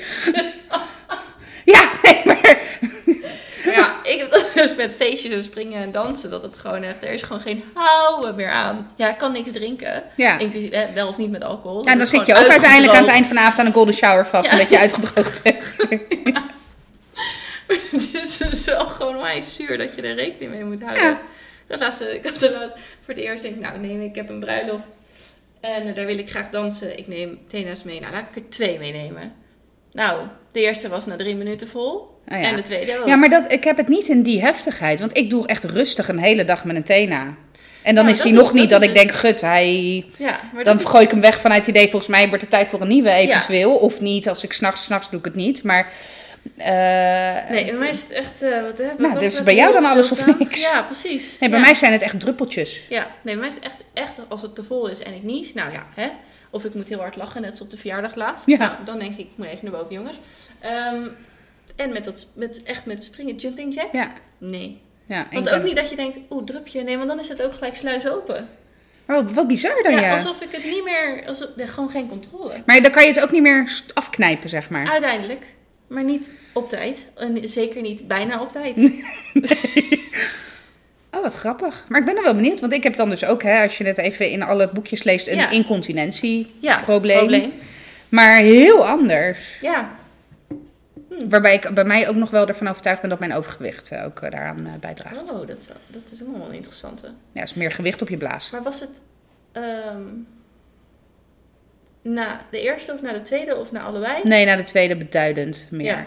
[1.75, 2.57] ja, nee, maar...
[3.65, 6.83] Maar ja, ik heb dat dus met feestjes en springen en dansen, dat het gewoon
[6.83, 8.91] echt, er is gewoon geen houden meer aan.
[8.97, 10.03] Ja, ik kan niks drinken.
[10.17, 10.39] Ja.
[10.39, 11.79] Inclusief, eh, wel of niet met alcohol.
[11.79, 13.73] Ja, dan Dat zit je ook uiteindelijk aan het eind van de avond aan een
[13.73, 14.53] golden shower vast, Ja.
[14.53, 15.65] omdat je uitgedroogd bent.
[17.67, 21.03] het is dus wel gewoon onwijs zuur dat je er rekening mee moet houden.
[21.05, 21.21] Ja.
[21.67, 24.29] Dat laatste, ik had er laatst voor het eerst denk ik, nou nee, ik heb
[24.29, 24.97] een bruiloft
[25.61, 26.99] en eh, daar wil ik graag dansen.
[26.99, 28.01] Ik neem tena's mee.
[28.01, 29.33] Nou, laat ik er twee meenemen.
[29.93, 30.21] Nou,
[30.55, 31.93] de eerste was na drie minuten vol.
[31.93, 32.37] Oh ja.
[32.43, 33.07] En de tweede ook.
[33.07, 36.09] Ja, maar dat, ik heb het niet in die heftigheid, want ik doe echt rustig
[36.09, 37.35] een hele dag met een Tena.
[37.83, 40.05] En dan is hij nog is- niet dat ik dus- denk, gut, hij...
[40.17, 42.51] Ja, maar Dan is- gooi ik hem weg vanuit het idee, volgens mij wordt het
[42.51, 43.75] tijd voor een nieuwe eventueel.
[43.77, 45.63] Of niet, als ik s'nachts, s'nachts doe ik het niet.
[45.63, 45.93] Maar
[46.57, 46.67] Eh,
[47.51, 48.43] Nee, bij mij is het echt...
[48.43, 50.63] eh wat, hè, wat Nou, dus bij jou dan alles of niks?
[50.63, 51.39] Ja, precies.
[51.39, 52.87] nee, bij mij zijn het echt druppeltjes.
[52.89, 55.23] Ja, nee, bij mij is het echt, echt als het te vol is en ik
[55.23, 55.55] nies.
[55.55, 56.09] Nou ja, hè.
[56.51, 58.47] Of ik moet heel hard lachen, net als op de verjaardag laatst.
[58.47, 58.57] Ja.
[58.59, 60.17] Nou, dan denk ik, ik moet even naar boven, jongens.
[60.65, 61.07] Ehm,
[61.77, 63.89] en met dat, met, echt met springen jumping jack?
[63.93, 64.13] Ja.
[64.39, 64.81] Nee.
[65.07, 66.83] Ja, Want ook niet dat je denkt, oeh, drupje.
[66.83, 68.49] Nee, want dan is het ook gelijk sluis open.
[69.07, 70.13] Maar wat, wat bizar dan ja, ja.
[70.13, 71.25] alsof ik het niet meer...
[71.27, 72.63] Alsof, nee, gewoon geen controle.
[72.67, 74.91] Maar dan kan je het ook niet meer afknijpen, zeg maar.
[74.91, 75.43] Uiteindelijk.
[75.87, 77.05] Maar niet op tijd.
[77.17, 78.77] En zeker niet bijna op tijd.
[81.17, 81.85] Oh, wat grappig.
[81.89, 83.85] Maar ik ben er wel benieuwd, want ik heb dan dus ook, hè, als je
[83.85, 85.51] net even in alle boekjes leest, een Ja.
[85.51, 86.57] incontinentieprobleem.
[86.61, 86.81] Ja,
[87.19, 87.53] probleem.
[88.09, 89.59] Maar heel anders.
[89.61, 89.97] Ja,
[91.29, 94.21] Waarbij ik bij mij ook nog wel ervan overtuigd ben dat mijn overgewicht eh, ook
[94.21, 95.31] eh, daaraan eh, bijdraagt.
[95.31, 97.13] oh, dat, dat is ook wel een interessante.
[97.33, 98.51] Ja, is meer gewicht op je blaas.
[98.51, 99.03] Maar was het
[99.53, 100.03] ehm,
[102.03, 104.21] na de eerste of na de tweede of na allebei?
[104.23, 105.87] Nee, na de tweede beduidend meer.
[105.87, 106.07] Ja.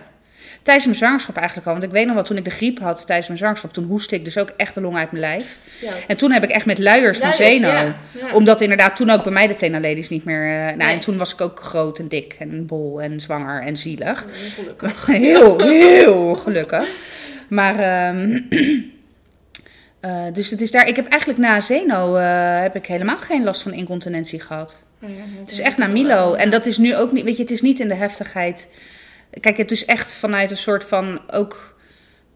[0.68, 1.74] Tijdens mijn zwangerschap eigenlijk al.
[1.74, 4.16] Want ik weet nog wel, toen ik de griep had tijdens mijn zwangerschap, toen hoestte
[4.16, 5.58] ik dus ook echt de long uit mijn lijf.
[5.82, 7.68] Ja, En toen heb ik echt met luiers van Zeno.
[7.68, 8.34] ja, ja.
[8.34, 10.44] Omdat inderdaad toen ook bij mij de tenaladies niet meer...
[10.44, 10.88] eh, nou, Nee.
[10.88, 14.26] en toen was ik ook groot en dik en bol en zwanger en zielig.
[14.26, 15.06] Ongelukkig.
[15.28, 16.88] Heel, heel gelukkig.
[17.50, 18.40] Maar, ehm,
[20.00, 20.88] eh, dus het is daar...
[20.88, 24.84] Ik heb eigenlijk na Zeno eh, heb ik helemaal geen last van incontinentie gehad.
[25.00, 25.08] Ja,
[25.40, 26.34] Het is echt naar Milo.
[26.34, 27.24] En dat is nu ook niet...
[27.24, 28.68] Weet je, het is niet in de heftigheid...
[29.42, 31.76] Kijk, het is echt vanuit een soort van ook...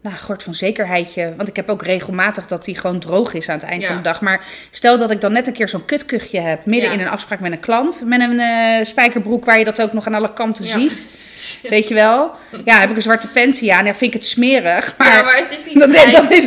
[0.02, 1.34] Nou, soort van zekerheidje.
[1.36, 3.86] Want ik heb ook regelmatig dat die gewoon droog is aan het eind Ja.
[3.88, 4.20] van de dag.
[4.20, 6.66] Maar stel dat ik dan net een keer zo'n kutkuchje heb.
[6.66, 6.94] Midden Ja.
[6.94, 8.02] in een afspraak met een klant.
[8.06, 10.78] Met een eh, spijkerbroek waar je dat ook nog aan alle kanten Ja.
[10.78, 11.10] ziet.
[11.70, 12.30] Weet je wel?
[12.64, 13.84] Ja, heb ik een zwarte panty aan.
[13.84, 14.94] Ja, vind ik het smerig.
[14.98, 16.44] Maar, ja, maar het is niet dan, dan, is,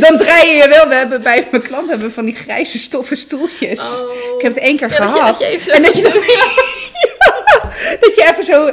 [0.00, 0.88] dan, draai je wel.
[0.88, 3.80] We hebben bij mijn klant hebben van die grijze stoffen stoeltjes.
[3.80, 4.34] Oh.
[4.36, 5.38] Ik heb het één keer Ja, dat je- gehad.
[5.38, 6.10] dat je en dat je, zo-
[8.00, 8.70] dat je even zo...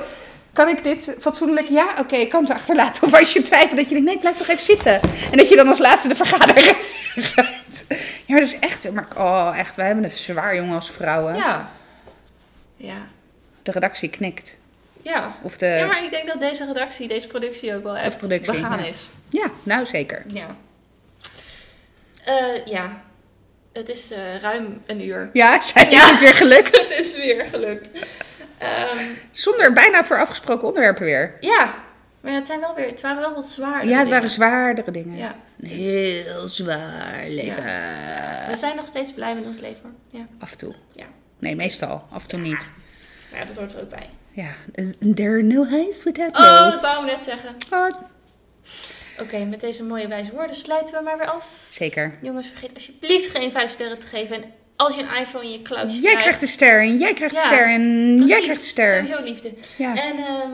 [0.55, 1.67] Kan ik dit fatsoenlijk?
[1.67, 3.03] Ja, oké, ik kan het achterlaten.
[3.03, 4.99] Of als je twijfelt, dat je denkt, nee, blijf toch even zitten.
[5.31, 6.65] En dat je dan als laatste de vergadering
[7.33, 7.85] gaat.
[7.87, 7.95] Ja,
[8.27, 8.91] maar dat is echt...
[8.91, 11.35] Maar, oh, echt, wij hebben het zwaar, jongen, als vrouwen.
[11.35, 11.71] Ja.
[12.77, 13.07] Ja.
[13.63, 14.57] De redactie knikt.
[15.01, 15.35] Ja.
[15.41, 15.65] Of de...
[15.65, 18.85] ja, maar ik denk dat deze redactie, deze productie ook wel echt productie, begaan ja.
[18.85, 19.09] is.
[19.29, 20.23] Ja, nou zeker.
[20.27, 20.55] Ja.
[22.25, 23.03] Eh, ja.
[23.73, 25.29] Het is eh, ruim een uur.
[25.33, 26.09] Ja, zijn Ja.
[26.09, 26.77] het weer gelukt.
[26.87, 27.89] Het is weer gelukt.
[28.65, 31.37] Ehm, Zonder bijna voor afgesproken onderwerpen weer.
[31.39, 31.83] ja.
[32.21, 33.87] Maar ja, het, zijn wel weer, het waren wel wat zwaar.
[33.87, 35.17] Ja, het waren zwaardere dingen.
[35.17, 35.35] Ja.
[35.55, 37.63] Dus Heel zwaar leven.
[38.49, 39.95] we zijn nog steeds blij met ons leven.
[40.09, 40.25] Ja.
[40.39, 40.73] Af en toe.
[40.91, 41.05] Ja.
[41.39, 42.03] Nee, meestal.
[42.11, 42.67] Af en toe niet.
[43.31, 44.09] Maar ja, dat hoort er ook bij.
[44.31, 44.51] Ja.
[45.15, 46.81] There are no highs without Oh, dat lows.
[46.81, 47.55] wou ik net zeggen.
[47.73, 47.89] Oh,
[49.19, 51.67] Oké, met deze mooie wijze woorden sluiten we maar weer af.
[51.69, 52.13] zeker.
[52.21, 54.35] Jongens, vergeet alsjeblieft geen vijf sterren te geven.
[54.43, 54.43] En
[54.75, 56.01] als je een iPhone in je cloud.
[56.01, 59.05] Jij krijgt de ster en jij krijgt de ster en jij krijgt de ster.
[59.05, 59.53] sowieso liefde.
[59.77, 60.51] En ehm,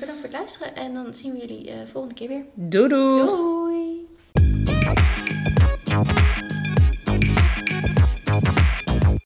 [0.00, 2.44] bedankt voor het luisteren en dan zien we jullie eh, volgende keer weer.
[2.54, 3.26] Doei doei!
[3.26, 3.54] doei.